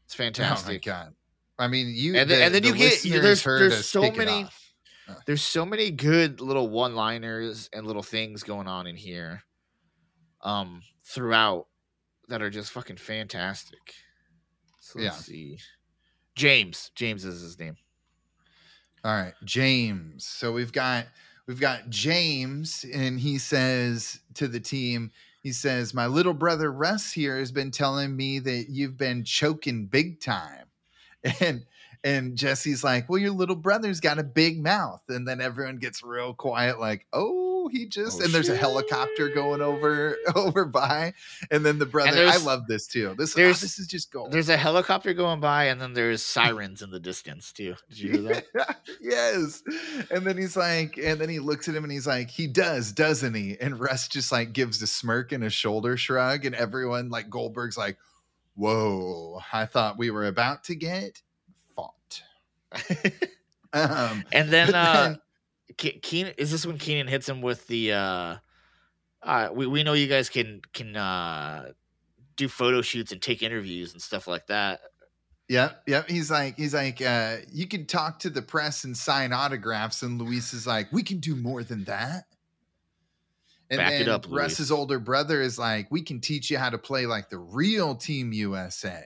It's 0.08 0.14
fantastic. 0.14 0.40
Oh 0.46 0.50
my 0.50 0.54
fantastic. 0.78 0.82
god! 0.84 1.14
I 1.58 1.68
mean, 1.68 1.92
you 1.94 2.16
And 2.16 2.30
then- 2.30 2.38
the- 2.38 2.44
and 2.46 2.54
then 2.54 2.62
the 2.62 2.68
you 2.68 2.74
get- 2.74 3.02
there's- 3.22 3.42
there's 3.44 3.86
so 3.86 4.10
many-. 4.10 4.48
There's 5.26 5.42
so 5.42 5.66
many 5.66 5.90
good 5.90 6.40
little 6.40 6.68
one-liners 6.70 7.68
and 7.74 7.86
little 7.86 8.02
things 8.02 8.42
going 8.42 8.66
on 8.66 8.86
in 8.86 8.96
here, 8.96 9.42
um, 10.42 10.82
throughout 11.04 11.66
that 12.28 12.40
are 12.42 12.48
just 12.50 12.72
fucking 12.72 12.96
fantastic. 12.98 13.94
So 14.80 14.98
let's 14.98 15.16
Yeah. 15.16 15.22
see. 15.22 15.58
James. 16.36 16.90
James 16.94 17.24
is 17.26 17.40
his 17.42 17.58
name. 17.58 17.76
All 19.04 19.12
right, 19.12 19.34
James. 19.44 20.26
So 20.26 20.52
we've 20.52 20.72
got 20.72 21.06
we've 21.46 21.60
got 21.60 21.88
James, 21.90 22.84
and 22.94 23.18
he 23.20 23.38
says 23.38 24.20
to 24.34 24.48
the 24.48 24.60
team, 24.60 25.10
he 25.42 25.52
says, 25.52 25.94
"My 25.94 26.06
little 26.06 26.34
brother 26.34 26.70
Russ 26.72 27.12
here 27.12 27.38
has 27.38 27.52
been 27.52 27.70
telling 27.70 28.16
me 28.16 28.38
that 28.40 28.66
you've 28.70 28.96
been 28.96 29.24
choking 29.24 29.86
big 29.86 30.20
time," 30.20 30.66
and 31.40 31.64
and 32.04 32.36
Jesse's 32.36 32.84
like, 32.84 33.08
"Well, 33.08 33.18
your 33.20 33.32
little 33.32 33.56
brother's 33.56 34.00
got 34.00 34.18
a 34.18 34.24
big 34.24 34.62
mouth," 34.62 35.02
and 35.08 35.26
then 35.26 35.40
everyone 35.40 35.78
gets 35.78 36.02
real 36.02 36.34
quiet, 36.34 36.80
like, 36.80 37.06
"Oh, 37.12 37.47
he 37.68 37.86
just," 37.86 38.20
Oh, 38.20 38.24
and 38.24 38.32
there's 38.32 38.48
a 38.48 38.56
helicopter 38.56 39.28
going 39.28 39.60
over 39.62 40.16
over 40.34 40.64
by, 40.64 41.14
and 41.50 41.64
then 41.64 41.78
the 41.78 41.86
brother. 41.86 42.26
I 42.26 42.36
love 42.38 42.66
this 42.66 42.86
too. 42.86 43.14
This 43.16 43.36
oh, 43.38 43.42
this 43.42 43.78
is 43.78 43.86
just 43.86 44.10
gold. 44.12 44.32
There's 44.32 44.48
a 44.48 44.56
helicopter 44.56 45.14
going 45.14 45.40
by, 45.40 45.64
and 45.64 45.80
then 45.80 45.92
there's 45.94 46.22
sirens 46.22 46.82
in 46.82 46.90
the 46.90 47.00
distance 47.00 47.52
too. 47.52 47.74
Did 47.88 47.98
you 47.98 48.10
hear 48.12 48.42
that? 48.54 48.76
yes. 49.00 49.62
And 50.10 50.26
then 50.26 50.36
he's 50.36 50.56
like, 50.56 50.96
and 50.98 51.20
then 51.20 51.28
he 51.28 51.38
looks 51.38 51.68
at 51.68 51.74
him 51.74 51.84
and 51.84 51.92
he's 51.92 52.06
like, 52.06 52.30
he 52.30 52.46
does, 52.46 52.92
doesn't 52.92 53.34
he? 53.34 53.56
And 53.60 53.78
Russ 53.78 54.08
just 54.08 54.32
like 54.32 54.52
gives 54.52 54.82
a 54.82 54.86
smirk 54.86 55.32
and 55.32 55.44
a 55.44 55.50
shoulder 55.50 55.96
shrug, 55.96 56.44
and 56.44 56.54
everyone 56.54 57.08
like 57.10 57.30
Goldberg's 57.30 57.78
like, 57.78 57.98
whoa, 58.54 59.40
I 59.52 59.66
thought 59.66 59.98
we 59.98 60.10
were 60.10 60.26
about 60.26 60.64
to 60.64 60.74
get 60.74 61.22
fought. 61.74 62.22
Um, 63.70 64.24
and 64.32 64.48
then 64.48 64.74
uh 64.74 65.08
then- 65.08 65.20
Ke- 65.78 66.02
Kenan 66.02 66.34
is 66.36 66.50
this 66.50 66.66
when 66.66 66.78
Kenan 66.78 67.08
hits 67.08 67.28
him 67.28 67.40
with 67.40 67.66
the 67.68 67.92
uh 67.92 68.36
uh, 69.22 69.48
we 69.52 69.66
we 69.66 69.82
know 69.82 69.92
you 69.92 70.06
guys 70.06 70.28
can 70.28 70.62
can 70.72 70.96
uh, 70.96 71.70
do 72.36 72.48
photo 72.48 72.82
shoots 72.82 73.12
and 73.12 73.20
take 73.20 73.42
interviews 73.42 73.92
and 73.92 74.00
stuff 74.00 74.26
like 74.26 74.46
that. 74.46 74.80
Yep, 75.48 75.82
yep. 75.86 76.08
He's 76.08 76.30
like, 76.30 76.56
he's 76.56 76.74
like, 76.74 77.00
uh, 77.00 77.36
you 77.50 77.66
can 77.66 77.86
talk 77.86 78.18
to 78.20 78.30
the 78.30 78.42
press 78.42 78.84
and 78.84 78.96
sign 78.96 79.32
autographs, 79.32 80.02
and 80.02 80.20
Luis 80.20 80.52
is 80.52 80.66
like, 80.66 80.92
we 80.92 81.02
can 81.02 81.20
do 81.20 81.34
more 81.34 81.62
than 81.62 81.84
that. 81.84 82.24
And 83.70 83.78
Back 83.78 83.92
it 83.92 83.98
then 84.04 84.08
up, 84.10 84.26
Russ's 84.28 84.70
older 84.70 84.98
brother 84.98 85.40
is 85.40 85.58
like, 85.58 85.90
we 85.90 86.02
can 86.02 86.20
teach 86.20 86.50
you 86.50 86.58
how 86.58 86.70
to 86.70 86.78
play 86.78 87.06
like 87.06 87.28
the 87.28 87.38
real 87.38 87.94
Team 87.94 88.32
USA. 88.32 89.04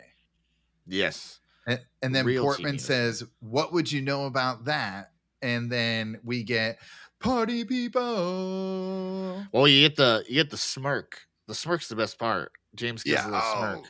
Yes. 0.87 1.39
And, 1.67 1.81
and 2.03 2.15
then 2.15 2.27
Real 2.27 2.43
Portman 2.43 2.79
says, 2.81 3.25
"What 3.39 3.73
would 3.73 3.91
you 3.91 4.03
know 4.03 4.27
about 4.27 4.65
that?" 4.65 5.12
And 5.43 5.71
then 5.71 6.21
we 6.25 6.43
get 6.45 6.79
party 7.21 7.65
people. 7.65 9.45
Well, 9.53 9.69
you 9.69 9.89
get 9.89 9.97
the 9.97 10.25
you 10.29 10.35
get 10.35 10.51
the 10.51 10.57
smirk. 10.57 11.21
The 11.49 11.55
smirk's 11.55 11.89
the 11.89 11.97
best 11.97 12.19
part. 12.19 12.53
James 12.75 13.03
gives 13.03 13.23
Yeah, 13.23 13.25
a 13.25 13.29
little 13.31 13.41
oh, 13.43 13.59
smirk. 13.75 13.85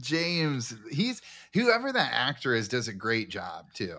James, 0.00 0.74
he's 0.90 1.22
whoever 1.54 1.92
that 1.92 2.12
actor 2.12 2.54
is 2.54 2.68
does 2.68 2.88
a 2.88 2.92
great 2.92 3.28
job 3.30 3.66
too. 3.74 3.98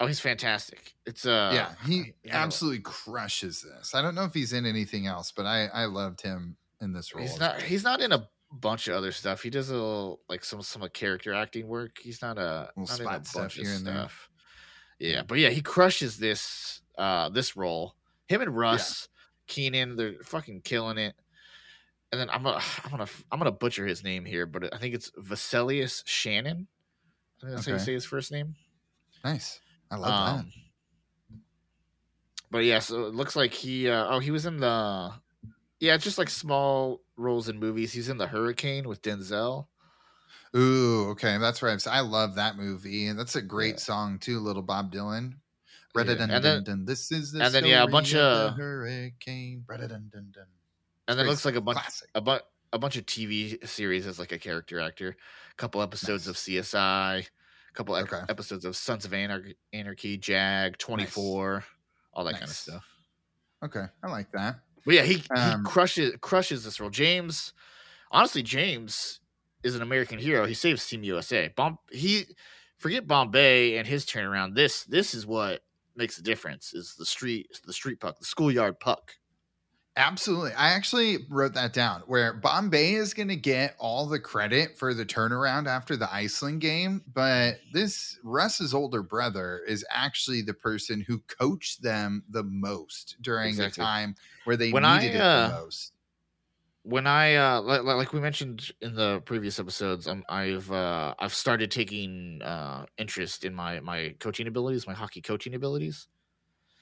Oh, 0.00 0.06
he's 0.06 0.20
fantastic. 0.20 0.94
It's 1.06 1.26
uh 1.26 1.50
yeah, 1.52 1.72
he 1.86 1.96
you 1.96 2.04
know, 2.26 2.32
absolutely 2.32 2.80
crushes 2.80 3.62
this. 3.62 3.94
I 3.94 4.02
don't 4.02 4.14
know 4.14 4.24
if 4.24 4.34
he's 4.34 4.52
in 4.52 4.66
anything 4.66 5.06
else, 5.06 5.32
but 5.32 5.46
I 5.46 5.66
I 5.66 5.86
loved 5.86 6.20
him 6.20 6.56
in 6.80 6.92
this 6.92 7.14
role. 7.14 7.22
He's 7.22 7.38
not 7.38 7.60
he's 7.60 7.82
not 7.84 8.00
in 8.00 8.12
a 8.12 8.28
bunch 8.52 8.88
of 8.88 8.94
other 8.94 9.12
stuff. 9.12 9.42
He 9.42 9.50
does 9.50 9.70
a 9.70 9.74
little 9.74 10.20
like 10.28 10.44
some 10.44 10.62
some 10.62 10.82
of 10.82 10.92
character 10.92 11.32
acting 11.34 11.66
work. 11.66 11.98
He's 12.00 12.22
not 12.22 12.38
a 12.38 12.70
not 12.76 13.00
in 13.00 13.06
a 13.06 13.24
stuff 13.24 13.34
bunch 13.34 13.58
of 13.58 13.64
here 13.66 13.74
and 13.74 13.86
there. 13.86 13.94
stuff. 13.94 14.27
Yeah, 14.98 15.22
but 15.22 15.38
yeah, 15.38 15.50
he 15.50 15.60
crushes 15.60 16.18
this 16.18 16.82
uh 16.96 17.28
this 17.28 17.56
role. 17.56 17.94
Him 18.26 18.40
and 18.42 18.56
Russ 18.56 19.08
Kenan, 19.46 19.96
they're 19.96 20.14
fucking 20.22 20.62
killing 20.62 20.98
it. 20.98 21.14
And 22.12 22.20
then 22.20 22.30
I'm 22.30 22.42
gonna 22.42 22.60
I'm 22.84 22.90
gonna 22.90 23.06
I'm 23.30 23.38
gonna 23.38 23.52
butcher 23.52 23.86
his 23.86 24.02
name 24.04 24.24
here, 24.24 24.46
but 24.46 24.72
I 24.74 24.78
think 24.78 24.94
it's 24.94 25.10
Vicellous 25.18 26.02
Shannon. 26.06 26.66
I 27.38 27.46
think 27.46 27.54
that's 27.54 27.66
how 27.66 27.72
you 27.72 27.78
say 27.78 27.92
his 27.92 28.04
first 28.04 28.32
name. 28.32 28.54
nice. 29.24 29.60
I 29.90 29.96
love 29.96 30.38
Um, 30.40 30.52
but 32.50 32.64
yeah, 32.64 32.78
so 32.78 33.04
it 33.04 33.14
looks 33.14 33.36
like 33.36 33.52
he. 33.52 33.88
Uh, 33.88 34.06
oh, 34.08 34.18
he 34.18 34.30
was 34.30 34.46
in 34.46 34.58
the. 34.58 35.12
Yeah, 35.80 35.96
just 35.96 36.18
like 36.18 36.28
small 36.30 37.00
roles 37.16 37.48
in 37.48 37.58
movies. 37.58 37.92
He's 37.92 38.08
in 38.08 38.18
the 38.18 38.26
Hurricane 38.26 38.88
with 38.88 39.02
Denzel. 39.02 39.66
Ooh, 40.56 41.08
okay, 41.10 41.36
that's 41.38 41.62
right. 41.62 41.86
I 41.86 42.00
love 42.00 42.34
that 42.36 42.56
movie, 42.56 43.06
and 43.06 43.18
that's 43.18 43.36
a 43.36 43.42
great 43.42 43.74
Yeah. 43.74 43.80
song 43.80 44.18
too. 44.18 44.40
Little 44.40 44.62
Bob 44.62 44.92
Dylan. 44.92 45.34
Yeah, 45.96 46.02
and 46.02 46.44
then- 46.66 46.84
this 46.84 47.10
is 47.10 47.32
the 47.32 47.42
and 47.44 47.52
then, 47.54 47.64
yeah, 47.64 47.82
a 47.82 47.88
bunch 47.88 48.14
of 48.14 48.52
of- 48.52 48.56
hurricane. 48.56 49.64
Ra-da-dun, 49.66 50.10
dun, 50.12 50.30
dun. 50.32 50.46
And 51.08 51.18
then 51.18 51.26
looks 51.26 51.44
like 51.44 51.54
a 51.56 51.60
bunch 51.60 51.78
classic. 51.78 52.08
a 52.14 52.20
bunch 52.20 52.42
a 52.72 52.78
bunch 52.78 52.96
of 52.96 53.06
TV 53.06 53.58
series 53.66 54.06
as 54.06 54.18
like 54.18 54.30
a 54.30 54.38
character 54.38 54.78
actor. 54.78 55.16
A 55.50 55.54
couple 55.56 55.80
episodes 55.82 56.26
Nice. 56.26 56.30
of 56.30 56.36
CSI, 56.36 57.26
a 57.70 57.72
couple 57.72 57.94
Okay. 57.96 58.20
episodes 58.28 58.64
of 58.66 58.76
Sons 58.76 59.06
of 59.06 59.14
Anarchy, 59.14 59.56
Anarchy 59.72 60.18
Jag, 60.18 60.76
Twenty 60.78 61.06
Four, 61.06 61.64
all 62.12 62.24
that 62.24 62.32
kind 62.34 62.44
of 62.44 62.50
stuff. 62.50 62.84
Okay, 63.64 63.86
I 64.02 64.06
like 64.08 64.30
that. 64.32 64.60
But 64.84 64.94
yeah, 64.94 65.02
he, 65.02 65.24
Um, 65.34 65.64
he 65.64 65.70
crushes 65.70 66.14
crushes 66.20 66.62
this 66.62 66.78
role. 66.78 66.90
James, 66.90 67.54
honestly, 68.12 68.42
James 68.42 69.20
is 69.62 69.74
an 69.74 69.82
American 69.82 70.18
hero. 70.18 70.46
He 70.46 70.54
saves 70.54 70.86
Team 70.86 71.02
USA. 71.04 71.48
Bomb 71.56 71.78
he 71.90 72.24
forget 72.78 73.06
Bombay 73.06 73.76
and 73.76 73.86
his 73.86 74.04
turnaround. 74.06 74.54
This 74.54 74.84
this 74.84 75.14
is 75.14 75.26
what 75.26 75.62
makes 75.96 76.16
the 76.16 76.22
difference. 76.22 76.74
Is 76.74 76.94
the 76.96 77.06
street 77.06 77.60
the 77.64 77.72
street 77.72 78.00
puck, 78.00 78.18
the 78.18 78.24
schoolyard 78.24 78.78
puck. 78.80 79.12
Absolutely. 79.96 80.52
I 80.52 80.68
actually 80.68 81.26
wrote 81.28 81.54
that 81.54 81.72
down 81.72 82.02
where 82.06 82.32
Bombay 82.34 82.94
is 82.94 83.12
going 83.12 83.26
to 83.28 83.36
get 83.36 83.74
all 83.80 84.06
the 84.06 84.20
credit 84.20 84.78
for 84.78 84.94
the 84.94 85.04
turnaround 85.04 85.66
after 85.66 85.96
the 85.96 86.12
Iceland 86.14 86.60
game. 86.60 87.02
But 87.12 87.56
this 87.72 88.16
Russ's 88.22 88.72
older 88.72 89.02
brother 89.02 89.60
is 89.66 89.84
actually 89.90 90.42
the 90.42 90.54
person 90.54 91.00
who 91.00 91.18
coached 91.22 91.82
them 91.82 92.22
the 92.28 92.44
most 92.44 93.16
during 93.22 93.48
Exactly. 93.48 93.82
the 93.82 93.84
time 93.86 94.14
where 94.44 94.56
they 94.56 94.70
When 94.70 94.84
I, 94.84 95.00
needed 95.00 95.16
it 95.16 95.20
uh, 95.20 95.48
the 95.48 95.64
most. 95.64 95.92
When 96.88 97.06
I 97.06 97.34
uh 97.34 97.60
like, 97.60 97.82
like 97.82 98.12
we 98.14 98.20
mentioned 98.20 98.70
in 98.80 98.94
the 98.94 99.20
previous 99.26 99.58
episodes, 99.58 100.08
um, 100.08 100.24
I've 100.28 100.72
uh 100.72 101.14
I've 101.18 101.34
started 101.34 101.70
taking 101.70 102.40
uh 102.40 102.86
interest 102.96 103.44
in 103.44 103.54
my 103.54 103.80
my 103.80 104.16
coaching 104.20 104.46
abilities, 104.46 104.86
my 104.86 104.94
hockey 104.94 105.20
coaching 105.20 105.54
abilities. 105.54 106.08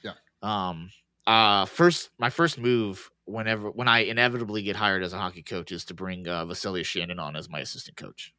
Yeah. 0.02 0.14
Um 0.42 0.90
uh 1.26 1.64
first 1.64 2.10
my 2.18 2.30
first 2.30 2.56
move 2.56 3.10
whenever 3.24 3.68
when 3.70 3.88
I 3.88 4.00
inevitably 4.00 4.62
get 4.62 4.76
hired 4.76 5.02
as 5.02 5.12
a 5.12 5.18
hockey 5.18 5.42
coach 5.42 5.72
is 5.72 5.84
to 5.86 5.94
bring 5.94 6.28
uh 6.28 6.44
Vasily 6.46 6.84
Shannon 6.84 7.18
on 7.18 7.34
as 7.34 7.48
my 7.48 7.58
assistant 7.58 7.96
coach. 7.96 8.32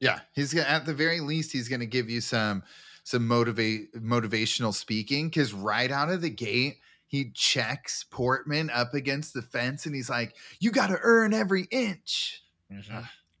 Yeah, 0.00 0.20
he's 0.34 0.52
gonna 0.52 0.68
at 0.68 0.86
the 0.86 0.94
very 0.94 1.20
least 1.20 1.52
he's 1.52 1.68
gonna 1.68 1.86
give 1.86 2.10
you 2.10 2.20
some 2.20 2.62
some 3.04 3.26
motivate 3.26 3.94
motivational 3.94 4.72
speaking 4.72 5.28
because 5.28 5.52
right 5.52 5.90
out 5.90 6.10
of 6.10 6.20
the 6.20 6.30
gate 6.30 6.78
he 7.06 7.30
checks 7.32 8.04
Portman 8.10 8.70
up 8.70 8.94
against 8.94 9.34
the 9.34 9.42
fence 9.42 9.86
and 9.86 9.94
he's 9.94 10.10
like, 10.10 10.34
"You 10.60 10.70
got 10.70 10.88
to 10.88 10.98
earn 11.02 11.32
every 11.34 11.64
inch." 11.70 12.42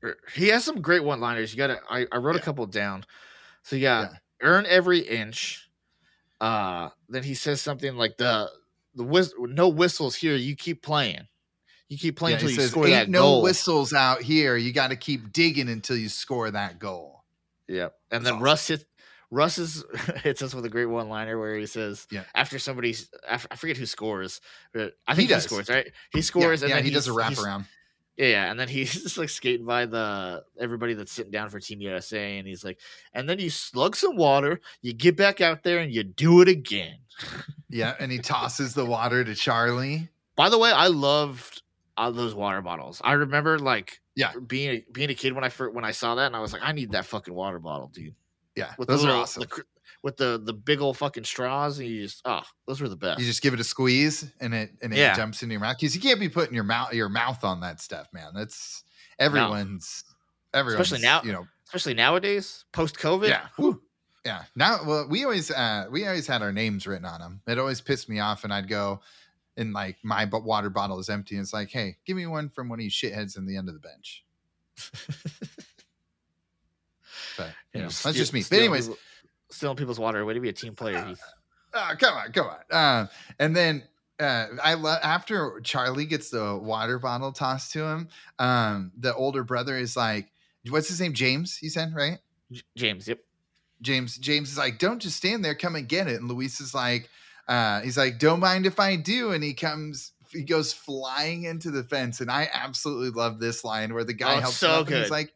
Er, 0.02 0.16
He 0.34 0.48
has 0.48 0.64
some 0.64 0.80
great 0.80 1.02
one 1.02 1.20
liners. 1.20 1.52
You 1.52 1.58
gotta 1.58 1.80
I, 1.88 2.06
I 2.12 2.18
wrote 2.18 2.36
a 2.36 2.40
couple 2.40 2.66
down. 2.66 3.04
So 3.62 3.76
yeah, 3.76 4.02
Yeah. 4.02 4.08
earn 4.42 4.66
every 4.66 4.98
inch. 5.00 5.68
Uh 6.40 6.90
then 7.08 7.22
he 7.22 7.34
says 7.34 7.60
something 7.60 7.96
like 7.96 8.16
the 8.18 8.50
the 8.94 9.04
whist- 9.04 9.34
no 9.38 9.68
whistles 9.68 10.14
here, 10.14 10.36
you 10.36 10.54
keep 10.56 10.82
playing. 10.82 11.26
You 11.88 11.98
keep 11.98 12.16
playing 12.16 12.34
until 12.36 12.48
he 12.50 12.54
you 12.54 12.60
says, 12.60 12.70
score 12.70 12.86
"Ain't 12.86 12.94
that 12.94 13.08
no 13.08 13.20
goal. 13.22 13.42
whistles 13.42 13.92
out 13.92 14.22
here. 14.22 14.56
You 14.56 14.72
got 14.72 14.88
to 14.88 14.96
keep 14.96 15.32
digging 15.32 15.68
until 15.68 15.96
you 15.96 16.08
score 16.08 16.50
that 16.50 16.78
goal." 16.78 17.24
Yep. 17.68 17.94
And 18.10 18.24
That's 18.24 18.24
then 18.24 18.34
awesome. 18.34 18.42
Russ 18.44 18.66
hits 18.68 18.84
Russ 19.34 19.58
is 19.58 19.84
hits 20.22 20.42
us 20.42 20.54
with 20.54 20.64
a 20.64 20.68
great 20.68 20.86
one 20.86 21.08
liner 21.08 21.38
where 21.38 21.56
he 21.58 21.66
says, 21.66 22.06
Yeah. 22.10 22.24
after 22.34 22.58
somebody's 22.58 23.10
I 23.28 23.38
forget 23.56 23.76
who 23.76 23.86
scores, 23.86 24.40
but 24.72 24.94
I 25.06 25.14
think 25.14 25.28
he, 25.28 25.34
does. 25.34 25.44
scores, 25.44 25.68
right? 25.68 25.86
He 26.12 26.18
Yeah, 26.18 26.22
scores 26.22 26.62
and 26.62 26.70
yeah, 26.70 26.76
then 26.76 26.84
he 26.84 26.90
does 26.90 27.08
a 27.08 27.10
wraparound. 27.10 27.66
Yeah, 28.16 28.26
yeah, 28.28 28.50
and 28.50 28.60
then 28.60 28.68
he's 28.68 28.92
just 29.02 29.18
like 29.18 29.28
skating 29.28 29.66
by 29.66 29.86
the 29.86 30.44
everybody 30.60 30.94
that's 30.94 31.10
sitting 31.10 31.32
down 31.32 31.48
for 31.48 31.58
Team 31.58 31.80
USA, 31.80 32.38
and 32.38 32.46
he's 32.46 32.64
like, 32.64 32.78
and 33.12 33.28
then 33.28 33.40
you 33.40 33.50
slug 33.50 33.96
some 33.96 34.14
water, 34.16 34.60
you 34.82 34.92
get 34.92 35.16
back 35.16 35.40
out 35.40 35.64
there, 35.64 35.78
and 35.80 35.92
you 35.92 36.04
do 36.04 36.40
it 36.40 36.48
again. 36.48 36.98
Yeah, 37.70 37.94
and 37.98 38.12
he 38.12 38.18
tosses 38.18 38.72
the 38.74 38.84
water 38.84 39.24
to 39.24 39.34
Charlie. 39.34 40.08
By 40.36 40.48
the 40.48 40.58
way, 40.58 40.70
I 40.70 40.86
loved 40.86 41.60
uh, 41.96 42.10
those 42.12 42.32
water 42.32 42.62
bottles. 42.62 43.00
I 43.02 43.14
remember 43.14 43.58
like 43.58 44.00
Yeah. 44.14 44.30
being 44.46 44.70
a, 44.70 44.84
being 44.92 45.10
a 45.10 45.14
kid 45.14 45.32
when 45.32 45.42
I 45.42 45.48
first, 45.48 45.74
when 45.74 45.84
I 45.84 45.90
saw 45.90 46.14
that, 46.14 46.26
and 46.26 46.36
I 46.36 46.40
was 46.40 46.52
like, 46.52 46.62
I 46.64 46.70
need 46.70 46.92
that 46.92 47.04
fucking 47.06 47.34
water 47.34 47.58
bottle, 47.58 47.88
dude. 47.88 48.14
Yeah, 48.56 48.72
With 48.78 48.88
those 48.88 49.02
the 49.02 49.08
are 49.10 49.16
awesome. 49.16 49.42
the 49.42 49.64
with 50.02 50.16
the 50.16 50.40
the 50.44 50.52
big 50.52 50.80
old 50.80 50.96
fucking 50.96 51.24
straws, 51.24 51.78
and 51.78 51.88
you 51.88 52.02
just 52.02 52.22
oh, 52.24 52.42
those 52.66 52.80
were 52.80 52.88
the 52.88 52.96
best. 52.96 53.18
You 53.20 53.26
just 53.26 53.42
give 53.42 53.54
it 53.54 53.60
a 53.60 53.64
squeeze 53.64 54.30
and 54.40 54.54
it 54.54 54.70
and 54.82 54.92
it 54.92 54.98
Yeah. 54.98 55.14
jumps 55.16 55.42
into 55.42 55.52
your 55.54 55.60
mouth 55.60 55.76
because 55.78 55.94
you 55.94 56.00
can't 56.00 56.20
be 56.20 56.28
putting 56.28 56.54
your 56.54 56.62
mouth 56.64 56.92
your 56.92 57.08
mouth 57.08 57.42
on 57.42 57.60
that 57.60 57.80
stuff, 57.80 58.08
man. 58.12 58.32
That's 58.34 58.84
everyone's 59.18 60.04
everyone's 60.52 60.86
Especially 60.92 61.02
now- 61.06 61.22
you 61.22 61.32
know 61.32 61.46
Especially 61.66 61.94
nowadays, 61.94 62.64
post 62.72 62.96
COVID. 62.98 63.28
yeah 63.28 63.48
whew. 63.56 63.82
yeah 64.24 64.44
now 64.54 64.78
well 64.86 65.08
we 65.08 65.24
always 65.24 65.50
uh 65.50 65.86
we 65.90 66.06
always 66.06 66.26
had 66.26 66.42
our 66.42 66.52
names 66.52 66.86
written 66.86 67.06
on 67.06 67.20
them. 67.20 67.40
It 67.48 67.58
always 67.58 67.80
pissed 67.80 68.08
me 68.08 68.20
off, 68.20 68.44
and 68.44 68.52
I'd 68.52 68.68
go 68.68 69.00
and 69.56 69.72
like 69.72 69.96
my 70.04 70.26
water 70.26 70.70
bottle 70.70 70.98
is 71.00 71.08
empty. 71.08 71.34
And 71.36 71.42
it's 71.42 71.52
like, 71.52 71.70
hey, 71.70 71.96
give 72.06 72.16
me 72.16 72.26
one 72.26 72.48
from 72.50 72.68
one 72.68 72.78
of 72.78 72.84
you 72.84 72.90
shitheads 72.90 73.36
in 73.38 73.46
the 73.46 73.56
end 73.56 73.68
of 73.68 73.74
the 73.74 73.80
bench. 73.80 74.24
But 77.36 77.50
you 77.72 77.80
know, 77.80 77.86
that's 77.88 78.12
just 78.12 78.32
me. 78.32 78.42
But 78.48 78.58
anyways, 78.58 78.90
stealing 79.50 79.76
people's 79.76 79.98
water. 79.98 80.24
Way 80.24 80.34
to 80.34 80.40
be 80.40 80.48
a 80.48 80.52
team 80.52 80.74
player, 80.74 81.04
Heath. 81.04 81.22
Oh, 81.72 81.92
come 81.98 82.14
on, 82.14 82.32
come 82.32 82.46
on. 82.46 82.58
Uh, 82.70 83.06
and 83.38 83.54
then 83.56 83.82
uh, 84.20 84.46
I 84.62 84.74
love 84.74 85.00
after 85.02 85.60
Charlie 85.62 86.06
gets 86.06 86.30
the 86.30 86.56
water 86.56 86.98
bottle 86.98 87.32
tossed 87.32 87.72
to 87.72 87.84
him. 87.84 88.08
Um, 88.38 88.92
the 88.98 89.14
older 89.14 89.42
brother 89.42 89.76
is 89.76 89.96
like, 89.96 90.30
"What's 90.68 90.88
his 90.88 91.00
name? 91.00 91.14
James." 91.14 91.56
He 91.56 91.68
said, 91.68 91.92
right? 91.94 92.18
J- 92.52 92.62
James. 92.76 93.08
Yep. 93.08 93.18
James. 93.82 94.16
James 94.18 94.52
is 94.52 94.58
like, 94.58 94.78
"Don't 94.78 95.00
just 95.02 95.16
stand 95.16 95.44
there. 95.44 95.54
Come 95.54 95.74
and 95.74 95.88
get 95.88 96.06
it." 96.06 96.20
And 96.20 96.28
Luis 96.28 96.60
is 96.60 96.74
like, 96.74 97.08
uh, 97.48 97.80
"He's 97.80 97.98
like, 97.98 98.18
don't 98.18 98.40
mind 98.40 98.66
if 98.66 98.78
I 98.78 98.96
do." 98.96 99.32
And 99.32 99.42
he 99.42 99.52
comes. 99.54 100.12
He 100.30 100.42
goes 100.42 100.72
flying 100.72 101.44
into 101.44 101.70
the 101.70 101.84
fence, 101.84 102.20
and 102.20 102.30
I 102.30 102.48
absolutely 102.52 103.10
love 103.10 103.38
this 103.38 103.64
line 103.64 103.94
where 103.94 104.02
the 104.04 104.14
guy 104.14 104.36
Oh, 104.36 104.40
helps 104.40 104.56
so 104.56 104.80
him 104.80 104.86
and 104.88 104.96
he's 105.02 105.10
like, 105.10 105.32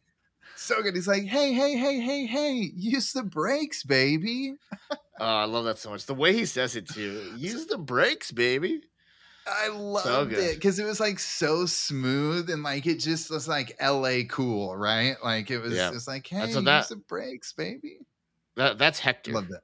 "So 0.59 0.83
good." 0.83 0.95
He's 0.95 1.09
like, 1.09 1.25
"Hey, 1.25 1.53
hey, 1.53 1.77
hey, 1.77 2.01
hey, 2.01 2.27
hey! 2.27 2.71
Use 2.75 3.13
the 3.13 3.23
brakes, 3.23 3.83
baby." 3.83 4.57
Oh, 5.21 5.25
I 5.25 5.45
love 5.45 5.65
that 5.65 5.79
so 5.79 5.91
much. 5.91 6.07
The 6.07 6.15
way 6.15 6.33
he 6.33 6.45
says 6.47 6.77
it 6.77 6.89
too. 6.89 7.33
Use 7.37 7.67
the 7.67 7.79
brakes, 7.79 8.31
baby. 8.31 8.83
I 9.47 9.69
loved 9.69 10.31
good. 10.31 10.39
it 10.39 10.55
because 10.57 10.79
it 10.79 10.85
was 10.85 11.01
like 11.01 11.19
so 11.19 11.65
smooth 11.65 12.51
and 12.51 12.63
like 12.63 12.87
it 12.87 13.01
just 13.01 13.31
was 13.31 13.49
like 13.49 13.75
LA 13.83 14.21
cool, 14.29 14.77
right? 14.77 15.17
Like 15.25 15.51
it 15.51 15.59
was 15.59 15.73
Yeah. 15.73 15.91
just 15.91 16.07
like, 16.07 16.27
hey, 16.27 16.53
so 16.53 16.61
use 16.61 16.89
the 16.89 16.97
brakes, 17.09 17.53
baby. 17.55 18.01
That 18.57 18.77
that's 18.79 18.99
Hector. 18.99 19.33
Loved 19.33 19.51
it. 19.53 19.61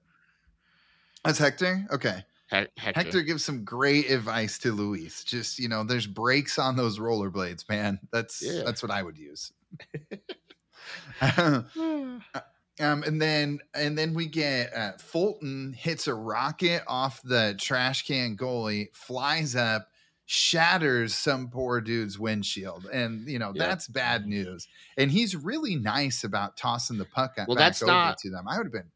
That's 1.24 1.38
Hector. 1.38 1.86
Okay. 1.90 2.24
He- 2.50 2.56
Hector. 2.56 2.92
Hector 2.94 3.22
gives 3.22 3.44
some 3.44 3.64
great 3.64 4.10
advice 4.10 4.58
to 4.60 4.72
Luis. 4.72 5.22
Just 5.24 5.58
you 5.58 5.68
know, 5.68 5.84
there's 5.84 6.06
brakes 6.06 6.58
on 6.58 6.76
those 6.76 6.98
rollerblades, 6.98 7.68
man. 7.68 7.98
That's 8.10 8.40
Yeah. 8.42 8.62
that's 8.64 8.82
what 8.82 8.90
I 8.90 9.02
would 9.02 9.18
use. 9.18 9.52
um, 11.22 12.22
and 12.78 13.20
then 13.22 13.58
and 13.74 13.96
then 13.96 14.14
we 14.14 14.26
get 14.26 14.74
uh, 14.74 14.92
Fulton 14.98 15.72
hits 15.76 16.06
a 16.06 16.14
rocket 16.14 16.82
off 16.86 17.22
the 17.22 17.54
trash 17.58 18.06
can 18.06 18.36
goalie, 18.36 18.88
flies 18.94 19.54
up, 19.54 19.88
shatters 20.26 21.14
some 21.14 21.48
poor 21.48 21.80
dude's 21.80 22.18
windshield, 22.18 22.86
and 22.92 23.28
you 23.28 23.38
know 23.38 23.48
Yep. 23.54 23.56
that's 23.56 23.88
bad 23.88 24.26
news. 24.26 24.66
And 24.96 25.10
he's 25.10 25.36
really 25.36 25.76
nice 25.76 26.24
about 26.24 26.56
tossing 26.56 26.98
the 26.98 27.04
puck 27.04 27.34
Well, 27.36 27.46
back 27.48 27.56
that's 27.56 27.82
over 27.82 27.92
not- 27.92 28.18
to 28.18 28.30
them. 28.30 28.46
I 28.48 28.56
would 28.56 28.66
have 28.66 28.72
been 28.72 28.90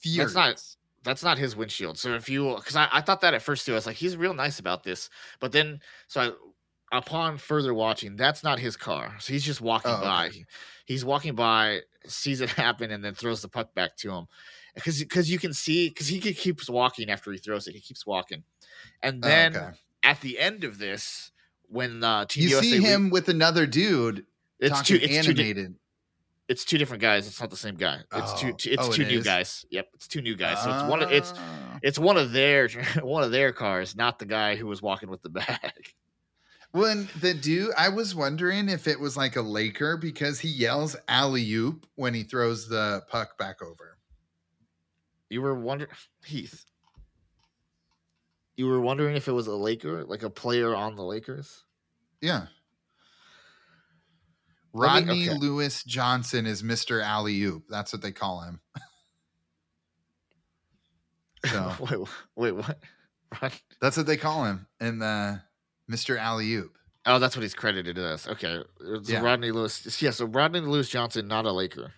furious. 0.00 0.32
That's 0.32 0.34
not 0.34 0.62
that's 1.04 1.22
not 1.22 1.36
his 1.38 1.54
windshield. 1.54 1.98
So 1.98 2.14
if 2.14 2.28
you 2.30 2.54
because 2.56 2.76
I, 2.76 2.88
I 2.90 3.00
thought 3.02 3.20
that 3.20 3.34
at 3.34 3.42
first 3.42 3.66
too, 3.66 3.72
I 3.72 3.74
was 3.74 3.86
like, 3.86 3.96
he's 3.96 4.16
real 4.16 4.32
nice 4.34 4.58
about 4.58 4.82
this. 4.84 5.10
But 5.40 5.52
then 5.52 5.80
so 6.08 6.20
I 6.20 6.30
upon 6.98 7.38
further 7.38 7.74
watching, 7.74 8.16
that's 8.16 8.42
not 8.42 8.58
his 8.58 8.76
car. 8.76 9.14
So 9.20 9.32
he's 9.32 9.44
just 9.44 9.60
walking 9.60 9.90
Oh, 9.90 9.96
okay. 9.96 10.04
by. 10.04 10.30
He's 10.86 11.04
walking 11.04 11.34
by, 11.34 11.80
sees 12.06 12.40
it 12.40 12.50
happen, 12.64 12.90
and 12.90 13.04
then 13.04 13.14
throws 13.14 13.42
the 13.42 13.48
puck 13.48 13.74
back 13.74 13.96
to 13.98 14.10
him. 14.12 14.26
Because 14.74 14.98
because 14.98 15.30
you 15.30 15.38
can 15.38 15.52
see 15.52 15.88
because 15.88 16.08
he 16.08 16.20
keeps 16.20 16.68
walking 16.68 17.08
after 17.10 17.30
he 17.30 17.38
throws 17.38 17.68
it. 17.68 17.74
He 17.74 17.80
keeps 17.80 18.04
walking. 18.06 18.42
And 19.02 19.24
Oh, 19.24 19.28
then 19.28 19.56
okay. 19.56 19.70
at 20.02 20.20
the 20.20 20.38
end 20.38 20.64
of 20.64 20.78
this, 20.78 21.30
when 21.68 22.02
uh 22.02 22.24
Team 22.26 22.42
you 22.44 22.48
USA 22.50 22.62
see 22.70 22.80
him 22.80 23.10
with 23.10 23.28
another 23.28 23.66
dude 23.66 24.26
it's 24.60 24.82
two 24.82 24.98
talking 24.98 25.10
it's 25.16 25.26
two, 25.26 25.32
di- 25.34 25.42
animated. 25.42 25.74
it's 26.48 26.64
two 26.64 26.76
different 26.78 27.02
guys. 27.02 27.26
It's 27.28 27.40
not 27.40 27.50
the 27.50 27.56
same 27.56 27.76
guy. 27.76 27.98
It's 28.14 28.40
two 28.40 28.48
Oh. 28.48 28.52
two- 28.52 28.70
it's 28.72 28.82
Oh, 28.82 28.90
it 28.90 28.94
two 28.94 29.04
new 29.06 29.18
is? 29.20 29.24
guys. 29.24 29.64
Yep, 29.70 29.88
it's 29.94 30.08
two 30.08 30.22
new 30.22 30.34
guys. 30.36 30.60
So 30.62 30.70
it's 30.72 30.90
one 30.90 31.02
of 31.02 31.12
it's 31.12 31.32
Ah. 31.36 31.78
it's 31.82 31.98
one 31.98 32.16
of 32.16 32.32
their 32.32 32.68
one 33.02 33.22
of 33.22 33.30
their 33.30 33.52
cars, 33.52 33.94
not 33.94 34.18
the 34.18 34.26
guy 34.26 34.56
who 34.56 34.66
was 34.66 34.82
walking 34.82 35.08
with 35.08 35.22
the 35.22 35.30
bag. 35.30 35.94
When 36.74 37.08
the 37.20 37.34
dude, 37.34 37.72
I 37.78 37.88
was 37.88 38.16
wondering 38.16 38.68
if 38.68 38.88
it 38.88 38.98
was 38.98 39.16
like 39.16 39.36
a 39.36 39.42
Laker 39.42 39.96
because 39.96 40.40
he 40.40 40.48
yells 40.48 40.96
alley 41.06 41.48
oop 41.52 41.86
when 41.94 42.14
he 42.14 42.24
throws 42.24 42.68
the 42.68 43.04
puck 43.08 43.38
back 43.38 43.62
over. 43.62 43.96
You 45.30 45.40
were 45.42 45.54
wondering, 45.54 45.92
Heath. 46.26 46.64
You 48.56 48.66
were 48.66 48.80
wondering 48.80 49.14
if 49.14 49.28
it 49.28 49.32
was 49.32 49.46
a 49.46 49.54
Laker, 49.54 50.04
like 50.04 50.24
a 50.24 50.30
player 50.30 50.74
on 50.74 50.96
the 50.96 51.04
Lakers. 51.04 51.62
Yeah. 52.20 52.46
Rodney 54.72 55.28
okay. 55.30 55.38
Lewis 55.38 55.84
Johnson 55.84 56.44
is 56.44 56.64
Mr. 56.64 57.00
Alley 57.00 57.40
oop. 57.44 57.66
That's 57.70 57.92
what 57.92 58.02
they 58.02 58.12
call 58.12 58.40
him. 58.40 58.60
So 61.46 61.74
wait, 61.78 62.08
wait, 62.36 62.52
what? 62.52 62.78
Rod- 63.42 63.52
that's 63.78 63.98
what 63.98 64.06
they 64.06 64.16
call 64.16 64.46
him 64.46 64.66
in 64.80 64.98
the 64.98 65.42
Mr. 65.90 66.18
Alley 66.18 66.52
oop. 66.54 66.76
Oh, 67.06 67.18
that's 67.18 67.36
what 67.36 67.42
he's 67.42 67.54
credited 67.54 67.98
as. 67.98 68.26
Okay, 68.26 68.62
it's 68.80 69.10
Yeah. 69.10 69.20
Rodney 69.20 69.50
Lewis. 69.50 70.00
Yeah, 70.00 70.10
so 70.10 70.24
Rodney 70.24 70.60
Lewis 70.60 70.88
Johnson, 70.88 71.28
not 71.28 71.44
a 71.44 71.52
Laker. 71.52 71.92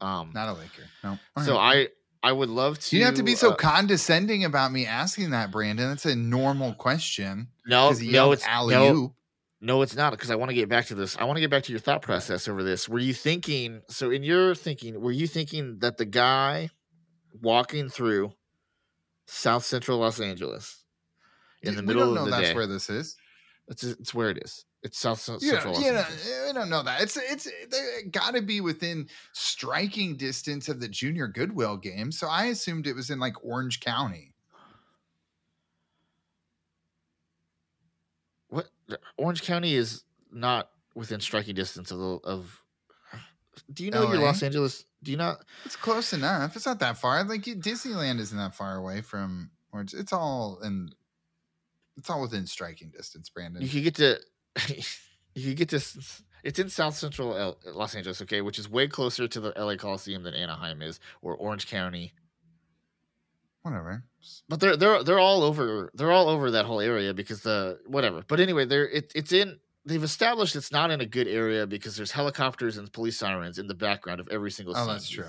Um, 0.00 0.32
Not 0.34 0.48
a 0.48 0.52
Laker. 0.54 0.82
No. 1.04 1.18
so 1.44 1.56
I, 1.56 1.86
I 2.24 2.32
would 2.32 2.48
love 2.48 2.78
to. 2.80 2.96
You 2.96 3.04
have 3.04 3.14
to 3.14 3.22
be 3.22 3.36
so 3.36 3.52
uh, 3.52 3.54
condescending 3.56 4.44
about 4.44 4.72
me 4.72 4.84
asking 4.84 5.30
that, 5.30 5.52
Brandon. 5.52 5.88
That's 5.88 6.06
a 6.06 6.16
normal 6.16 6.74
question. 6.74 7.48
no, 7.66 7.92
no, 7.92 8.32
it's 8.32 8.44
no. 8.46 9.14
No, 9.64 9.82
it's 9.82 9.94
not 9.94 10.10
because 10.10 10.28
I 10.32 10.34
want 10.34 10.48
to 10.48 10.56
get 10.56 10.68
back 10.68 10.86
to 10.86 10.96
this. 10.96 11.16
I 11.16 11.22
want 11.24 11.36
to 11.36 11.40
get 11.40 11.50
back 11.50 11.62
to 11.64 11.72
your 11.72 11.78
thought 11.78 12.02
process 12.02 12.48
over 12.48 12.64
this. 12.64 12.88
Were 12.88 12.98
you 12.98 13.14
thinking 13.14 13.82
so 13.88 14.10
in 14.10 14.24
your 14.24 14.56
thinking, 14.56 15.00
were 15.00 15.12
you 15.12 15.28
thinking 15.28 15.78
that 15.78 15.98
the 15.98 16.04
guy 16.04 16.70
walking 17.40 17.88
through 17.88 18.32
South 19.26 19.64
Central 19.64 19.98
Los 19.98 20.18
Angeles 20.18 20.82
in 21.62 21.76
the 21.76 21.82
we 21.82 21.86
middle 21.86 22.06
don't 22.06 22.14
know 22.14 22.20
of 22.22 22.24
the 22.26 22.30
that's 22.32 22.48
day? 22.48 22.54
where 22.56 22.66
this 22.66 22.90
is. 22.90 23.16
It's, 23.68 23.82
it's 23.84 24.14
where 24.14 24.30
it 24.30 24.38
is. 24.38 24.64
It's 24.82 24.98
South 24.98 25.20
Central 25.20 25.48
yeah, 25.48 25.64
Angeles. 25.66 26.28
Eh, 26.28 26.46
we 26.48 26.52
don't 26.52 26.68
know 26.68 26.82
that. 26.82 27.00
It's 27.00 27.16
it's 27.16 27.44
they 27.70 28.08
got 28.10 28.34
to 28.34 28.42
be 28.42 28.60
within 28.60 29.08
striking 29.32 30.16
distance 30.16 30.68
of 30.68 30.80
the 30.80 30.88
Junior 30.88 31.28
Goodwill 31.28 31.76
game. 31.76 32.10
So 32.10 32.26
I 32.26 32.46
assumed 32.46 32.88
it 32.88 32.96
was 32.96 33.08
in 33.08 33.20
like 33.20 33.44
Orange 33.44 33.78
County. 33.78 34.34
What 38.48 38.70
Orange 39.16 39.42
County 39.42 39.74
is 39.74 40.02
not 40.32 40.70
within 40.96 41.20
striking 41.20 41.54
distance 41.54 41.92
of 41.92 41.98
the 41.98 42.18
of 42.24 42.62
do 43.72 43.84
you 43.84 43.90
know 43.90 44.02
your 44.08 44.18
LA? 44.18 44.26
Los 44.26 44.42
Angeles? 44.42 44.84
Do 45.02 45.10
you 45.10 45.16
not 45.16 45.44
It's 45.64 45.76
close 45.76 46.12
enough. 46.12 46.56
It's 46.56 46.66
not 46.66 46.80
that 46.80 46.96
far. 46.98 47.22
Like 47.24 47.46
you- 47.46 47.56
Disneyland 47.56 48.18
isn't 48.18 48.36
that 48.36 48.54
far 48.54 48.76
away 48.76 49.00
from 49.00 49.50
Orange. 49.72 49.94
It's 49.94 50.12
all 50.12 50.58
in. 50.62 50.90
It's 51.96 52.08
all 52.10 52.20
within 52.22 52.46
striking 52.46 52.90
distance, 52.90 53.28
Brandon. 53.28 53.62
you 53.62 53.68
could 53.68 53.82
get 53.84 53.94
to 53.96 54.18
you 55.34 55.48
could 55.50 55.56
get 55.56 55.68
to 55.70 55.80
it's 56.44 56.58
in 56.58 56.68
south 56.68 56.96
central 56.96 57.36
L- 57.36 57.58
los 57.72 57.94
angeles 57.94 58.20
okay 58.22 58.40
which 58.42 58.58
is 58.58 58.68
way 58.68 58.86
closer 58.88 59.26
to 59.28 59.40
the 59.40 59.52
la 59.56 59.76
coliseum 59.76 60.22
than 60.22 60.34
anaheim 60.34 60.82
is 60.82 61.00
or 61.22 61.34
orange 61.36 61.66
county 61.68 62.12
Whatever. 63.62 64.02
but 64.48 64.58
they're 64.58 64.76
they're 64.76 65.04
they're 65.04 65.20
all 65.20 65.42
over 65.44 65.90
they're 65.94 66.10
all 66.10 66.28
over 66.28 66.50
that 66.50 66.64
whole 66.64 66.80
area 66.80 67.14
because 67.14 67.42
the 67.42 67.78
whatever 67.86 68.24
but 68.26 68.40
anyway 68.40 68.64
they're 68.64 68.88
it, 68.88 69.12
it's 69.14 69.30
in 69.32 69.58
they've 69.86 70.02
established 70.02 70.56
it's 70.56 70.72
not 70.72 70.90
in 70.90 71.00
a 71.00 71.06
good 71.06 71.28
area 71.28 71.64
because 71.66 71.94
there's 71.96 72.10
helicopters 72.10 72.76
and 72.76 72.92
police 72.92 73.16
sirens 73.16 73.58
in 73.58 73.68
the 73.68 73.74
background 73.74 74.18
of 74.20 74.28
every 74.32 74.50
single 74.50 74.74
Oh, 74.76 74.80
scene. 74.80 74.88
that's 74.88 75.08
true. 75.08 75.26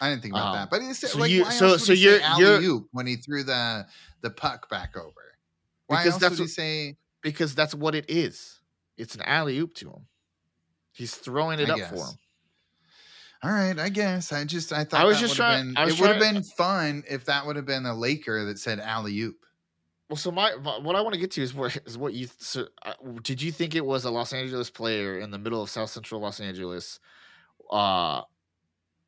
I 0.00 0.08
didn't 0.10 0.22
think 0.22 0.34
about 0.34 0.46
Um, 0.48 0.52
that, 0.54 0.70
but 0.70 0.80
it's 0.82 0.98
so 1.12 1.18
like 1.18 1.30
you- 1.30 1.44
so- 1.52 1.76
so 1.76 1.92
you're- 1.92 2.20
you're- 2.38 2.80
when 2.92 3.06
he 3.06 3.16
threw 3.16 3.44
the 3.44 3.86
the 4.22 4.30
puck 4.30 4.68
back 4.70 4.96
over? 4.96 5.31
Why 5.86 5.98
Because 6.04 6.12
else 6.14 6.20
that's 6.22 6.40
what- 6.40 6.48
say? 6.50 6.96
because 7.22 7.54
that's 7.54 7.74
what 7.74 7.94
it 7.94 8.06
is 8.08 8.60
it's 8.96 9.14
an 9.14 9.22
alley 9.22 9.56
oop 9.58 9.74
to 9.74 9.88
him 9.90 10.06
he's 10.92 11.14
throwing 11.14 11.60
it 11.60 11.70
I 11.70 11.74
up 11.74 11.88
for 11.88 11.96
him 11.96 12.18
All 13.44 13.50
right, 13.50 13.76
I 13.78 13.88
guess. 13.88 14.32
I 14.32 14.44
just 14.44 14.72
I 14.72 14.84
thought 14.84 15.00
I 15.00 15.04
was 15.04 15.16
that 15.16 15.22
just 15.26 15.36
trying- 15.36 15.74
been 15.74 15.84
was 15.84 15.94
it 15.94 16.00
would 16.00 16.10
have 16.10 16.20
been 16.20 16.42
fun 16.42 17.02
if 17.08 17.24
that 17.24 17.44
would 17.46 17.56
have 17.56 17.66
been 17.66 17.86
a 17.86 17.94
Laker 17.94 18.44
that 18.44 18.58
said 18.58 18.78
alley 18.78 19.18
oop. 19.20 19.36
Well, 20.08 20.16
so 20.16 20.30
my, 20.30 20.54
my- 20.56 20.78
what 20.78 20.94
I 20.94 21.00
want 21.00 21.14
to 21.14 21.20
get 21.20 21.30
to 21.32 21.42
is 21.42 21.52
what 21.54 21.76
is 21.86 21.96
what 21.98 22.12
you 22.14 22.28
so 22.38 22.68
uh, 22.84 22.92
did 23.22 23.40
you 23.42 23.50
think 23.50 23.74
it 23.74 23.84
was 23.84 24.04
a 24.04 24.10
Los 24.10 24.32
Angeles 24.32 24.70
player 24.70 25.18
in 25.18 25.30
the 25.32 25.38
middle 25.38 25.62
of 25.62 25.70
South 25.70 25.90
Central 25.90 26.20
Los 26.20 26.38
Angeles, 26.38 27.00
uh, 27.70 28.22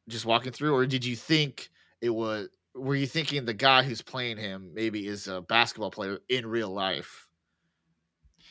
just 0.09 0.25
walking 0.27 0.51
through, 0.53 0.75
or 0.75 0.87
did 0.87 1.05
you 1.05 1.14
think 1.14 1.70
it 2.01 2.11
was? 2.11 2.49
Were 2.75 2.95
you 2.95 3.07
thinking 3.07 3.45
the 3.45 3.55
guy 3.55 3.83
who's 3.83 4.03
playing 4.03 4.37
him 4.37 4.72
maybe 4.75 5.07
is 5.07 5.29
a 5.29 5.41
basketball 5.43 5.91
player 5.91 6.18
in 6.29 6.47
real 6.47 6.70
life? 6.70 7.29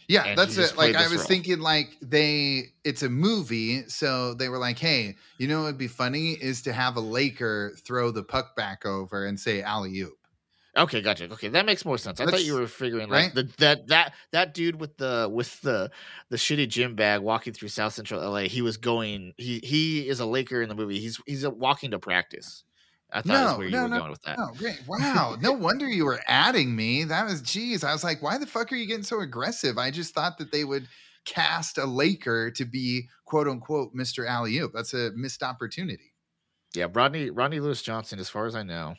Yeah, 0.07 0.26
And 0.26 0.38
that's 0.38 0.57
it. 0.57 0.78
Like 0.78 0.95
I 0.95 1.07
was 1.07 1.17
role. 1.17 1.26
thinking 1.26 1.59
like 1.59 1.95
they 2.01 2.74
it's 2.84 3.03
a 3.03 3.09
movie, 3.09 3.88
so 3.88 4.34
they 4.34 4.49
were 4.49 4.57
like, 4.57 4.78
Hey, 4.78 5.15
you 5.38 5.47
know 5.47 5.59
what 5.59 5.67
would 5.67 5.78
be 5.78 5.88
funny 5.88 6.32
is 6.34 6.61
to 6.63 6.74
have 6.74 6.97
a 6.97 7.01
Laker 7.01 7.76
throw 7.86 8.11
the 8.11 8.24
puck 8.24 8.55
back 8.55 8.86
over 8.86 9.26
and 9.26 9.39
say 9.39 9.61
alley 9.61 9.97
oop. 9.99 10.17
Okay, 10.76 11.01
gotcha. 11.01 11.32
Okay, 11.32 11.49
that 11.49 11.67
makes 11.67 11.86
more 11.86 11.99
sense. 11.99 12.19
I 12.19 12.26
thought 12.26 12.43
you 12.43 12.55
were 12.55 12.65
figuring 12.65 13.07
like 13.07 13.26
right? 13.26 13.36
the, 13.36 13.43
that 13.59 13.88
that 13.89 14.13
that 14.32 14.53
dude 14.55 14.80
with 14.80 14.97
the 14.97 15.30
with 15.32 15.61
the 15.61 15.91
the 16.30 16.38
shitty 16.38 16.67
gym 16.67 16.95
bag 16.95 17.21
walking 17.21 17.53
through 17.53 17.67
South 17.69 17.93
Central 17.93 18.21
LA. 18.21 18.41
He 18.41 18.63
was 18.63 18.78
going. 18.78 19.34
He 19.38 19.59
he 19.63 20.07
is 20.07 20.19
a 20.19 20.26
Laker 20.26 20.63
in 20.63 20.69
the 20.69 20.76
movie. 20.76 20.99
He's 20.99 21.21
he's 21.28 21.45
uh, 21.45 21.51
walking 21.51 21.91
to 21.91 21.99
practice. 21.99 22.63
I 23.14 23.22
thought 23.22 23.26
that's 23.26 23.51
No, 23.51 23.57
where 23.57 23.66
you 23.68 23.72
no, 23.72 23.84
were 23.84 23.89
no, 23.89 23.99
going 23.99 24.11
with 24.11 24.22
that. 24.24 24.38
Oh, 24.39 24.51
great. 24.57 24.82
Wow. 24.88 25.38
no 25.39 25.51
wonder 25.68 25.88
you 25.88 26.05
were 26.05 26.20
adding 26.28 26.76
me. 26.76 27.03
That 27.03 27.26
was 27.26 27.41
geez. 27.41 27.84
I 27.84 27.93
was 27.93 28.03
like, 28.03 28.22
why 28.22 28.38
the 28.38 28.47
fuck 28.47 28.72
are 28.72 28.76
you 28.76 28.88
getting 28.88 29.03
so 29.03 29.20
aggressive? 29.22 29.78
I 29.78 29.91
just 29.91 30.14
thought 30.14 30.38
that 30.39 30.51
they 30.51 30.64
would 30.64 30.88
cast 31.26 31.78
a 31.78 31.86
Laker 31.86 32.51
to 32.51 32.66
be 32.66 33.07
quote 33.26 33.47
unquote 33.47 33.95
Mr. 33.95 34.28
Alley 34.28 34.57
oop. 34.57 34.72
That's 34.74 34.93
a 34.93 35.11
missed 35.16 35.43
opportunity. 35.43 36.14
Yeah, 36.76 36.88
Rodney 36.91 37.30
Rodney 37.30 37.59
Lewis 37.59 37.82
Johnson, 37.82 38.20
as 38.20 38.30
far 38.30 38.47
as 38.47 38.55
I 38.55 38.64
know, 38.64 38.95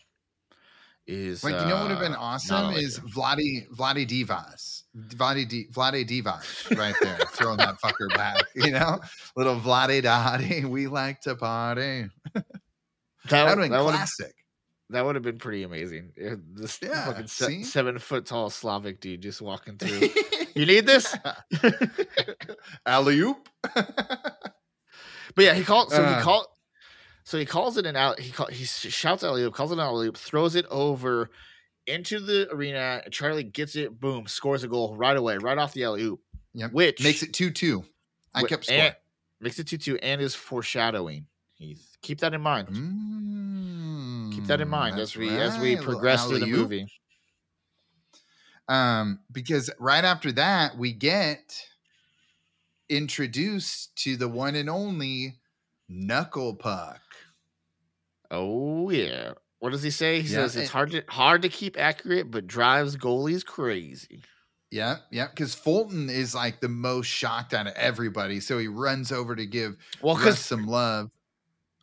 is 1.07 1.43
Like, 1.43 1.55
you 1.61 1.67
know 1.67 1.75
what 1.75 1.83
would 1.83 1.91
have 1.91 2.01
been 2.01 2.15
uh, 2.15 2.21
awesome 2.21 2.75
is. 2.75 3.01
Vladi 3.01 3.69
Vlade 3.69 4.07
Divac. 4.09 4.83
Vladi 4.97 5.49
Di, 5.49 5.67
Vlade 5.73 6.07
Divac 6.09 6.79
right 6.79 6.95
there, 7.03 7.19
throwing 7.33 7.57
that 7.59 7.75
fucker 7.81 8.09
back. 8.15 8.43
You 8.55 8.71
know? 8.71 9.01
Little 9.37 9.59
Vlade 9.59 10.03
Dottie. 10.03 10.65
We 10.65 10.87
like 10.87 11.21
to 11.23 11.35
party. 11.35 12.07
That, 13.25 13.31
That 13.31 13.43
would 13.45 13.49
have 13.51 13.59
been 13.59 13.71
that 13.73 13.83
classic. 13.83 14.35
that 14.91 15.05
would 15.05 15.15
have 15.15 15.25
been 15.25 15.39
pretty 15.39 15.63
amazing. 15.63 16.13
This 16.55 16.79
Yeah, 16.83 17.07
fucking 17.07 17.27
se- 17.27 17.63
seven 17.65 17.99
foot 17.99 18.27
tall 18.27 18.51
Slavic 18.51 19.01
dude 19.01 19.23
just 19.23 19.41
walking 19.43 19.77
through. 19.79 20.09
you 20.55 20.67
need 20.67 20.87
this? 20.87 21.17
Alley 22.87 23.19
oop. 23.21 23.49
But 23.75 25.45
yeah, 25.45 25.55
he 25.55 25.65
called. 25.65 25.91
So 25.91 26.03
Uh. 26.03 26.17
he 26.17 26.23
called. 26.23 26.47
So 27.25 27.39
he 27.39 27.47
calls 27.47 27.79
it 27.79 27.87
an 27.87 27.97
out. 27.97 28.21
He 28.21 28.31
call, 28.31 28.47
he 28.49 28.65
shouts 28.65 29.25
alley 29.25 29.43
oop, 29.43 29.55
calls 29.55 29.71
it 29.71 29.75
an 29.75 29.81
alley 29.81 30.09
oop, 30.09 30.17
throws 30.19 30.55
it 30.57 30.67
over 30.71 31.31
into 31.87 32.21
the 32.21 32.49
arena. 32.53 33.03
Charlie 33.11 33.43
gets 33.45 33.77
it, 33.77 33.99
boom, 33.99 34.27
scores 34.27 34.63
a 34.63 34.69
goal 34.69 34.95
right 34.95 35.17
away, 35.17 35.39
right 35.39 35.57
off 35.57 35.73
the 35.73 35.85
alley 35.85 36.03
oop. 36.03 36.21
Yep. 36.53 36.73
Which 36.73 37.03
Makes 37.03 37.23
it 37.23 37.33
2 37.33 37.51
2. 37.51 37.83
I 38.35 38.43
kept 38.43 38.67
score. 38.67 38.77
and- 38.77 38.97
makes 39.41 39.59
it 39.59 39.67
two 39.67 39.77
two, 39.79 39.97
and 39.99 40.21
is 40.21 40.35
foreshadowing. 40.35 41.27
He's 41.55 41.94
keep 42.05 42.21
that 42.21 42.35
in 42.35 42.41
mind. 42.41 42.69
Keep 44.35 44.47
that 44.47 44.61
in 44.61 44.69
Mm, 44.69 44.71
mind 44.71 44.99
as 44.99 45.17
we 45.17 45.29
as 45.41 45.59
we 45.59 45.77
progress 45.77 46.27
through 46.29 46.39
the 46.41 46.47
movie. 46.47 46.87
Um, 48.69 49.21
because 49.33 49.71
right 49.79 50.05
after 50.05 50.33
that, 50.33 50.79
we 50.79 50.93
get 50.93 51.55
introduced 52.89 53.95
to 53.97 54.17
the 54.17 54.29
one 54.29 54.55
and 54.55 54.71
only 54.71 55.39
Knuckle 55.89 56.55
Puck. 56.55 57.01
Oh 58.31 58.91
yeah. 58.91 59.33
What 59.59 59.71
does 59.73 59.83
he 59.83 59.91
say? 59.91 60.21
He 60.21 60.29
Yeah, 60.29 60.37
says 60.47 60.57
it's 60.57 60.63
and- 60.63 60.69
hard 60.71 60.91
to 60.93 61.03
hard 61.09 61.43
to 61.43 61.49
keep 61.49 61.79
accurate, 61.79 62.31
but 62.31 62.47
drives 62.47 62.97
goalies 62.97 63.45
crazy. 63.45 64.23
Yeah, 64.71 64.97
yeah, 65.13 65.29
because 65.29 65.55
Fulton 65.55 66.11
is 66.11 66.35
like 66.35 66.61
the 66.61 66.69
most 66.69 67.07
shocked 67.07 67.55
out 67.55 67.69
of 67.69 67.75
everybody. 67.75 68.41
So 68.41 68.59
he 68.59 68.67
runs 68.67 69.13
over 69.13 69.37
to 69.37 69.47
give 69.47 69.77
Well, 70.03 70.17
Russ 70.17 70.41
some 70.41 70.67
love. 70.67 71.11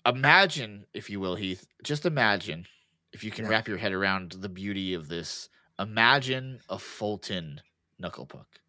Imagine, 0.06 0.86
if 0.94 1.10
you 1.10 1.20
will, 1.20 1.36
Heath, 1.36 1.68
just 1.84 2.06
imagine 2.06 2.66
if 3.14 3.24
you 3.24 3.32
can 3.32 3.46
Yeah. 3.46 3.52
wrap 3.52 3.68
your 3.68 3.78
head 3.78 3.92
around 3.94 4.34
the 4.34 4.50
beauty 4.50 4.94
of 4.94 5.08
this. 5.08 5.50
Imagine 5.80 6.62
a 6.70 6.78
Fulton 6.80 7.62
knuckle 8.00 8.26
puck. 8.26 8.60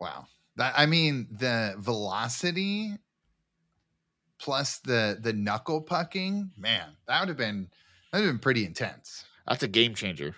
Wow. 0.00 0.26
That 0.56 0.74
I 0.76 0.86
mean 0.86 1.28
the 1.30 1.74
velocity 1.78 2.94
plus 4.38 4.78
the 4.78 5.18
the 5.20 5.32
knuckle 5.32 5.80
pucking, 5.80 6.50
man, 6.56 6.96
that 7.06 7.20
would 7.20 7.28
have 7.28 7.38
been 7.38 7.68
that 8.12 8.18
would 8.18 8.26
have 8.26 8.34
been 8.34 8.40
pretty 8.40 8.64
intense. 8.64 9.24
That's 9.46 9.62
a 9.62 9.68
game 9.68 9.94
changer. 9.94 10.34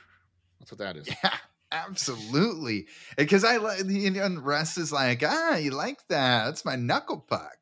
That's 0.59 0.71
what 0.73 0.79
that 0.79 0.97
is. 0.97 1.09
Yeah, 1.09 1.37
absolutely. 1.73 2.87
Because 3.17 3.45
I 3.45 3.57
like 3.57 3.85
know, 3.85 4.25
and 4.25 4.45
Russ 4.45 4.77
is 4.79 4.93
like, 4.93 5.23
ah, 5.25 5.57
you 5.57 5.71
like 5.71 6.07
that? 6.09 6.45
That's 6.47 6.65
my 6.65 6.77
knuckle 6.77 7.21
puck. 7.21 7.57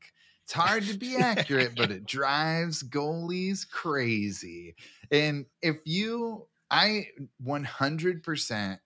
It's 0.49 0.55
hard 0.55 0.85
to 0.85 0.97
be 0.97 1.19
accurate, 1.19 1.75
but 1.77 1.91
it 1.91 2.07
drives 2.07 2.83
goalies 2.83 3.69
crazy. 3.69 4.77
And 5.11 5.45
if 5.61 5.77
you, 5.85 6.47
I 6.71 7.09
100% 7.45 8.79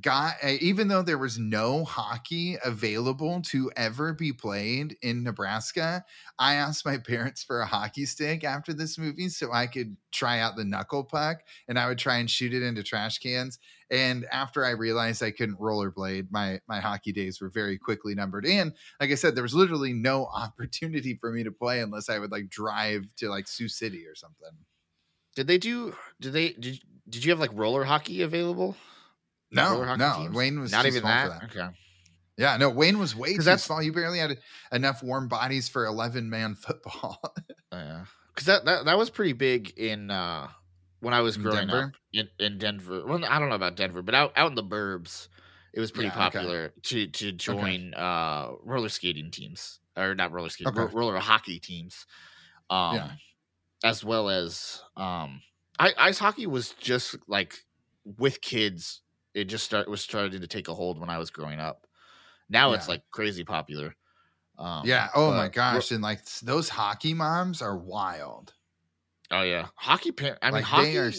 got, 0.00 0.34
uh, 0.42 0.54
even 0.60 0.88
though 0.88 1.02
there 1.02 1.18
was 1.18 1.38
no 1.38 1.84
hockey 1.84 2.56
available 2.64 3.40
to 3.42 3.70
ever 3.76 4.12
be 4.12 4.32
played 4.32 4.96
in 5.02 5.22
Nebraska, 5.22 6.04
I 6.38 6.54
asked 6.54 6.84
my 6.84 6.98
parents 7.06 7.42
for 7.42 7.60
a 7.60 7.66
hockey 7.66 8.04
stick 8.06 8.44
after 8.44 8.72
this 8.72 8.98
movie 8.98 9.28
so 9.28 9.52
I 9.52 9.66
could 9.66 9.96
try 10.12 10.40
out 10.40 10.56
the 10.56 10.64
knuckle 10.64 11.04
puck 11.04 11.38
and 11.68 11.78
I 11.78 11.88
would 11.88 11.98
try 11.98 12.18
and 12.18 12.30
shoot 12.30 12.52
it 12.52 12.62
into 12.62 12.82
trash 12.82 13.18
cans. 13.18 13.58
And 13.90 14.26
after 14.30 14.64
I 14.64 14.70
realized 14.70 15.22
I 15.22 15.30
couldn't 15.30 15.58
rollerblade, 15.58 16.28
my 16.30 16.60
my 16.68 16.80
hockey 16.80 17.12
days 17.12 17.40
were 17.40 17.48
very 17.48 17.78
quickly 17.78 18.14
numbered. 18.14 18.44
And 18.44 18.74
like 19.00 19.10
I 19.10 19.14
said, 19.14 19.34
there 19.34 19.42
was 19.42 19.54
literally 19.54 19.94
no 19.94 20.26
opportunity 20.34 21.16
for 21.18 21.32
me 21.32 21.42
to 21.44 21.50
play 21.50 21.80
unless 21.80 22.10
I 22.10 22.18
would 22.18 22.30
like 22.30 22.50
drive 22.50 23.14
to 23.16 23.30
like 23.30 23.48
Sioux 23.48 23.68
City 23.68 24.06
or 24.06 24.14
something. 24.14 24.50
Did 25.34 25.46
they 25.46 25.58
do? 25.58 25.94
Did 26.20 26.32
they? 26.34 26.52
Did 26.52 26.80
Did 27.08 27.24
you 27.24 27.30
have 27.30 27.40
like 27.40 27.50
roller 27.54 27.84
hockey 27.84 28.20
available? 28.22 28.76
No, 29.50 29.94
no, 29.96 30.14
teams? 30.16 30.34
Wayne 30.34 30.60
was 30.60 30.72
not 30.72 30.86
even 30.86 31.00
small 31.00 31.10
that. 31.12 31.40
for 31.50 31.56
that. 31.56 31.62
Okay. 31.64 31.76
Yeah, 32.36 32.56
no, 32.56 32.70
Wayne 32.70 32.98
was 32.98 33.16
way 33.16 33.34
too 33.36 33.42
that's- 33.42 33.64
small. 33.64 33.82
You 33.82 33.92
barely 33.92 34.18
had 34.18 34.38
enough 34.72 35.02
warm 35.02 35.26
bodies 35.28 35.68
for 35.68 35.86
eleven 35.86 36.30
man 36.30 36.54
football. 36.60 37.20
Yeah, 37.72 38.04
because 38.34 38.46
that, 38.46 38.64
that 38.66 38.84
that 38.84 38.96
was 38.98 39.10
pretty 39.10 39.32
big 39.32 39.70
in 39.76 40.10
uh 40.10 40.48
when 41.00 41.14
I 41.14 41.20
was 41.20 41.36
growing 41.36 41.66
Denver? 41.68 41.82
up 41.84 41.92
in, 42.12 42.28
in 42.38 42.58
Denver. 42.58 43.04
Well, 43.06 43.24
I 43.24 43.38
don't 43.38 43.48
know 43.48 43.54
about 43.54 43.76
Denver, 43.76 44.02
but 44.02 44.14
out 44.14 44.32
out 44.36 44.50
in 44.50 44.54
the 44.54 44.62
burbs, 44.64 45.28
it 45.74 45.80
was 45.80 45.90
pretty 45.90 46.08
Yeah, 46.08 46.12
okay. 46.12 46.38
popular 46.38 46.72
to 46.84 47.06
to 47.08 47.32
join 47.32 47.92
uh 47.94 48.50
roller 48.62 48.88
skating 48.88 49.30
teams 49.30 49.80
or 49.96 50.14
not 50.14 50.30
roller 50.32 50.48
skating, 50.48 50.72
Okay. 50.72 50.80
ro- 50.82 50.90
roller 50.92 51.18
hockey 51.18 51.58
teams. 51.58 52.06
Um, 52.70 52.94
Yeah. 52.96 53.10
as 53.82 54.04
well 54.04 54.28
as 54.28 54.80
um, 54.96 55.40
I, 55.78 55.92
ice 55.98 56.18
hockey 56.18 56.46
was 56.46 56.70
just 56.78 57.16
like 57.26 57.56
with 58.04 58.40
kids. 58.40 59.00
It 59.34 59.44
just 59.44 59.64
start 59.64 59.88
was 59.88 60.00
starting 60.00 60.40
to 60.40 60.46
take 60.46 60.68
a 60.68 60.74
hold 60.74 60.98
when 60.98 61.10
I 61.10 61.18
was 61.18 61.30
growing 61.30 61.60
up. 61.60 61.86
Now 62.48 62.72
it's 62.72 62.88
like 62.88 63.02
crazy 63.10 63.44
popular. 63.44 63.94
Um, 64.58 64.82
yeah. 64.84 65.08
Oh 65.14 65.30
my 65.32 65.48
gosh. 65.48 65.90
And 65.90 66.02
like 66.02 66.24
those 66.42 66.68
hockey 66.68 67.14
moms 67.14 67.62
are 67.62 67.76
wild. 67.76 68.54
Oh 69.30 69.42
yeah, 69.42 69.66
hockey. 69.76 70.12
I 70.42 70.46
mean, 70.46 70.52
like 70.52 70.64
hockey. 70.64 70.96
are. 70.96 71.12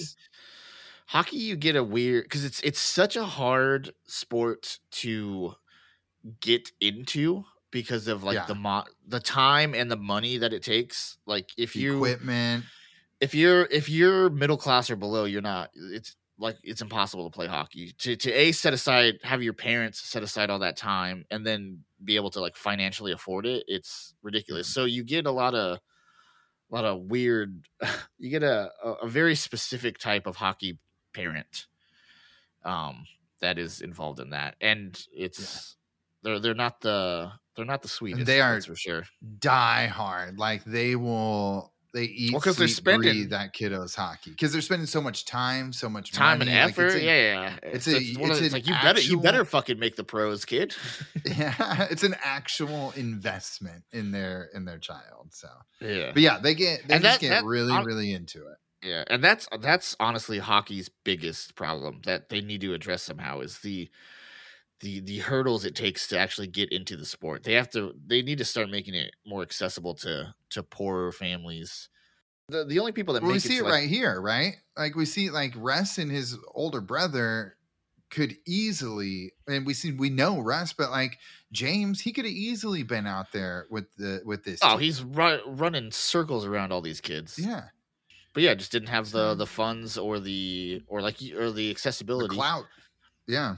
hockey, 1.05 1.37
you 1.37 1.55
get 1.55 1.75
a 1.75 1.83
weird 1.83 2.23
because 2.23 2.43
it's 2.43 2.59
it's 2.61 2.79
such 2.79 3.15
a 3.15 3.23
hard 3.23 3.93
sport 4.05 4.79
to 4.91 5.53
get 6.41 6.71
into 6.81 7.45
because 7.71 8.07
of 8.07 8.23
like 8.23 8.35
Yeah. 8.35 8.45
the 8.45 8.55
mo- 8.55 8.85
the 9.07 9.19
time 9.19 9.73
and 9.75 9.91
the 9.91 9.95
money 9.95 10.37
that 10.37 10.53
it 10.53 10.63
takes. 10.63 11.17
Like 11.25 11.51
if 11.57 11.73
the 11.73 11.81
you 11.81 11.95
equipment. 11.97 12.65
if 13.21 13.33
you're 13.35 13.67
if 13.71 13.87
you're 13.89 14.29
middle 14.31 14.57
class 14.57 14.89
or 14.89 14.95
below, 14.95 15.25
you're 15.25 15.41
not. 15.41 15.69
It's 15.75 16.15
like 16.39 16.57
it's 16.63 16.81
impossible 16.81 17.29
to 17.29 17.35
play 17.35 17.47
hockey. 17.47 17.93
To 17.99 18.15
to 18.15 18.31
a 18.31 18.51
set 18.51 18.73
aside, 18.73 19.19
have 19.23 19.43
your 19.43 19.53
parents 19.53 19.99
set 20.01 20.23
aside 20.23 20.49
all 20.49 20.59
that 20.59 20.77
time, 20.77 21.25
and 21.29 21.45
then 21.45 21.83
be 22.03 22.15
able 22.15 22.29
to 22.31 22.39
like 22.39 22.55
financially 22.55 23.11
afford 23.11 23.45
it. 23.45 23.63
It's 23.67 24.13
ridiculous. 24.23 24.67
So 24.67 24.85
you 24.85 25.03
get 25.03 25.25
a 25.25 25.31
lot 25.31 25.53
of 25.53 25.79
a 26.71 26.75
lot 26.75 26.85
of 26.85 27.01
weird. 27.01 27.65
You 28.17 28.29
get 28.29 28.43
a 28.43 28.69
a, 28.83 29.07
very 29.07 29.35
specific 29.35 29.97
type 29.97 30.27
of 30.27 30.35
hockey 30.35 30.77
parent, 31.13 31.67
um, 32.65 33.05
that 33.41 33.57
is 33.57 33.79
involved 33.81 34.19
in 34.19 34.31
that, 34.31 34.55
and 34.59 35.01
it's 35.13 35.77
they're 36.21 36.39
they're 36.39 36.53
not 36.53 36.81
the 36.81 37.31
they're 37.55 37.65
not 37.65 37.81
the 37.81 37.87
sweetest. 37.87 38.25
they 38.25 38.41
are- 38.41 38.59
for 38.61 38.75
sure. 38.75 39.03
die 39.39 39.87
hard. 39.87 40.37
Like 40.37 40.63
they 40.65 40.95
will 40.97 41.73
they 41.93 42.03
eat 42.03 42.31
Well, 42.31 42.41
'cause 42.41 42.57
they're 42.57 42.67
sleep, 42.67 42.83
breathe 42.83 43.03
spending- 43.03 43.29
that 43.29 43.53
kiddo's 43.53 43.95
hockey 43.95 44.31
because 44.31 44.51
they're 44.51 44.61
spending 44.61 44.85
so 44.85 45.01
much 45.01 45.25
time, 45.25 45.73
so 45.73 45.89
much 45.89 46.11
time 46.11 46.39
money. 46.39 46.51
and 46.51 46.59
like, 46.61 46.69
it's 46.69 46.79
effort. 46.79 46.95
a- 47.01 47.03
yeah, 47.03 47.15
yeah. 47.15 47.57
it's 47.63 47.87
It's, 47.87 47.87
a- 47.87 48.21
it's, 48.21 48.39
it's 48.41 48.53
like 48.53 48.67
you 48.67 48.73
better 48.75 49.01
you 49.01 49.19
better 49.19 49.43
fucking 49.45 49.79
make 49.79 49.95
the 49.95 50.03
pros, 50.03 50.45
kid. 50.45 50.75
yeah, 51.25 51.87
it's 51.89 52.03
an 52.03 52.15
actual 52.23 52.91
investment 52.95 53.83
in 53.91 54.11
their 54.11 54.49
in 54.53 54.65
their 54.65 54.77
child. 54.79 55.29
So, 55.31 55.47
yeah, 55.81 56.11
but 56.13 56.21
yeah, 56.21 56.39
they 56.39 56.53
get 56.55 56.87
they 56.87 56.95
And 56.95 57.03
just 57.03 57.19
that- 57.19 57.21
get 57.21 57.29
that- 57.29 57.43
really 57.45 57.71
hon- 57.73 57.85
really 57.85 58.13
into 58.13 58.39
it. 58.47 58.57
yeah, 58.87 59.03
and 59.07 59.23
that's 59.23 59.47
that's 59.59 59.95
honestly 59.99 60.37
hockey's 60.39 60.89
biggest 61.03 61.55
problem 61.55 62.01
that 62.05 62.29
they 62.29 62.41
need 62.41 62.61
to 62.61 62.73
address 62.73 63.03
somehow 63.03 63.39
is 63.41 63.59
the 63.59 63.89
the 64.81 64.99
the 65.01 65.17
hurdles 65.19 65.65
it 65.65 65.75
takes 65.75 66.07
to 66.07 66.17
actually 66.17 66.47
get 66.47 66.71
into 66.71 66.95
the 66.95 67.05
sport. 67.05 67.43
They 67.43 67.53
have 67.53 67.69
to 67.71 67.93
they 68.07 68.21
need 68.21 68.37
to 68.37 68.45
start 68.45 68.69
making 68.69 68.93
it 68.95 69.13
more 69.25 69.41
accessible 69.41 69.93
to 69.95 70.33
to 70.51 70.63
poorer 70.63 71.11
families. 71.11 71.89
The 72.47 72.65
the 72.65 72.79
only 72.79 72.91
people 72.93 73.13
that 73.15 73.23
Well, 73.23 73.31
we 73.31 73.39
see 73.39 73.57
it 73.57 73.63
like- 73.63 73.73
right 73.73 73.89
here, 73.89 74.19
right? 74.21 74.55
Like 74.77 74.95
we 74.95 75.05
see 75.05 75.29
like 75.29 75.53
Russ 75.55 75.97
and 75.97 76.09
his 76.11 76.37
older 76.55 76.81
brother 76.81 77.55
could 78.09 78.35
easily 78.47 79.31
and 79.47 79.65
we 79.67 79.73
see 79.75 79.91
we 79.91 80.09
know 80.09 80.39
Russ, 80.39 80.73
but 80.73 80.89
like 80.91 81.17
James, 81.51 82.01
he 82.01 82.11
could 82.11 82.25
have 82.25 82.33
easily 82.33 82.81
been 82.83 83.05
out 83.05 83.31
there 83.31 83.67
with 83.69 83.85
the 83.97 84.21
with 84.25 84.43
this. 84.43 84.59
Oh, 84.63 84.71
team. 84.71 84.79
he's 84.79 85.03
run, 85.03 85.39
running 85.45 85.91
circles 85.91 86.45
around 86.45 86.71
all 86.71 86.81
these 86.81 87.01
kids. 87.01 87.37
yeah, 87.37 87.65
but 88.33 88.41
yeah, 88.43 88.53
just 88.55 88.71
didn't 88.71 88.89
have 88.89 89.11
the 89.11 89.35
the 89.35 89.45
funds 89.45 89.97
or 89.97 90.19
the 90.19 90.81
or 90.87 91.01
like 91.01 91.17
or 91.37 91.47
the 91.51 91.53
the 91.53 91.69
accessibility. 91.71 92.33
clout. 92.35 92.65
Yeah. 93.27 93.57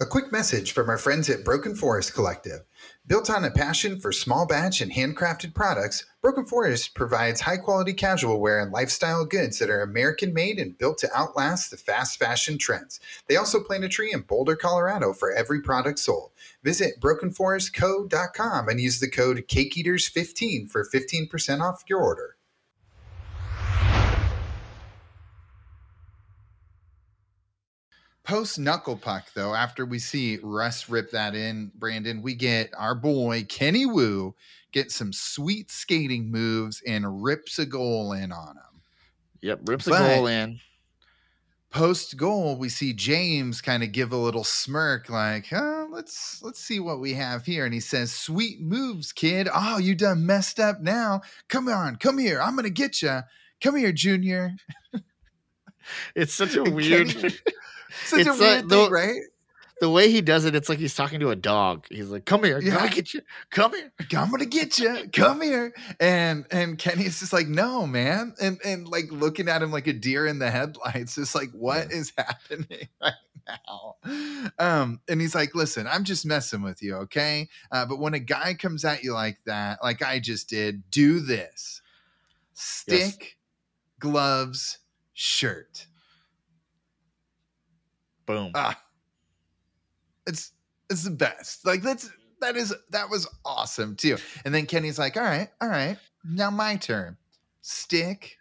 A 0.00 0.06
quick 0.06 0.30
message 0.30 0.70
from 0.70 0.88
our 0.88 0.96
friends 0.96 1.28
at 1.28 1.44
Broken 1.44 1.74
Forest 1.74 2.14
Collective. 2.14 2.60
Built 3.08 3.28
on 3.28 3.44
a 3.44 3.50
passion 3.50 3.98
for 3.98 4.12
small 4.12 4.46
batch 4.46 4.80
and 4.80 4.92
handcrafted 4.92 5.56
products, 5.56 6.06
Broken 6.22 6.46
Forest 6.46 6.94
provides 6.94 7.40
high 7.40 7.56
quality 7.56 7.92
casual 7.92 8.40
wear 8.40 8.60
and 8.60 8.70
lifestyle 8.70 9.24
goods 9.24 9.58
that 9.58 9.70
are 9.70 9.82
American 9.82 10.32
made 10.32 10.60
and 10.60 10.78
built 10.78 10.98
to 10.98 11.10
outlast 11.16 11.72
the 11.72 11.76
fast 11.76 12.16
fashion 12.16 12.58
trends. 12.58 13.00
They 13.26 13.34
also 13.34 13.58
plant 13.60 13.82
a 13.82 13.88
tree 13.88 14.12
in 14.12 14.20
Boulder, 14.20 14.54
Colorado 14.54 15.12
for 15.12 15.32
every 15.32 15.60
product 15.62 15.98
sold. 15.98 16.30
Visit 16.62 17.00
brokenforestco.com 17.00 18.68
and 18.68 18.80
use 18.80 19.00
the 19.00 19.10
code 19.10 19.48
CakeEaters15 19.48 20.70
for 20.70 20.88
15% 20.88 21.60
off 21.60 21.82
your 21.88 21.98
order. 21.98 22.37
Post 28.28 28.58
knuckle 28.58 28.98
puck, 28.98 29.24
though, 29.32 29.54
after 29.54 29.86
we 29.86 29.98
see 29.98 30.38
Russ 30.42 30.90
rip 30.90 31.12
that 31.12 31.34
in, 31.34 31.72
Brandon, 31.74 32.20
we 32.20 32.34
get 32.34 32.70
our 32.76 32.94
boy 32.94 33.46
Kenny 33.48 33.86
Wu 33.86 34.34
get 34.70 34.92
some 34.92 35.14
sweet 35.14 35.70
skating 35.70 36.30
moves 36.30 36.82
and 36.86 37.24
rips 37.24 37.58
a 37.58 37.64
goal 37.64 38.12
in 38.12 38.30
on 38.30 38.56
him. 38.56 38.82
Yep, 39.40 39.60
rips 39.64 39.86
a 39.86 39.92
goal 39.92 40.26
in. 40.26 40.60
Post 41.70 42.18
goal, 42.18 42.58
we 42.58 42.68
see 42.68 42.92
James 42.92 43.62
kind 43.62 43.82
of 43.82 43.92
give 43.92 44.12
a 44.12 44.16
little 44.18 44.44
smirk, 44.44 45.08
like, 45.08 45.46
huh, 45.48 45.86
let's 45.90 46.42
let's 46.42 46.60
see 46.60 46.80
what 46.80 47.00
we 47.00 47.14
have 47.14 47.46
here. 47.46 47.64
And 47.64 47.72
he 47.72 47.80
says, 47.80 48.12
Sweet 48.12 48.60
moves, 48.60 49.10
kid. 49.10 49.48
Oh, 49.54 49.78
you 49.78 49.94
done 49.94 50.26
messed 50.26 50.60
up 50.60 50.82
now. 50.82 51.22
Come 51.48 51.66
on, 51.66 51.96
come 51.96 52.18
here. 52.18 52.42
I'm 52.42 52.56
gonna 52.56 52.68
get 52.68 53.00
you. 53.00 53.20
Come 53.62 53.76
here, 53.76 53.92
Junior. 53.92 54.52
It's 56.14 56.34
such 56.34 56.56
a 56.56 56.62
weird. 56.70 57.08
Kenny- 57.08 57.34
Such 58.04 58.20
It's 58.20 58.28
a 58.28 58.32
like 58.32 58.40
weird 58.40 58.68
the- 58.68 58.90
right? 58.90 59.20
the 59.80 59.88
way 59.88 60.10
he 60.10 60.20
does 60.20 60.44
it, 60.44 60.56
it's 60.56 60.68
like 60.68 60.78
he's 60.80 60.94
talking 60.96 61.20
to 61.20 61.30
a 61.30 61.36
dog. 61.36 61.86
He's 61.88 62.08
like, 62.10 62.24
"Come 62.24 62.42
here, 62.42 62.60
Yeah. 62.60 62.82
yeah. 62.82 62.88
get 62.88 63.14
you. 63.14 63.20
Come 63.50 63.74
here." 63.74 63.92
I'm 64.16 64.28
gonna 64.30 64.44
get 64.44 64.76
you. 64.78 65.08
Come 65.12 65.40
here. 65.40 65.72
And 66.00 66.44
and 66.50 66.76
Kenny's 66.78 67.20
just 67.20 67.32
like, 67.32 67.46
no, 67.46 67.86
man. 67.86 68.34
And 68.40 68.58
and 68.64 68.88
like 68.88 69.04
looking 69.12 69.48
at 69.48 69.62
him 69.62 69.70
like 69.70 69.86
a 69.86 69.92
deer 69.92 70.26
in 70.26 70.40
the 70.40 70.50
headlights, 70.50 71.14
just 71.14 71.34
like, 71.34 71.50
what 71.52 71.92
is 71.92 72.12
happening 72.18 72.88
right 73.00 73.12
now? 73.46 73.94
Um, 74.58 75.00
and 75.08 75.20
he's 75.20 75.34
like, 75.36 75.54
listen, 75.54 75.86
I'm 75.86 76.02
just 76.04 76.26
messing 76.26 76.62
with 76.62 76.82
you, 76.82 76.96
okay? 76.96 77.48
Uh, 77.70 77.86
but 77.86 77.98
when 78.00 78.14
a 78.14 78.18
guy 78.18 78.54
comes 78.54 78.84
at 78.84 79.04
you 79.04 79.12
like 79.14 79.38
that, 79.46 79.78
like 79.82 80.02
I 80.02 80.18
just 80.18 80.48
did, 80.48 80.90
do 80.90 81.20
this. 81.20 81.82
Stick, 82.54 83.36
gloves, 84.00 84.78
shirt. 85.14 85.86
Boom. 88.28 88.50
Ah, 88.54 88.78
it's 90.26 90.52
it's 90.90 91.02
the 91.02 91.10
best. 91.10 91.64
Like 91.66 91.80
that's 91.80 92.10
that 92.42 92.56
is 92.56 92.74
that 92.90 93.08
was 93.08 93.26
awesome 93.46 93.96
too. 93.96 94.18
And 94.44 94.54
then 94.54 94.66
Kenny's 94.66 94.98
like, 94.98 95.16
all 95.16 95.22
right, 95.22 95.48
all 95.62 95.68
right, 95.68 95.96
now 96.24 96.50
my 96.50 96.76
turn. 96.76 97.16
Stick, 97.62 98.36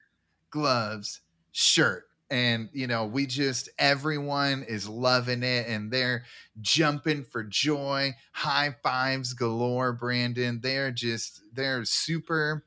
gloves, 0.49 1.21
shirt. 1.53 2.03
And 2.29 2.67
you 2.73 2.85
know, 2.85 3.05
we 3.05 3.25
just 3.25 3.69
everyone 3.79 4.63
is 4.67 4.89
loving 4.89 5.41
it 5.41 5.67
and 5.69 5.89
they're 5.89 6.25
jumping 6.59 7.23
for 7.23 7.45
joy. 7.45 8.13
High 8.33 8.75
fives 8.83 9.31
galore, 9.31 9.93
Brandon. 9.93 10.59
They're 10.61 10.91
just 10.91 11.41
they're 11.53 11.85
super 11.85 12.65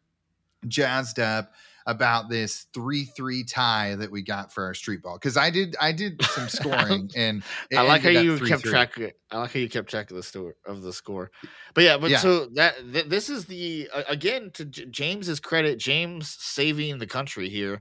jazzed 0.66 1.18
up 1.18 1.53
about 1.87 2.28
this 2.28 2.66
3-3 2.74 3.43
tie 3.51 3.95
that 3.97 4.11
we 4.11 4.22
got 4.22 4.53
for 4.53 4.64
our 4.64 4.74
street 4.74 5.03
ball 5.03 5.16
because 5.16 5.37
i 5.37 5.51
did 5.51 5.76
i 5.81 5.93
did 5.93 6.22
some 6.24 6.49
scoring 6.59 7.11
and 7.16 7.43
I 7.74 7.83
like 7.83 8.03
how 8.03 8.11
you 8.11 8.39
kept 8.39 8.64
3-3. 8.64 8.70
track. 8.70 8.99
I 9.31 9.39
like 9.39 9.53
how 9.53 9.61
you 9.61 9.68
kept 9.68 9.89
track 9.89 10.11
of 10.11 10.16
the 10.16 10.22
store 10.22 10.55
of 10.66 10.83
the 10.83 10.93
score. 10.93 11.31
But 11.74 11.85
yeah, 11.85 11.99
but 11.99 12.11
Yeah. 12.11 12.18
so 12.18 12.47
that 12.55 12.74
th- 12.93 13.07
this 13.07 13.31
is 13.31 13.47
the 13.47 13.89
uh, 13.95 14.03
again 14.09 14.51
to 14.55 14.64
J- 14.64 14.87
James's 14.87 15.39
credit, 15.41 15.78
James 15.78 16.37
saving 16.39 16.99
the 16.99 17.07
country 17.07 17.49
here. 17.49 17.81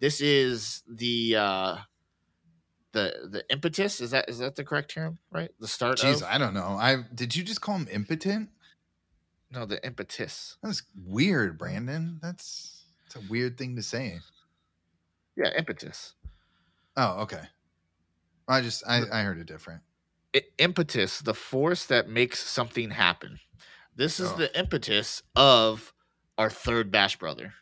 This 0.00 0.20
is 0.20 0.82
the 0.88 1.36
uh 1.36 1.76
the 2.92 3.28
the 3.30 3.44
impetus. 3.50 4.00
Is 4.00 4.10
that 4.10 4.28
is 4.28 4.38
that 4.38 4.56
the 4.56 4.64
correct 4.64 4.90
term? 4.90 5.18
Right, 5.30 5.50
the 5.60 5.68
start. 5.68 5.98
Jeez, 5.98 6.16
of, 6.16 6.24
I 6.24 6.38
don't 6.38 6.54
know. 6.54 6.76
I 6.78 7.04
did 7.14 7.34
you 7.36 7.42
just 7.44 7.60
call 7.60 7.76
him 7.76 7.88
impotent? 7.90 8.50
no, 9.50 9.64
the 9.64 9.82
impetus. 9.86 10.56
That's 10.62 10.82
weird, 10.94 11.56
Brandon. 11.58 12.18
That's 12.20 12.77
that's 13.12 13.24
a 13.24 13.28
weird 13.30 13.56
thing 13.56 13.76
to 13.76 13.82
say. 13.82 14.18
Yeah, 15.36 15.50
impetus. 15.56 16.14
Oh, 16.96 17.20
okay. 17.22 17.42
I 18.48 18.60
just 18.60 18.82
I, 18.86 19.02
I 19.12 19.22
heard 19.22 19.38
it 19.38 19.46
different. 19.46 19.82
I- 20.34 20.42
impetus, 20.58 21.20
the 21.20 21.34
force 21.34 21.86
that 21.86 22.08
makes 22.08 22.38
something 22.42 22.90
happen. 22.90 23.38
This 23.94 24.20
is 24.20 24.30
Oh. 24.32 24.36
the 24.36 24.58
impetus 24.58 25.22
of 25.36 25.92
our 26.36 26.50
third 26.50 26.90
Bash 26.90 27.16
brother. 27.18 27.54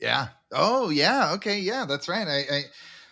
Yeah. 0.00 0.28
Oh, 0.52 0.90
yeah. 0.90 1.32
Okay. 1.34 1.58
Yeah, 1.60 1.84
that's 1.86 2.08
right. 2.08 2.26
I, 2.28 2.38
I 2.56 2.62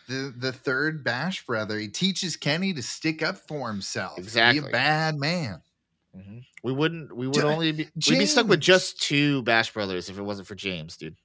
the 0.08 0.32
the 0.36 0.52
third 0.52 1.02
Bash 1.02 1.44
brother. 1.46 1.78
He 1.78 1.88
teaches 1.88 2.36
Kenny 2.36 2.72
to 2.74 2.82
stick 2.82 3.22
up 3.22 3.36
for 3.48 3.68
himself. 3.68 4.18
Exactly. 4.18 4.60
Be 4.60 4.66
Exactly. 4.66 4.70
a 4.70 4.72
bad 4.72 5.16
man. 5.16 5.62
Mhm. 6.16 6.44
We 6.62 6.72
wouldn't. 6.72 7.14
We 7.14 7.26
would 7.26 7.44
only 7.44 7.72
be. 7.72 7.88
We'd 8.08 8.18
be 8.18 8.26
stuck 8.26 8.48
with 8.48 8.60
just 8.60 9.00
two 9.02 9.42
Bash 9.42 9.72
brothers 9.72 10.08
if 10.08 10.18
it 10.18 10.22
wasn't 10.22 10.48
for 10.48 10.54
James, 10.54 10.96
dude. 10.96 11.16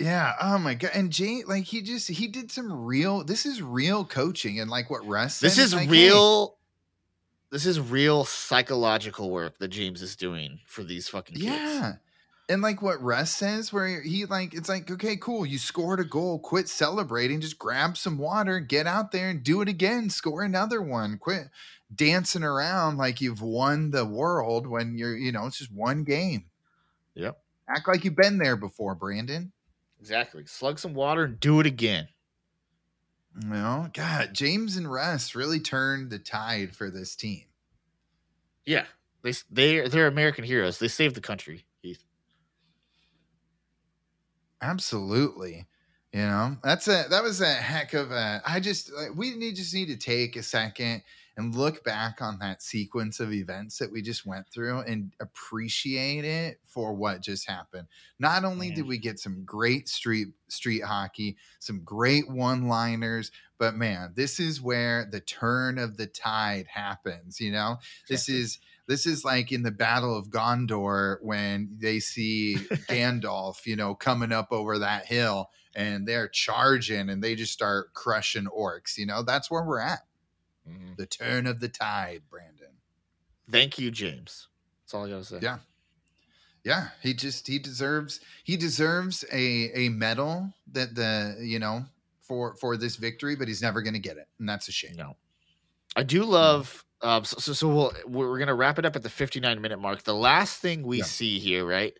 Yeah. 0.00 0.32
Oh 0.40 0.58
my 0.58 0.74
god. 0.74 0.90
And 0.94 1.12
Jay, 1.12 1.44
like 1.46 1.64
he 1.64 1.82
just 1.82 2.08
he 2.08 2.26
did 2.26 2.50
some 2.50 2.84
real. 2.84 3.22
This 3.22 3.46
is 3.46 3.62
real 3.62 4.04
coaching, 4.04 4.60
and 4.60 4.70
like 4.70 4.90
what 4.90 5.06
Russ. 5.06 5.40
This 5.40 5.58
is 5.58 5.72
like, 5.72 5.84
hey, 5.84 6.08
real. 6.08 6.56
This 7.50 7.64
is 7.64 7.80
real 7.80 8.24
psychological 8.24 9.30
work 9.30 9.58
that 9.58 9.68
James 9.68 10.02
is 10.02 10.16
doing 10.16 10.58
for 10.66 10.82
these 10.82 11.08
fucking 11.08 11.36
kids. 11.36 11.46
Yeah. 11.46 11.94
And 12.50 12.62
like 12.62 12.80
what 12.82 13.02
Russ 13.02 13.30
says, 13.34 13.72
where 13.72 14.00
he 14.00 14.24
like, 14.24 14.54
it's 14.54 14.68
like, 14.68 14.90
okay, 14.90 15.16
cool. 15.16 15.44
You 15.44 15.58
scored 15.58 16.00
a 16.00 16.04
goal. 16.04 16.38
Quit 16.38 16.68
celebrating. 16.68 17.40
Just 17.40 17.58
grab 17.58 17.96
some 17.96 18.18
water, 18.18 18.58
get 18.58 18.86
out 18.86 19.12
there 19.12 19.28
and 19.30 19.42
do 19.42 19.60
it 19.60 19.68
again. 19.68 20.08
Score 20.10 20.42
another 20.42 20.80
one. 20.82 21.18
Quit 21.18 21.48
dancing 21.94 22.42
around 22.42 22.98
like 22.98 23.20
you've 23.20 23.42
won 23.42 23.90
the 23.90 24.04
world 24.04 24.66
when 24.66 24.98
you're, 24.98 25.16
you 25.16 25.32
know, 25.32 25.46
it's 25.46 25.58
just 25.58 25.72
one 25.72 26.04
game. 26.04 26.46
Yep. 27.14 27.38
Act 27.68 27.88
like 27.88 28.04
you've 28.04 28.16
been 28.16 28.38
there 28.38 28.56
before, 28.56 28.94
Brandon. 28.94 29.52
Exactly. 30.00 30.44
Slug 30.46 30.78
some 30.78 30.94
water 30.94 31.24
and 31.24 31.40
do 31.40 31.60
it 31.60 31.66
again. 31.66 32.08
You 33.42 33.48
know, 33.48 33.88
God, 33.92 34.30
James 34.32 34.76
and 34.76 34.90
Russ 34.90 35.34
really 35.34 35.60
turned 35.60 36.10
the 36.10 36.18
tide 36.18 36.74
for 36.74 36.90
this 36.90 37.14
team. 37.14 37.44
Yeah. 38.64 38.86
they 39.22 39.32
they 39.50 39.88
they're 39.88 40.06
American 40.06 40.44
heroes. 40.44 40.78
They 40.78 40.88
saved 40.88 41.14
the 41.14 41.20
country. 41.20 41.64
Heath. 41.82 42.04
Absolutely. 44.60 45.66
You 46.12 46.20
know, 46.20 46.56
that's 46.64 46.88
a 46.88 47.04
that 47.10 47.22
was 47.22 47.40
a 47.40 47.52
heck 47.52 47.94
of 47.94 48.10
a 48.10 48.42
I 48.46 48.60
just 48.60 48.92
like, 48.92 49.14
we 49.14 49.36
need 49.36 49.56
just 49.56 49.74
need 49.74 49.88
to 49.88 49.96
take 49.96 50.36
a 50.36 50.42
second 50.42 51.02
and 51.38 51.54
look 51.54 51.84
back 51.84 52.20
on 52.20 52.38
that 52.40 52.62
sequence 52.62 53.20
of 53.20 53.32
events 53.32 53.78
that 53.78 53.90
we 53.92 54.02
just 54.02 54.26
went 54.26 54.50
through 54.50 54.80
and 54.82 55.14
appreciate 55.20 56.26
it 56.26 56.60
for 56.66 56.92
what 56.92 57.22
just 57.22 57.48
happened. 57.48 57.88
Not 58.18 58.44
only 58.44 58.70
did 58.72 58.84
Mhm. 58.84 58.88
we 58.88 58.98
get 58.98 59.20
some 59.20 59.44
great 59.44 59.88
street 59.88 60.28
street 60.48 60.82
hockey, 60.84 61.38
some 61.60 61.84
great 61.84 62.28
one-liners, 62.28 63.30
but 63.58 63.74
man, 63.76 64.12
this 64.16 64.40
is 64.40 64.60
where 64.60 65.06
the 65.10 65.20
turn 65.20 65.78
of 65.78 65.96
the 65.96 66.06
tide 66.08 66.66
happens, 66.66 67.40
you 67.40 67.52
know? 67.52 67.78
This 68.08 68.28
is 68.28 68.58
this 68.86 69.06
is 69.06 69.24
like 69.24 69.52
in 69.52 69.62
the 69.62 69.70
Battle 69.70 70.16
of 70.16 70.30
Gondor 70.30 71.18
when 71.22 71.76
they 71.78 72.00
see 72.00 72.56
Gandalf, 72.88 73.66
you 73.66 73.76
know, 73.76 73.94
coming 73.94 74.32
up 74.32 74.48
over 74.50 74.78
that 74.78 75.06
hill 75.06 75.50
and 75.74 76.08
they're 76.08 76.28
charging 76.28 77.10
and 77.10 77.22
they 77.22 77.34
just 77.34 77.52
start 77.52 77.92
crushing 77.94 78.46
orcs. 78.46 78.96
You 78.96 79.06
know, 79.06 79.22
that's 79.22 79.50
where 79.50 79.62
we're 79.64 79.80
at. 79.80 80.07
Mhm. 80.68 80.96
The 80.96 81.06
turn 81.06 81.46
of 81.46 81.60
the 81.60 81.68
tide, 81.68 82.22
Brandon. 82.30 82.72
Thank 83.50 83.78
you, 83.78 83.90
James. 83.90 84.48
That's 84.82 84.94
all 84.94 85.06
I 85.06 85.10
gotta 85.10 85.24
say. 85.24 85.38
Yeah. 85.42 85.58
Yeah, 86.64 86.88
he 87.02 87.14
just 87.14 87.46
he 87.46 87.58
deserves 87.58 88.20
he 88.44 88.56
deserves 88.56 89.24
a 89.32 89.70
a 89.74 89.88
medal 89.90 90.52
that 90.72 90.94
the 90.94 91.36
you 91.40 91.58
know 91.58 91.86
for 92.20 92.56
for 92.56 92.76
this 92.76 92.96
victory, 92.96 93.36
but 93.36 93.48
he's 93.48 93.62
never 93.62 93.80
going 93.80 93.94
to 93.94 94.00
get 94.00 94.18
it, 94.18 94.28
and 94.38 94.46
that's 94.48 94.68
a 94.68 94.72
shame. 94.72 94.94
No. 94.96 95.16
I 95.96 96.02
do 96.02 96.24
love. 96.24 96.84
Um, 97.00 97.24
so, 97.24 97.38
so, 97.38 97.52
so 97.54 97.68
we'll 97.68 97.92
we're 98.06 98.28
we're 98.28 98.38
gonna 98.38 98.54
wrap 98.54 98.78
it 98.78 98.84
up 98.84 98.96
at 98.96 99.02
the 99.02 99.08
59 99.08 99.60
minute 99.62 99.78
mark. 99.78 100.02
The 100.02 100.14
last 100.14 100.60
thing 100.60 100.82
we 100.82 100.98
Yeah. 100.98 101.04
see 101.04 101.38
here, 101.38 101.64
right, 101.64 101.96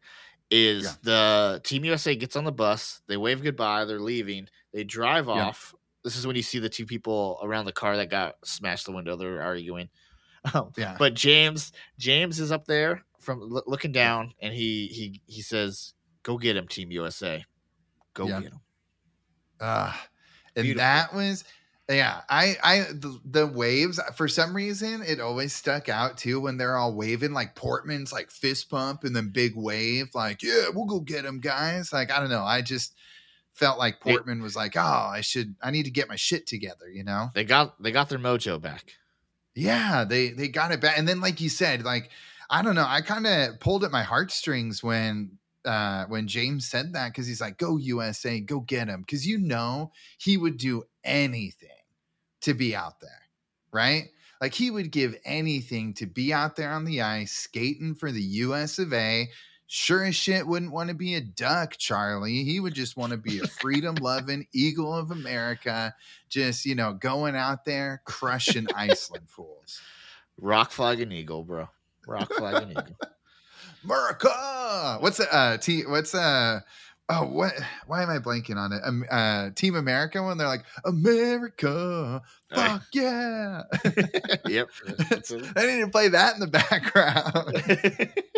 is 0.50 0.84
Yeah. 0.84 0.92
the 1.02 1.60
Team 1.64 1.84
USA 1.86 2.14
gets 2.16 2.36
on 2.36 2.44
the 2.44 2.52
bus. 2.52 3.00
They 3.06 3.16
wave 3.16 3.42
goodbye. 3.42 3.84
They're 3.86 4.00
leaving. 4.00 4.48
They 4.74 4.84
drive 4.84 5.26
Yeah. 5.28 5.46
off. 5.46 5.74
This 6.08 6.16
is 6.16 6.26
when 6.26 6.36
you 6.36 6.42
see 6.42 6.58
the 6.58 6.68
two 6.70 6.86
people 6.86 7.38
around 7.42 7.66
the 7.66 7.72
car 7.72 7.96
that 7.98 8.08
got 8.10 8.36
smashed 8.44 8.86
the 8.86 8.92
window. 8.92 9.16
They're 9.16 9.42
arguing. 9.42 9.88
Um, 10.54 10.70
Yeah. 10.76 10.96
But 10.98 11.14
James, 11.14 11.72
James 11.98 12.38
is 12.40 12.52
up 12.52 12.64
there 12.64 13.02
from 13.18 13.40
loo- 13.40 13.64
looking 13.66 13.92
down, 13.92 14.32
and 14.40 14.54
he 14.54 14.86
he 14.86 15.20
he 15.26 15.42
says, 15.42 15.92
"Go 16.22 16.38
get 16.38 16.56
him, 16.56 16.68
Team 16.68 16.90
USA. 16.92 17.44
Go 18.14 18.26
Yeah. 18.28 18.40
get 18.40 18.52
him." 18.52 18.60
Uh, 19.60 19.92
and 20.56 20.62
Beautiful. 20.64 20.78
that 20.86 21.14
was 21.14 21.44
yeah 21.90 22.20
i 22.28 22.54
i 22.62 22.78
the, 22.92 23.18
the 23.24 23.46
waves 23.46 23.98
for 24.14 24.28
some 24.28 24.54
reason 24.54 25.02
it 25.06 25.20
always 25.20 25.54
stuck 25.54 25.88
out 25.88 26.18
too 26.18 26.38
when 26.38 26.56
they're 26.58 26.76
all 26.76 26.94
waving 26.94 27.32
like 27.32 27.54
portman's 27.54 28.12
like 28.12 28.30
fist 28.30 28.68
pump 28.68 29.04
and 29.04 29.16
then 29.16 29.30
big 29.30 29.54
wave 29.56 30.06
like 30.14 30.42
yeah 30.42 30.66
we'll 30.74 30.84
go 30.84 31.00
get 31.00 31.24
him 31.24 31.40
guys 31.40 31.90
like 31.92 32.10
i 32.12 32.20
don't 32.20 32.28
know 32.28 32.42
i 32.44 32.60
just 32.60 32.94
felt 33.58 33.78
like 33.78 34.00
portman 34.00 34.40
was 34.42 34.54
like 34.56 34.76
oh 34.76 35.10
i 35.12 35.20
should 35.20 35.54
i 35.62 35.70
need 35.70 35.84
to 35.84 35.90
get 35.90 36.08
my 36.08 36.16
shit 36.16 36.46
together 36.46 36.88
you 36.88 37.02
know 37.04 37.28
They 37.34 37.44
got 37.44 37.80
they 37.82 37.90
got 37.90 38.08
their 38.08 38.18
mojo 38.18 38.60
back. 38.60 38.92
yeah 39.54 40.04
they 40.04 40.30
they 40.30 40.48
got 40.48 40.70
it 40.72 40.80
back 40.80 40.96
and 40.98 41.08
then 41.08 41.20
like 41.20 41.40
you 41.40 41.48
said 41.48 41.82
like 41.84 42.10
i 42.50 42.62
don't 42.62 42.74
know 42.74 42.86
i 42.86 43.00
kind 43.00 43.26
of 43.26 43.58
pulled 43.60 43.84
at 43.84 43.90
my 43.90 44.02
heartstrings 44.02 44.82
when 44.82 45.32
uh 45.64 46.04
when 46.06 46.28
james 46.28 46.68
said 46.68 46.92
that 46.92 47.08
because 47.08 47.26
he's 47.26 47.40
like 47.40 47.58
go 47.58 47.76
usa 47.76 48.40
go 48.40 48.60
get 48.60 48.88
him 48.88 49.00
because 49.00 49.26
you 49.26 49.38
know 49.38 49.90
he 50.18 50.36
would 50.36 50.56
do 50.56 50.84
anything 51.04 51.68
to 52.42 52.54
be 52.54 52.74
out 52.76 53.00
there, 53.00 53.22
right? 53.72 54.04
Like 54.40 54.54
he 54.54 54.70
would 54.70 54.92
give 54.92 55.16
anything 55.24 55.92
to 55.94 56.06
be 56.06 56.32
out 56.32 56.54
there 56.54 56.70
on 56.70 56.84
the 56.84 57.02
ice 57.02 57.32
skating 57.32 57.94
for 57.96 58.12
the 58.12 58.22
US 58.22 58.78
of 58.78 58.92
A. 58.92 59.28
Sure 59.70 60.04
as 60.04 60.16
shit 60.16 60.46
wouldn't 60.46 60.72
want 60.72 60.88
to 60.88 60.94
be 60.94 61.14
a 61.14 61.20
duck, 61.20 61.76
Charlie. 61.76 62.42
He 62.42 62.58
would 62.58 62.72
just 62.72 62.96
want 62.96 63.12
to 63.12 63.18
be 63.18 63.40
a 63.40 63.46
freedom 63.46 63.96
loving 63.96 64.46
eagle 64.54 64.94
of 64.94 65.10
America, 65.10 65.94
just, 66.30 66.64
you 66.64 66.74
know, 66.74 66.94
going 66.94 67.36
out 67.36 67.66
there 67.66 68.00
crushing 68.06 68.66
Iceland 68.74 69.28
fools. 69.28 69.82
Rock 70.40 70.70
flag 70.70 71.00
and 71.00 71.12
eagle, 71.12 71.44
bro. 71.44 71.68
Rock 72.06 72.32
flag 72.32 72.62
and 72.62 72.70
eagle. 72.70 72.96
America. 73.84 74.96
What's 75.00 75.20
uh 75.20 75.58
T 75.60 75.82
what's 75.82 76.14
uh 76.14 76.60
oh 77.10 77.24
what 77.26 77.52
why 77.86 78.02
am 78.02 78.10
I 78.10 78.18
blanking 78.18 78.56
on 78.56 78.72
it? 78.72 78.80
Um, 78.84 79.04
uh 79.10 79.50
Team 79.54 79.76
America 79.76 80.22
when 80.22 80.38
they're 80.38 80.48
like 80.48 80.64
America. 80.84 82.22
Fuck 82.54 82.84
yeah. 82.92 83.62
yep. 84.46 84.68
I 85.56 85.66
need 85.66 85.80
to 85.80 85.88
play 85.90 86.08
that 86.08 86.34
in 86.34 86.40
the 86.40 86.46
background. 86.46 88.12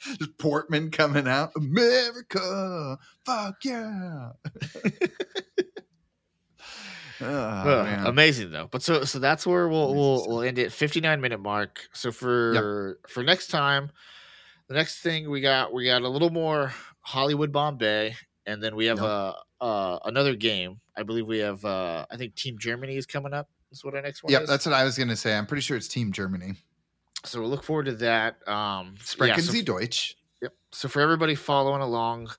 Just 0.00 0.36
Portman 0.38 0.90
coming 0.90 1.26
out. 1.26 1.52
America. 1.56 2.98
Fuck 3.24 3.64
yeah. 3.64 4.30
oh, 7.20 7.82
man. 7.84 8.06
amazing 8.06 8.50
though. 8.50 8.68
But 8.70 8.82
so 8.82 9.04
so 9.04 9.18
that's 9.18 9.46
where 9.46 9.68
we'll 9.68 9.94
we'll 9.94 10.28
we'll 10.28 10.42
end 10.42 10.58
it. 10.58 10.72
59 10.72 11.20
minute 11.20 11.40
mark. 11.40 11.88
So 11.92 12.12
for 12.12 12.98
for 13.08 13.22
next 13.22 13.48
time, 13.48 13.90
the 14.68 14.74
next 14.74 15.00
thing 15.00 15.30
we 15.30 15.40
got 15.40 15.72
we 15.72 15.84
got 15.84 16.02
a 16.02 16.08
little 16.08 16.30
more 16.30 16.72
Hollywood 17.00 17.52
Bombay, 17.52 18.14
and 18.46 18.62
then 18.62 18.76
we 18.76 18.86
have 18.86 18.98
Yep. 18.98 19.06
uh, 19.06 19.32
uh 19.60 19.98
another 20.04 20.36
game. 20.36 20.80
I 20.96 21.02
believe 21.02 21.26
we 21.26 21.38
have 21.38 21.64
uh 21.64 22.06
I 22.10 22.16
think 22.16 22.34
Team 22.36 22.56
Germany 22.58 22.96
is 22.96 23.06
coming 23.06 23.34
up. 23.34 23.48
That's 23.70 23.84
what 23.84 23.94
our 23.94 24.02
next 24.02 24.22
one 24.22 24.32
Yep, 24.32 24.42
is. 24.42 24.48
that's 24.48 24.66
what 24.66 24.74
I 24.74 24.84
was 24.84 24.96
gonna 24.96 25.16
say. 25.16 25.36
I'm 25.36 25.46
pretty 25.46 25.62
sure 25.62 25.76
it's 25.76 25.88
Team 25.88 26.12
Germany. 26.12 26.54
So 27.24 27.40
we'll 27.40 27.50
look 27.50 27.64
forward 27.64 27.86
to 27.86 27.94
that. 27.96 28.46
Um 28.48 28.94
yeah, 29.20 29.36
so 29.36 29.52
Sie 29.52 29.62
Deutsch. 29.62 30.16
Yep. 30.42 30.52
So 30.72 30.88
for 30.88 31.00
everybody 31.00 31.34
following 31.34 31.82
along, 31.82 32.30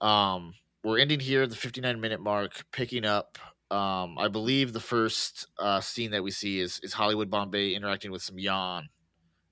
um, 0.00 0.54
we're 0.84 0.98
ending 0.98 1.20
here 1.20 1.42
at 1.42 1.50
the 1.50 1.56
59 1.56 2.00
minute 2.00 2.20
mark, 2.20 2.64
picking 2.72 3.04
up. 3.04 3.38
Um, 3.70 4.18
I 4.18 4.28
believe 4.28 4.74
the 4.74 4.80
first 4.80 5.46
uh, 5.58 5.80
scene 5.80 6.10
that 6.10 6.22
we 6.22 6.30
see 6.30 6.60
is 6.60 6.78
is 6.82 6.92
Hollywood 6.92 7.30
Bombay 7.30 7.74
interacting 7.74 8.10
with 8.10 8.22
some 8.22 8.36
Jan. 8.36 8.88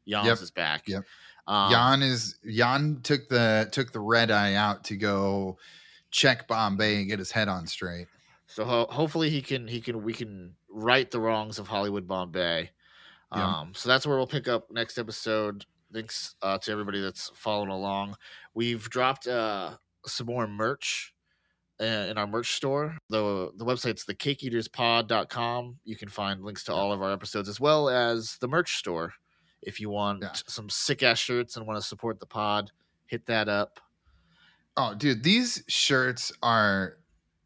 Jan's 0.07 0.27
Yep. 0.27 0.39
is 0.43 0.51
back. 0.51 0.83
Yep. 0.87 1.05
Um, 1.47 1.71
Jan 1.71 2.03
is 2.03 2.39
Jan 2.45 3.01
took 3.03 3.29
the 3.29 3.69
took 3.73 3.93
the 3.93 4.01
red 4.01 4.31
eye 4.31 4.55
out 4.55 4.85
to 4.85 4.97
go 4.97 5.57
check 6.11 6.47
Bombay 6.49 6.97
and 6.97 7.09
get 7.09 7.19
his 7.19 7.31
head 7.31 7.49
on 7.49 7.67
straight. 7.67 8.09
So 8.47 8.65
ho- 8.65 8.89
hopefully 8.91 9.31
he 9.31 9.41
can 9.41 9.67
he 9.67 9.81
can 9.81 10.03
we 10.03 10.13
can 10.13 10.55
right 10.69 11.11
the 11.11 11.21
wrongs 11.21 11.59
of 11.59 11.69
Hollywood 11.69 12.07
Bombay. 12.07 12.71
Yeah. 13.35 13.47
Um, 13.61 13.73
so 13.75 13.89
that's 13.89 14.07
where 14.07 14.17
we'll 14.17 14.27
pick 14.27 14.49
up 14.49 14.71
next 14.71 14.99
episode. 14.99 15.65
Thanks 15.93 16.35
uh, 16.43 16.59
to 16.59 16.71
everybody 16.73 17.01
that's 17.01 17.31
following 17.35 17.71
along. 17.71 18.17
We've 18.55 18.89
dropped 18.91 19.27
uh, 19.27 19.77
some 20.07 20.27
more 20.29 20.47
merch 20.47 21.15
uh, 21.81 21.85
in 21.85 22.17
our 22.19 22.27
merch 22.27 22.53
store. 22.55 22.97
The 23.09 23.51
the 23.57 23.65
website's 23.65 24.05
thecakeeaterspod.com. 24.05 25.79
You 25.85 25.97
can 25.97 26.09
find 26.09 26.43
links 26.45 26.65
to 26.65 26.73
all 26.73 26.93
of 26.93 27.03
our 27.03 27.13
episodes 27.13 27.49
as 27.49 27.61
well 27.61 27.89
as 27.89 28.37
the 28.41 28.49
merch 28.49 28.77
store. 28.77 29.13
If 29.63 29.81
you 29.81 29.91
want 29.91 30.23
Yeah. 30.23 30.33
some 30.47 30.71
sick 30.71 31.03
ass 31.03 31.19
shirts 31.19 31.57
and 31.57 31.67
want 31.67 31.81
to 31.81 31.87
support 31.87 32.19
the 32.21 32.27
pod, 32.27 32.71
hit 33.07 33.27
that 33.27 33.49
up. 33.49 33.81
Oh, 34.77 34.95
dude, 34.95 35.23
these 35.23 35.63
shirts 35.69 36.33
are 36.43 36.97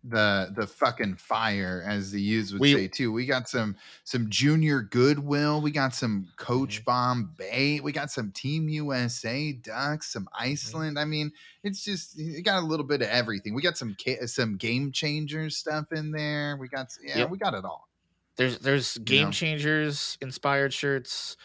the 0.07 0.53
the 0.55 0.67
fucking 0.67 1.17
fire, 1.17 1.83
as 1.87 2.11
the 2.11 2.21
youths 2.21 2.53
would 2.53 2.61
We- 2.61 2.75
say 2.75 2.89
too. 2.89 3.11
We 3.13 3.25
got 3.25 3.49
some 3.49 3.75
some 4.05 4.29
junior 4.29 4.83
goodwill. 4.83 5.63
We 5.63 5.71
got 5.71 5.95
some 5.95 6.29
Coach 6.37 6.77
Mm-hmm. 6.81 6.85
Bombay. 6.85 7.81
We 7.81 7.91
got 7.93 8.11
some 8.11 8.31
Team 8.33 8.69
USA 8.69 9.53
Ducks. 9.53 10.13
Some 10.13 10.25
Mm-hmm. 10.27 10.43
Iceland. 10.51 10.99
I 10.99 11.05
mean, 11.07 11.33
it's 11.63 11.83
just 11.85 12.19
you 12.19 12.43
got 12.43 12.63
a 12.63 12.67
little 12.67 12.85
bit 12.85 13.01
of 13.01 13.09
everything. 13.09 13.55
We 13.55 13.63
got 13.63 13.79
some 13.79 13.97
some 14.27 14.57
game 14.57 14.93
changers 14.93 15.57
stuff 15.57 15.87
in 15.93 16.11
there. 16.11 16.57
We 16.59 16.69
got 16.69 16.89
yeah, 17.03 17.19
Yep. 17.19 17.31
we 17.31 17.39
got 17.39 17.55
it 17.55 17.65
all. 17.65 17.89
There's 18.37 18.59
there's 18.59 18.99
game 18.99 19.27
know? 19.27 19.31
changers 19.31 20.19
inspired 20.21 20.75
shirts, 20.75 21.37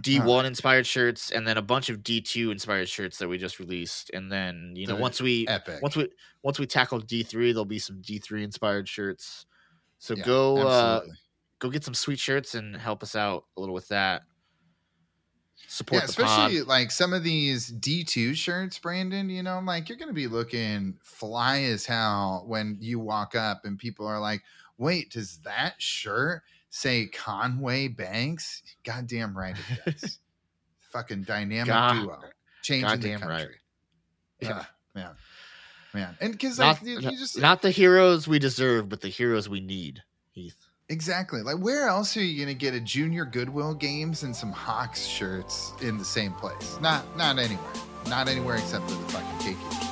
D 0.00 0.20
one 0.20 0.46
inspired 0.46 0.86
shirts, 0.86 1.30
and 1.32 1.46
then 1.46 1.58
a 1.58 1.62
bunch 1.62 1.90
of 1.90 2.02
D 2.02 2.20
two 2.20 2.50
inspired 2.50 2.88
shirts 2.88 3.18
that 3.18 3.28
we 3.28 3.36
just 3.36 3.58
released. 3.58 4.10
And 4.14 4.32
then 4.32 4.72
you 4.74 4.86
know 4.86 4.94
They're 4.94 5.02
once 5.02 5.20
we 5.20 5.46
Epic. 5.48 5.82
once 5.82 5.96
we 5.96 6.08
once 6.42 6.58
we 6.58 6.66
tackle 6.66 7.00
D 7.00 7.22
three, 7.22 7.52
there'll 7.52 7.64
be 7.64 7.78
some 7.78 8.00
D 8.00 8.18
three 8.18 8.42
inspired 8.42 8.88
shirts. 8.88 9.44
So 9.98 10.14
Yeah, 10.14 10.24
go 10.24 10.56
uh, 10.58 11.00
go 11.58 11.68
get 11.68 11.84
some 11.84 11.94
sweet 11.94 12.18
shirts 12.18 12.54
and 12.54 12.74
help 12.74 13.02
us 13.02 13.14
out 13.14 13.44
a 13.56 13.60
little 13.60 13.74
with 13.74 13.88
that. 13.88 14.22
Support 15.68 16.02
yeah, 16.02 16.06
the 16.06 16.12
pod. 16.12 16.24
especially 16.24 16.62
like 16.62 16.90
some 16.90 17.12
of 17.12 17.22
these 17.22 17.70
D2 17.72 18.34
shirts, 18.34 18.78
Brandon, 18.78 19.30
you 19.30 19.42
know, 19.42 19.60
like 19.64 19.88
you're 19.88 19.96
going 19.96 20.10
to 20.10 20.14
be 20.14 20.26
looking 20.26 20.98
fly 21.00 21.60
as 21.60 21.86
hell 21.86 22.44
when 22.46 22.76
you 22.80 22.98
walk 22.98 23.34
up 23.34 23.64
and 23.64 23.78
people 23.78 24.06
are 24.06 24.20
like, 24.20 24.42
wait, 24.76 25.12
does 25.12 25.38
that 25.44 25.80
shirt 25.80 26.42
say 26.72 27.06
Conway 27.06 27.86
Banks? 27.88 28.62
Goddamn 28.84 29.36
right 29.36 29.54
it 29.84 30.00
does. 30.00 30.18
Fucking 30.90 31.22
dynamic 31.22 31.68
God- 31.68 32.02
duo. 32.02 32.18
Changing 32.62 32.88
the 32.88 32.96
goddamn 32.96 33.28
right. 33.28 33.38
country. 33.38 33.56
Yeah. 34.40 34.50
Ah, 34.54 34.70
man. 34.94 35.10
Man. 35.94 36.16
And 36.20 36.32
because 36.32 36.58
Not, 36.58 36.80
like 36.80 36.82
you, 36.82 37.00
you 37.00 37.18
just 37.18 37.38
not 37.38 37.60
the 37.62 37.70
heroes 37.70 38.26
we 38.26 38.38
deserve, 38.38 38.88
but 38.88 39.00
the 39.00 39.08
heroes 39.08 39.48
we 39.48 39.60
need. 39.60 40.02
Heath. 40.30 40.56
exactly 40.88 41.42
like 41.42 41.58
where 41.58 41.86
else 41.88 42.16
are 42.16 42.22
you 42.22 42.36
going 42.42 42.48
to 42.48 42.58
get 42.58 42.72
a 42.72 42.80
junior 42.80 43.26
Goodwill 43.26 43.74
games 43.74 44.22
and 44.22 44.34
some 44.34 44.50
Hawks 44.50 45.04
shirts 45.04 45.72
in 45.82 45.98
the 45.98 46.04
same 46.04 46.32
place? 46.32 46.78
Not 46.80 47.04
not 47.16 47.38
anywhere. 47.38 47.72
Not 48.08 48.28
anywhere 48.28 48.56
except 48.56 48.88
for 48.90 48.96
the 48.96 49.08
fucking 49.12 49.54
cake. 49.54 49.91